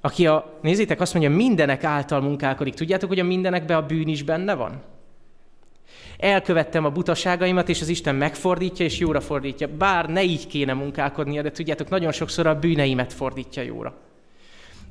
aki 0.00 0.26
a, 0.26 0.58
nézzétek, 0.62 1.00
azt 1.00 1.14
mondja, 1.14 1.30
mindenek 1.30 1.84
által 1.84 2.20
munkálkodik. 2.20 2.74
Tudjátok, 2.74 3.08
hogy 3.08 3.18
a 3.18 3.24
mindenekben 3.24 3.76
a 3.76 3.86
bűn 3.86 4.08
is 4.08 4.22
benne 4.22 4.54
van? 4.54 4.82
Elkövettem 6.18 6.84
a 6.84 6.90
butaságaimat, 6.90 7.68
és 7.68 7.80
az 7.80 7.88
Isten 7.88 8.14
megfordítja, 8.14 8.84
és 8.84 8.98
jóra 8.98 9.20
fordítja. 9.20 9.68
Bár 9.76 10.08
ne 10.08 10.22
így 10.22 10.46
kéne 10.46 10.72
munkálkodnia, 10.72 11.42
de 11.42 11.50
tudjátok, 11.50 11.88
nagyon 11.88 12.12
sokszor 12.12 12.46
a 12.46 12.58
bűneimet 12.58 13.12
fordítja 13.12 13.62
jóra. 13.62 13.94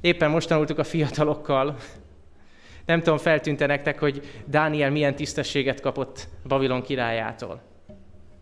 Éppen 0.02 0.30
most 0.30 0.48
tanultuk 0.48 0.80
a 0.80 0.84
fiatalokkal, 0.84 1.78
nem 2.86 3.00
tudom, 3.00 3.18
feltűnte 3.18 3.66
nektek, 3.66 4.00
hogy 4.00 4.44
Dániel 4.46 4.92
milyen 4.92 5.16
tisztességet 5.16 5.80
kapott 5.80 6.28
Babilon 6.48 6.82
királyától. 6.82 7.62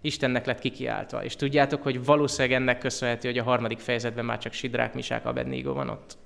Istennek 0.02 0.46
lett 0.46 0.60
kikiáltva. 0.60 1.24
És 1.24 1.36
tudjátok, 1.36 1.84
hogy 1.84 2.06
valószínűleg 2.06 2.62
ennek 2.62 2.78
köszönhető, 2.78 3.28
hogy 3.28 3.38
a 3.38 3.44
harmadik 3.44 3.80
fejezetben 3.80 4.26
már 4.26 4.38
csak 4.38 4.54
Sidrák, 4.54 4.94
Misák, 4.94 5.26
Abednego 5.26 5.74
van 5.74 5.90
ott. 5.90 6.18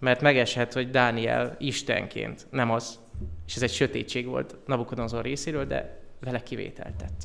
Mert 0.00 0.20
megeshet, 0.20 0.72
hogy 0.72 0.90
Dániel 0.90 1.56
Istenként, 1.58 2.46
nem 2.50 2.70
az, 2.70 3.00
és 3.46 3.56
ez 3.56 3.62
egy 3.62 3.72
sötétség 3.72 4.26
volt 4.26 4.56
Nabukodonzor 4.66 5.22
részéről, 5.22 5.64
de 5.64 6.00
vele 6.20 6.42
kivételt 6.42 6.94
tett. 6.94 7.22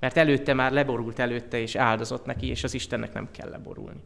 Mert 0.00 0.16
előtte 0.16 0.54
már 0.54 0.72
leborult 0.72 1.18
előtte, 1.18 1.58
és 1.58 1.76
áldozott 1.76 2.24
neki, 2.24 2.46
és 2.46 2.64
az 2.64 2.74
Istennek 2.74 3.12
nem 3.12 3.28
kell 3.30 3.48
leborulni. 3.48 4.00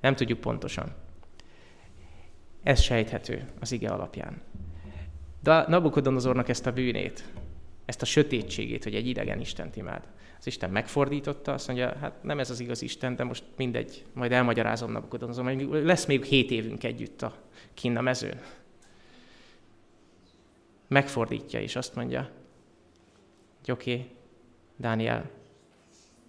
Nem 0.00 0.14
tudjuk 0.14 0.40
pontosan. 0.40 0.94
Ez 2.62 2.80
sejthető 2.80 3.48
az 3.60 3.72
ige 3.72 3.90
alapján. 3.90 4.40
De 5.42 5.64
Nabukodonozornak 5.68 6.48
ezt 6.48 6.66
a 6.66 6.72
bűnét, 6.72 7.24
ezt 7.84 8.02
a 8.02 8.04
sötétségét, 8.04 8.84
hogy 8.84 8.94
egy 8.94 9.06
idegen 9.06 9.40
Istent 9.40 9.76
imád. 9.76 10.08
Az 10.38 10.46
Isten 10.46 10.70
megfordította, 10.70 11.52
azt 11.52 11.66
mondja, 11.66 11.96
hát 11.98 12.22
nem 12.22 12.38
ez 12.38 12.50
az 12.50 12.60
igaz 12.60 12.82
Isten, 12.82 13.16
de 13.16 13.24
most 13.24 13.44
mindegy, 13.56 14.04
majd 14.12 14.32
elmagyarázom 14.32 14.92
Nabukodonozor, 14.92 15.44
majd 15.44 15.84
lesz 15.84 16.06
még 16.06 16.24
hét 16.24 16.50
évünk 16.50 16.84
együtt 16.84 17.22
a 17.22 17.34
kinn 17.74 17.96
a 17.96 18.00
mezőn. 18.00 18.40
Megfordítja, 20.88 21.60
és 21.60 21.76
azt 21.76 21.94
mondja, 21.94 22.30
hogy 23.58 23.70
oké, 23.70 23.92
okay, 23.92 24.10
Dániel, 24.76 25.30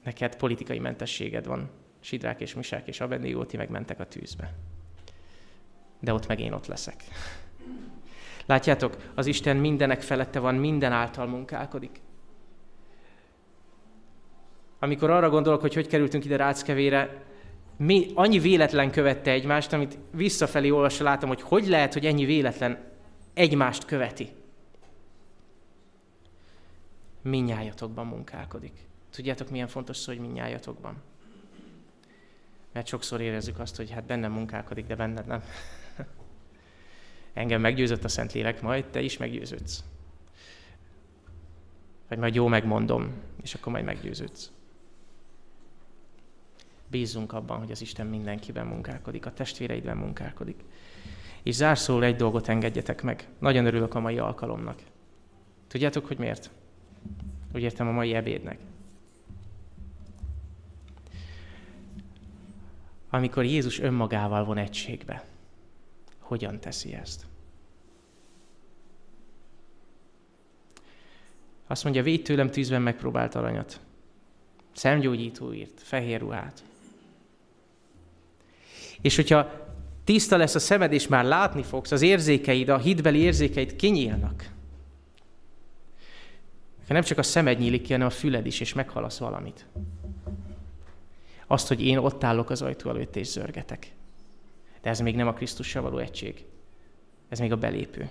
neked 0.04 0.36
politikai 0.36 0.80
mentességed 0.80 1.46
van. 1.46 1.70
Sidrák 2.00 2.42
és 2.42 2.54
Misák 2.54 2.88
és 2.88 3.00
Abednego, 3.00 3.46
ti 3.46 3.58
megmentek 3.58 4.00
a 4.00 4.08
tűzbe 4.08 4.54
de 6.02 6.14
ott 6.14 6.28
meg 6.28 6.39
én 6.39 6.54
ott 6.54 6.68
leszek. 6.68 7.04
Látjátok, 8.45 8.97
az 9.16 9.26
Isten 9.26 9.58
mindenek 9.58 10.02
felette 10.02 10.39
van, 10.39 10.56
minden 10.56 10.91
által 10.91 11.26
munkálkodik. 11.26 12.02
amikor 14.84 15.10
arra 15.10 15.30
gondolok, 15.30 15.62
hogy 15.62 15.74
hogy 15.74 15.88
kerültünk 15.88 16.26
ide 16.26 16.36
Ráckevére, 16.36 17.24
mi, 17.78 18.12
annyi 18.14 18.39
véletlen 18.39 18.91
követte 18.91 19.32
egymást, 19.32 19.74
amit 19.74 19.97
visszafelé 20.12 20.70
olvasva 20.70 21.04
látom, 21.04 21.30
hogy 21.30 21.41
hogy 21.41 21.68
lehet, 21.68 21.93
hogy 21.93 22.06
ennyi 22.06 22.26
véletlen 22.26 22.78
egymást 23.34 23.86
követi. 23.86 24.30
Minnyájatokban 27.22 28.06
munkálkodik. 28.06 28.74
Tudjátok, 29.12 29.49
milyen 29.49 29.68
fontos 29.68 29.97
szó, 29.97 30.12
hogy 30.12 30.22
minnyájatokban? 30.22 30.95
Mert 32.74 32.88
sokszor 32.88 33.22
érezzük 33.22 33.60
azt, 33.60 33.76
hogy 33.76 33.91
hát 33.91 34.04
bennem 34.04 34.32
munkálkodik, 34.32 34.86
de 34.86 34.95
benned 34.95 35.28
nem. 35.28 35.43
Engem 37.34 37.62
meggyőzött 37.62 38.04
a 38.04 38.08
Szentlélek, 38.08 38.62
majd 38.62 38.86
te 38.86 39.02
is 39.02 39.18
meggyőződsz. 39.18 39.84
Vagy 42.08 42.18
majd 42.18 42.36
jó 42.36 42.48
megmondom, 42.48 43.14
és 43.42 43.54
akkor 43.54 43.72
majd 43.72 43.86
meggyőződsz. 43.86 44.52
Bízzunk 46.88 47.34
abban, 47.34 47.58
hogy 47.58 47.72
az 47.72 47.82
Isten 47.82 48.08
mindenkiben 48.08 48.66
munkálkodik, 48.66 49.26
a 49.26 49.34
testvéreidben 49.34 49.98
munkálkodik. 49.98 50.64
És 51.44 51.56
zárszól 51.56 52.04
egy 52.04 52.16
dolgot 52.16 52.48
engedjetek 52.48 53.02
meg. 53.02 53.28
Nagyon 53.40 53.66
örülök 53.66 53.96
a 53.96 54.00
mai 54.00 54.18
alkalomnak. 54.18 54.82
Tudjátok, 55.68 56.08
hogy 56.08 56.18
miért? 56.18 56.50
Úgy 57.54 57.62
értem 57.62 57.88
a 57.88 57.92
mai 57.92 58.14
ebédnek. 58.14 58.60
Amikor 63.10 63.44
Jézus 63.44 63.80
önmagával 63.80 64.44
von 64.44 64.58
egységbe, 64.58 65.24
hogyan 66.32 66.60
teszi 66.60 66.94
ezt? 66.94 67.26
Azt 71.68 71.84
mondja, 71.84 72.04
védj 72.04 72.22
tőlem 72.22 72.52
tűzben 72.52 72.82
megpróbált 72.82 73.36
aranyat. 73.36 73.80
Szemgyógyító 74.74 75.54
írt, 75.54 75.82
fehér 75.82 76.20
ruhát. 76.20 76.64
És 79.02 79.16
hogyha 79.16 79.68
tiszta 80.04 80.38
lesz 80.38 80.56
a 80.56 80.60
szemed, 80.60 80.94
és 80.94 81.08
már 81.08 81.26
látni 81.26 81.64
fogsz, 81.64 81.92
az 81.92 82.02
érzékeid, 82.02 82.70
a 82.70 82.78
hitbeli 82.78 83.20
érzékeid 83.20 83.76
kinyílnak. 83.76 84.50
Nem 86.88 87.02
csak 87.02 87.18
a 87.18 87.24
szemed 87.24 87.60
nyílik 87.60 87.82
ki, 87.82 87.92
hanem 87.92 88.08
a 88.08 88.10
füled 88.10 88.46
is, 88.46 88.60
és 88.60 88.74
meghalasz 88.74 89.18
valamit. 89.18 89.66
Azt, 91.48 91.68
hogy 91.68 91.82
én 91.82 91.98
ott 91.98 92.24
állok 92.24 92.50
az 92.50 92.62
ajtó 92.62 92.90
előtt, 92.90 93.16
és 93.16 93.28
zörgetek. 93.28 93.92
De 94.82 94.90
ez 94.90 95.00
még 95.00 95.16
nem 95.16 95.28
a 95.28 95.34
Krisztussal 95.34 95.82
való 95.82 95.98
egység. 95.98 96.46
Ez 97.30 97.40
még 97.40 97.52
a 97.52 97.58
belépő. 97.58 98.10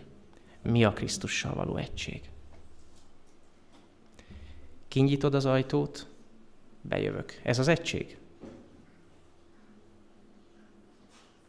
Mi 0.62 0.84
a 0.84 0.92
Krisztussal 0.92 1.54
való 1.54 1.76
egység? 1.76 2.20
Kinyitod 4.88 5.34
az 5.34 5.46
ajtót, 5.46 6.06
bejövök. 6.80 7.40
Ez 7.42 7.58
az 7.58 7.68
egység. 7.68 8.18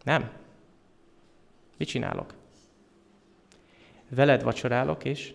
Nem. 0.03 0.31
Mit 1.77 1.87
csinálok? 1.87 2.33
Veled 4.09 4.43
vacsorálok, 4.43 5.03
és 5.03 5.33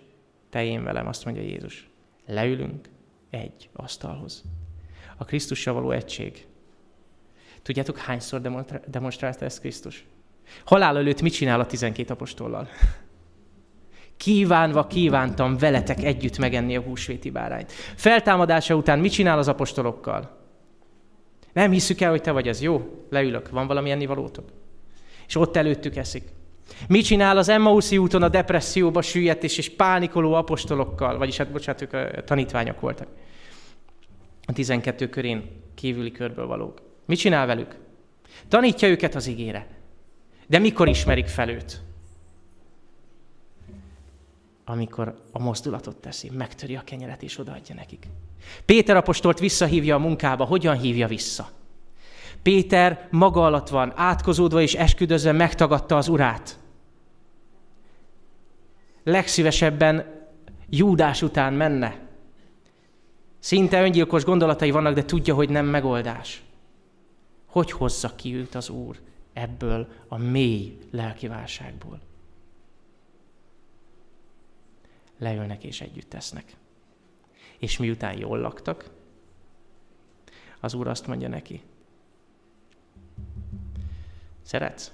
te 0.50 0.64
én 0.64 0.82
velem, 0.82 1.06
azt 1.06 1.24
mondja 1.24 1.42
Jézus. 1.42 1.88
Leülünk 2.26 2.88
egy 3.30 3.68
asztalhoz. 3.72 4.44
A 5.16 5.24
Krisztussal 5.24 5.74
való 5.74 5.90
egység. 5.90 6.46
Tudjátok, 7.66 7.98
hányszor 7.98 8.40
demonstrálta 8.86 9.44
ezt 9.44 9.60
Krisztus? 9.60 10.04
Halál 10.64 10.96
előtt 10.96 11.22
mit 11.22 11.32
csinál 11.32 11.60
a 11.60 11.66
tizenkét 11.66 12.10
apostollal? 12.10 12.68
Kívánva 14.16 14.86
kívántam 14.86 15.56
veletek 15.56 16.02
együtt 16.04 16.38
megenni 16.38 16.76
a 16.76 16.80
húsvéti 16.80 17.30
bárányt. 17.30 17.72
Feltámadása 17.96 18.74
után 18.74 18.98
mit 18.98 19.12
csinál 19.12 19.38
az 19.38 19.48
apostolokkal? 19.48 20.36
Nem 21.52 21.70
hiszük 21.70 22.00
el, 22.00 22.10
hogy 22.10 22.20
te 22.20 22.30
vagy 22.30 22.48
ez. 22.48 22.62
Jó, 22.62 23.04
leülök. 23.10 23.50
Van 23.50 23.66
valami 23.66 23.90
ennivalótok? 23.90 24.48
És 25.26 25.36
ott 25.36 25.56
előttük 25.56 25.96
eszik. 25.96 26.24
Mit 26.88 27.04
csinál 27.04 27.36
az 27.36 27.48
Emmauszi 27.48 27.98
úton 27.98 28.22
a 28.22 28.28
depresszióba 28.28 29.02
süllyedt 29.02 29.44
és, 29.44 29.58
és 29.58 29.70
pánikoló 29.70 30.32
apostolokkal, 30.32 31.18
vagyis 31.18 31.36
hát 31.36 31.50
bocsánat, 31.50 31.82
ők 31.82 31.92
a 31.92 32.24
tanítványok 32.24 32.80
voltak. 32.80 33.08
A 34.46 34.52
12 34.52 35.08
körén 35.08 35.62
kívüli 35.74 36.12
körből 36.12 36.46
valók. 36.46 36.85
Mit 37.06 37.18
csinál 37.18 37.46
velük? 37.46 37.76
Tanítja 38.48 38.88
őket 38.88 39.14
az 39.14 39.26
igére. 39.26 39.66
De 40.46 40.58
mikor 40.58 40.88
ismerik 40.88 41.26
fel 41.26 41.48
őt? 41.48 41.80
Amikor 44.64 45.22
a 45.32 45.38
mozdulatot 45.38 45.96
teszi, 45.96 46.30
megtöri 46.30 46.76
a 46.76 46.82
kenyeret 46.84 47.22
és 47.22 47.38
odaadja 47.38 47.74
nekik. 47.74 48.06
Péter 48.64 48.96
apostolt 48.96 49.38
visszahívja 49.38 49.94
a 49.94 49.98
munkába. 49.98 50.44
Hogyan 50.44 50.78
hívja 50.78 51.06
vissza? 51.06 51.48
Péter 52.42 53.08
maga 53.10 53.44
alatt 53.44 53.68
van, 53.68 53.92
átkozódva 53.96 54.60
és 54.60 54.74
esküdözve 54.74 55.32
megtagadta 55.32 55.96
az 55.96 56.08
urát. 56.08 56.58
Legszívesebben 59.04 60.26
Júdás 60.68 61.22
után 61.22 61.52
menne. 61.52 61.98
Szinte 63.38 63.82
öngyilkos 63.82 64.24
gondolatai 64.24 64.70
vannak, 64.70 64.94
de 64.94 65.04
tudja, 65.04 65.34
hogy 65.34 65.48
nem 65.48 65.66
megoldás. 65.66 66.42
Hogy 67.56 67.70
hozza 67.70 68.14
ki 68.14 68.34
őt 68.34 68.54
az 68.54 68.68
Úr 68.68 69.00
ebből 69.32 69.88
a 70.08 70.16
mély 70.16 70.78
lelki 70.90 71.26
válságból? 71.26 72.00
Leülnek 75.18 75.64
és 75.64 75.80
együtt 75.80 76.08
tesznek. 76.08 76.56
És 77.58 77.76
miután 77.76 78.18
jól 78.18 78.38
laktak, 78.38 78.90
az 80.60 80.74
Úr 80.74 80.86
azt 80.88 81.06
mondja 81.06 81.28
neki, 81.28 81.62
Szeretsz? 84.42 84.92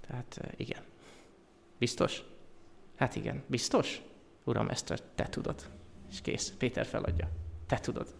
Tehát 0.00 0.40
igen. 0.56 0.82
Biztos? 1.78 2.22
Hát 2.94 3.16
igen. 3.16 3.42
Biztos? 3.46 4.02
Uram, 4.44 4.68
ezt 4.68 5.02
te 5.14 5.28
tudod. 5.28 5.70
És 6.10 6.20
kész. 6.20 6.54
Péter 6.58 6.86
feladja. 6.86 7.28
Te 7.66 7.78
tudod. 7.78 8.14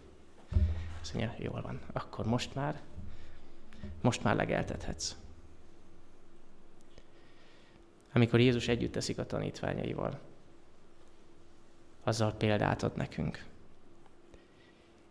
Azt 1.01 1.13
mondja, 1.13 1.35
jól 1.37 1.61
van. 1.61 1.79
Akkor 1.93 2.25
most 2.25 2.55
már, 2.55 2.81
most 4.01 4.23
már 4.23 4.35
legeltethetsz. 4.35 5.15
Amikor 8.13 8.39
Jézus 8.39 8.67
együtt 8.67 8.91
teszik 8.91 9.17
a 9.17 9.25
tanítványaival, 9.25 10.19
azzal 12.03 12.33
példát 12.33 12.83
ad 12.83 12.95
nekünk. 12.95 13.45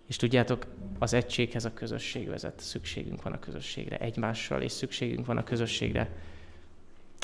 És 0.06 0.16
tudjátok, 0.16 0.66
az 0.98 1.12
egységhez 1.12 1.64
a 1.64 1.72
közösség 1.72 2.28
vezet. 2.28 2.60
Szükségünk 2.60 3.22
van 3.22 3.32
a 3.32 3.38
közösségre 3.38 3.98
egymással, 3.98 4.62
és 4.62 4.72
szükségünk 4.72 5.26
van 5.26 5.36
a 5.36 5.44
közösségre. 5.44 6.10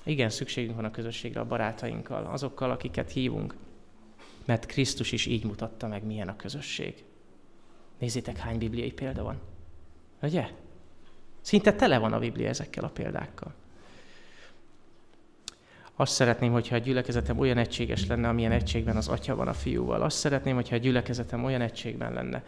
Igen, 0.04 0.30
szükségünk 0.30 0.76
van 0.76 0.84
a 0.84 0.90
közösségre 0.90 1.40
a 1.40 1.46
barátainkkal, 1.46 2.24
azokkal, 2.26 2.70
akiket 2.70 3.10
hívunk. 3.10 3.54
Mert 4.44 4.66
Krisztus 4.66 5.12
is 5.12 5.26
így 5.26 5.44
mutatta 5.44 5.86
meg, 5.86 6.04
milyen 6.04 6.28
a 6.28 6.36
közösség. 6.36 7.04
Nézzétek, 7.98 8.36
hány 8.36 8.58
bibliai 8.58 8.92
példa 8.92 9.22
van. 9.22 9.40
Ugye? 10.22 10.50
Szinte 11.42 11.72
tele 11.72 11.98
van 11.98 12.12
a 12.12 12.18
Biblia 12.18 12.48
ezekkel 12.48 12.84
a 12.84 12.88
példákkal. 12.88 13.54
Azt 15.96 16.12
szeretném, 16.12 16.52
hogyha 16.52 16.74
a 16.74 16.78
gyülekezetem 16.78 17.38
olyan 17.38 17.58
egységes 17.58 18.06
lenne, 18.06 18.28
amilyen 18.28 18.52
egységben 18.52 18.96
az 18.96 19.08
atya 19.08 19.36
van 19.36 19.48
a 19.48 19.52
fiúval. 19.52 20.02
Azt 20.02 20.18
szeretném, 20.18 20.54
hogyha 20.54 20.74
a 20.74 20.78
gyülekezetem 20.78 21.44
olyan 21.44 21.60
egységben 21.60 22.12
lenne, 22.12 22.44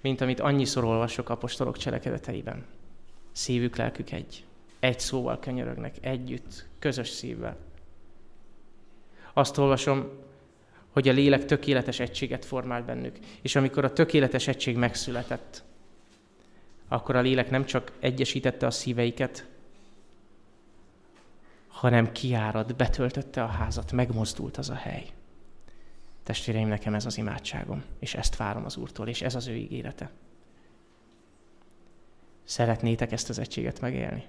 mint 0.00 0.20
amit 0.20 0.40
annyiszor 0.40 0.84
olvasok 0.84 1.28
apostolok 1.28 1.76
cselekedeteiben. 1.76 2.64
Szívük, 3.32 3.76
lelkük 3.76 4.10
egy. 4.10 4.44
Egy 4.80 5.00
szóval 5.00 5.38
könyörögnek, 5.38 5.94
együtt, 6.00 6.66
közös 6.78 7.08
szívvel. 7.08 7.56
Azt 9.32 9.58
olvasom, 9.58 10.08
hogy 10.90 11.08
a 11.08 11.12
lélek 11.12 11.44
tökéletes 11.44 12.00
egységet 12.00 12.44
formált 12.44 12.84
bennük. 12.84 13.18
És 13.42 13.56
amikor 13.56 13.84
a 13.84 13.92
tökéletes 13.92 14.48
egység 14.48 14.76
megszületett, 14.76 15.64
akkor 16.88 17.16
a 17.16 17.20
lélek 17.20 17.50
nem 17.50 17.64
csak 17.64 17.92
egyesítette 18.00 18.66
a 18.66 18.70
szíveiket, 18.70 19.46
hanem 21.68 22.12
kiárad, 22.12 22.76
betöltötte 22.76 23.42
a 23.42 23.46
házat, 23.46 23.92
megmozdult 23.92 24.56
az 24.56 24.70
a 24.70 24.74
hely. 24.74 25.06
Testvéreim, 26.22 26.68
nekem 26.68 26.94
ez 26.94 27.06
az 27.06 27.18
imádságom, 27.18 27.84
és 27.98 28.14
ezt 28.14 28.36
várom 28.36 28.64
az 28.64 28.76
Úrtól, 28.76 29.08
és 29.08 29.22
ez 29.22 29.34
az 29.34 29.46
ő 29.46 29.54
ígérete. 29.54 30.10
Szeretnétek 32.44 33.12
ezt 33.12 33.28
az 33.28 33.38
egységet 33.38 33.80
megélni? 33.80 34.26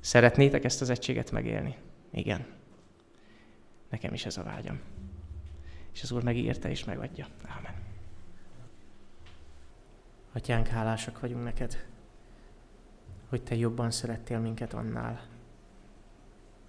Szeretnétek 0.00 0.64
ezt 0.64 0.80
az 0.80 0.90
egységet 0.90 1.30
megélni? 1.30 1.76
Igen. 2.10 2.46
Nekem 3.88 4.14
is 4.14 4.26
ez 4.26 4.36
a 4.36 4.42
vágyam. 4.42 4.80
És 5.92 6.02
az 6.02 6.10
Úr 6.10 6.22
megígérte 6.22 6.70
és 6.70 6.84
megadja. 6.84 7.26
Ámen. 7.46 7.81
Atyánk, 10.32 10.66
hálásak 10.66 11.20
vagyunk 11.20 11.44
neked 11.44 11.90
hogy 13.32 13.42
Te 13.42 13.54
jobban 13.54 13.90
szerettél 13.90 14.38
minket 14.38 14.72
annál, 14.72 15.20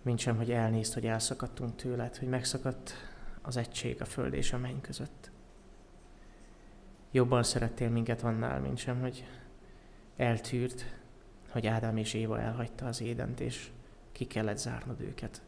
mint 0.01 0.19
sem, 0.19 0.37
hogy 0.37 0.51
elnézd, 0.51 0.93
hogy 0.93 1.05
elszakadtunk 1.05 1.75
tőled, 1.75 2.17
hogy 2.17 2.27
megszakadt 2.27 2.93
az 3.41 3.57
egység 3.57 4.01
a 4.01 4.05
föld 4.05 4.33
és 4.33 4.53
a 4.53 4.57
menny 4.57 4.81
között. 4.81 5.31
jobban 7.11 7.43
szerettél 7.43 7.89
minket 7.89 8.23
annál, 8.23 8.59
mint 8.59 8.77
sem, 8.77 9.01
hogy 9.01 9.27
eltűrt, 10.17 10.85
hogy 11.49 11.67
Ádám 11.67 11.97
és 11.97 12.13
Éva 12.13 12.39
elhagyta 12.39 12.85
az 12.85 13.01
édent, 13.01 13.39
és 13.39 13.71
ki 14.11 14.25
kellett 14.25 14.57
zárnod 14.57 15.01
őket. 15.01 15.41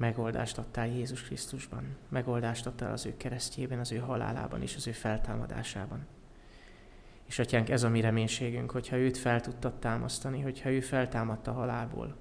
Megoldást 0.00 0.58
adtál 0.58 0.86
Jézus 0.86 1.22
Krisztusban, 1.22 1.96
megoldást 2.08 2.66
adtál 2.66 2.92
az 2.92 3.06
ő 3.06 3.16
keresztjében, 3.16 3.78
az 3.78 3.92
ő 3.92 3.96
halálában 3.96 4.62
és 4.62 4.76
az 4.76 4.86
ő 4.86 4.92
feltámadásában. 4.92 6.06
És 7.24 7.38
atyánk, 7.38 7.68
ez 7.68 7.82
a 7.82 7.88
mi 7.88 8.00
reménységünk, 8.00 8.70
hogyha 8.70 8.96
őt 8.96 9.18
fel 9.18 9.40
tudtad 9.40 9.78
támasztani, 9.78 10.40
hogyha 10.40 10.70
ő 10.70 10.80
feltámadta 10.80 11.52
halálból, 11.52 12.16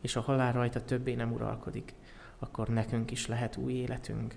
és 0.00 0.16
a 0.16 0.20
halál 0.20 0.52
rajta 0.52 0.84
többé 0.84 1.14
nem 1.14 1.32
uralkodik, 1.32 1.94
akkor 2.38 2.68
nekünk 2.68 3.10
is 3.10 3.26
lehet 3.26 3.56
új 3.56 3.72
életünk. 3.72 4.34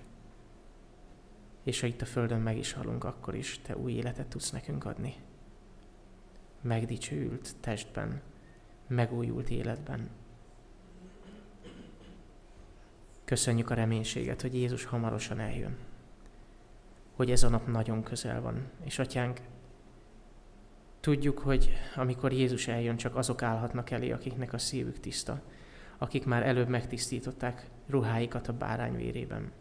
És 1.62 1.80
ha 1.80 1.86
itt 1.86 2.02
a 2.02 2.06
Földön 2.06 2.40
meg 2.40 2.56
is 2.56 2.72
halunk, 2.72 3.04
akkor 3.04 3.34
is 3.34 3.58
Te 3.58 3.76
új 3.76 3.92
életet 3.92 4.26
tudsz 4.26 4.50
nekünk 4.50 4.84
adni. 4.84 5.14
Megdicsőült 6.60 7.56
testben, 7.60 8.20
megújult 8.86 9.50
életben. 9.50 10.19
Köszönjük 13.30 13.70
a 13.70 13.74
reménységet, 13.74 14.40
hogy 14.40 14.54
Jézus 14.54 14.84
hamarosan 14.84 15.40
eljön. 15.40 15.76
Hogy 17.16 17.30
ez 17.30 17.42
a 17.42 17.48
nap 17.48 17.66
nagyon 17.66 18.02
közel 18.02 18.40
van. 18.40 18.70
És 18.84 18.98
atyánk, 18.98 19.40
tudjuk, 21.00 21.38
hogy 21.38 21.72
amikor 21.96 22.32
Jézus 22.32 22.68
eljön, 22.68 22.96
csak 22.96 23.16
azok 23.16 23.42
állhatnak 23.42 23.90
elé, 23.90 24.10
akiknek 24.10 24.52
a 24.52 24.58
szívük 24.58 25.00
tiszta, 25.00 25.42
akik 25.98 26.24
már 26.24 26.42
előbb 26.42 26.68
megtisztították 26.68 27.66
ruháikat 27.86 28.48
a 28.48 28.52
bárány 28.52 28.96
vérében. 28.96 29.52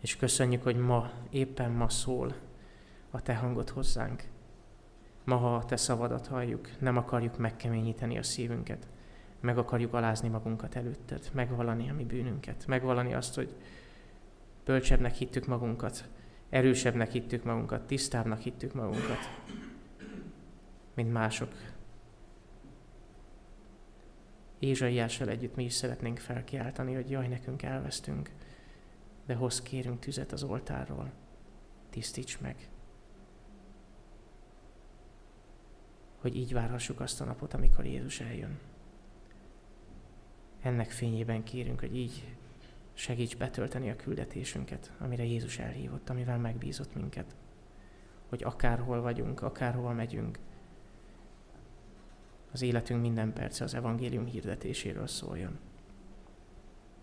És 0.00 0.16
köszönjük, 0.16 0.62
hogy 0.62 0.76
ma, 0.76 1.10
éppen 1.30 1.70
ma 1.70 1.88
szól 1.88 2.34
a 3.10 3.22
Te 3.22 3.34
hangod 3.34 3.68
hozzánk. 3.68 4.22
Ma, 5.24 5.36
ha 5.36 5.56
a 5.56 5.64
Te 5.64 5.76
szavadat 5.76 6.26
halljuk, 6.26 6.68
nem 6.78 6.96
akarjuk 6.96 7.38
megkeményíteni 7.38 8.18
a 8.18 8.22
szívünket, 8.22 8.86
meg 9.42 9.58
akarjuk 9.58 9.94
alázni 9.94 10.28
magunkat 10.28 10.76
előtted, 10.76 11.30
megvalani 11.32 11.90
a 11.90 11.94
mi 11.94 12.04
bűnünket, 12.04 12.66
megvalani 12.66 13.14
azt, 13.14 13.34
hogy 13.34 13.54
bölcsebbnek 14.64 15.14
hittük 15.14 15.46
magunkat, 15.46 16.08
erősebbnek 16.48 17.10
hittük 17.10 17.44
magunkat, 17.44 17.86
tisztábbnak 17.86 18.40
hittük 18.40 18.74
magunkat, 18.74 19.18
mint 20.94 21.12
mások. 21.12 21.52
Ézsaiással 24.58 25.28
együtt 25.28 25.54
mi 25.54 25.64
is 25.64 25.72
szeretnénk 25.72 26.18
felkiáltani, 26.18 26.94
hogy 26.94 27.10
jaj, 27.10 27.28
nekünk 27.28 27.62
elvesztünk, 27.62 28.30
de 29.26 29.34
hoz 29.34 29.62
kérünk 29.62 30.00
tüzet 30.00 30.32
az 30.32 30.42
oltárról, 30.42 31.12
tisztíts 31.90 32.40
meg. 32.40 32.68
Hogy 36.20 36.36
így 36.36 36.52
várhassuk 36.52 37.00
azt 37.00 37.20
a 37.20 37.24
napot, 37.24 37.54
amikor 37.54 37.84
Jézus 37.84 38.20
eljön. 38.20 38.58
Ennek 40.62 40.90
fényében 40.90 41.42
kérünk, 41.42 41.80
hogy 41.80 41.96
így 41.96 42.34
segíts 42.92 43.36
betölteni 43.36 43.90
a 43.90 43.96
küldetésünket, 43.96 44.92
amire 44.98 45.24
Jézus 45.24 45.58
elhívott, 45.58 46.08
amivel 46.08 46.38
megbízott 46.38 46.94
minket. 46.94 47.34
Hogy 48.28 48.42
akárhol 48.42 49.00
vagyunk, 49.00 49.42
akárhol 49.42 49.92
megyünk, 49.92 50.38
az 52.52 52.62
életünk 52.62 53.00
minden 53.00 53.32
perce 53.32 53.64
az 53.64 53.74
evangélium 53.74 54.26
hirdetéséről 54.26 55.06
szóljon. 55.06 55.58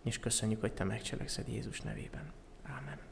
És 0.03 0.20
köszönjük, 0.20 0.62
hogy 0.62 0.74
Te 0.74 0.84
megcselekszed 0.84 1.47
Jézus 1.47 1.82
nevében. 1.82 2.32
Ámen. 2.64 3.09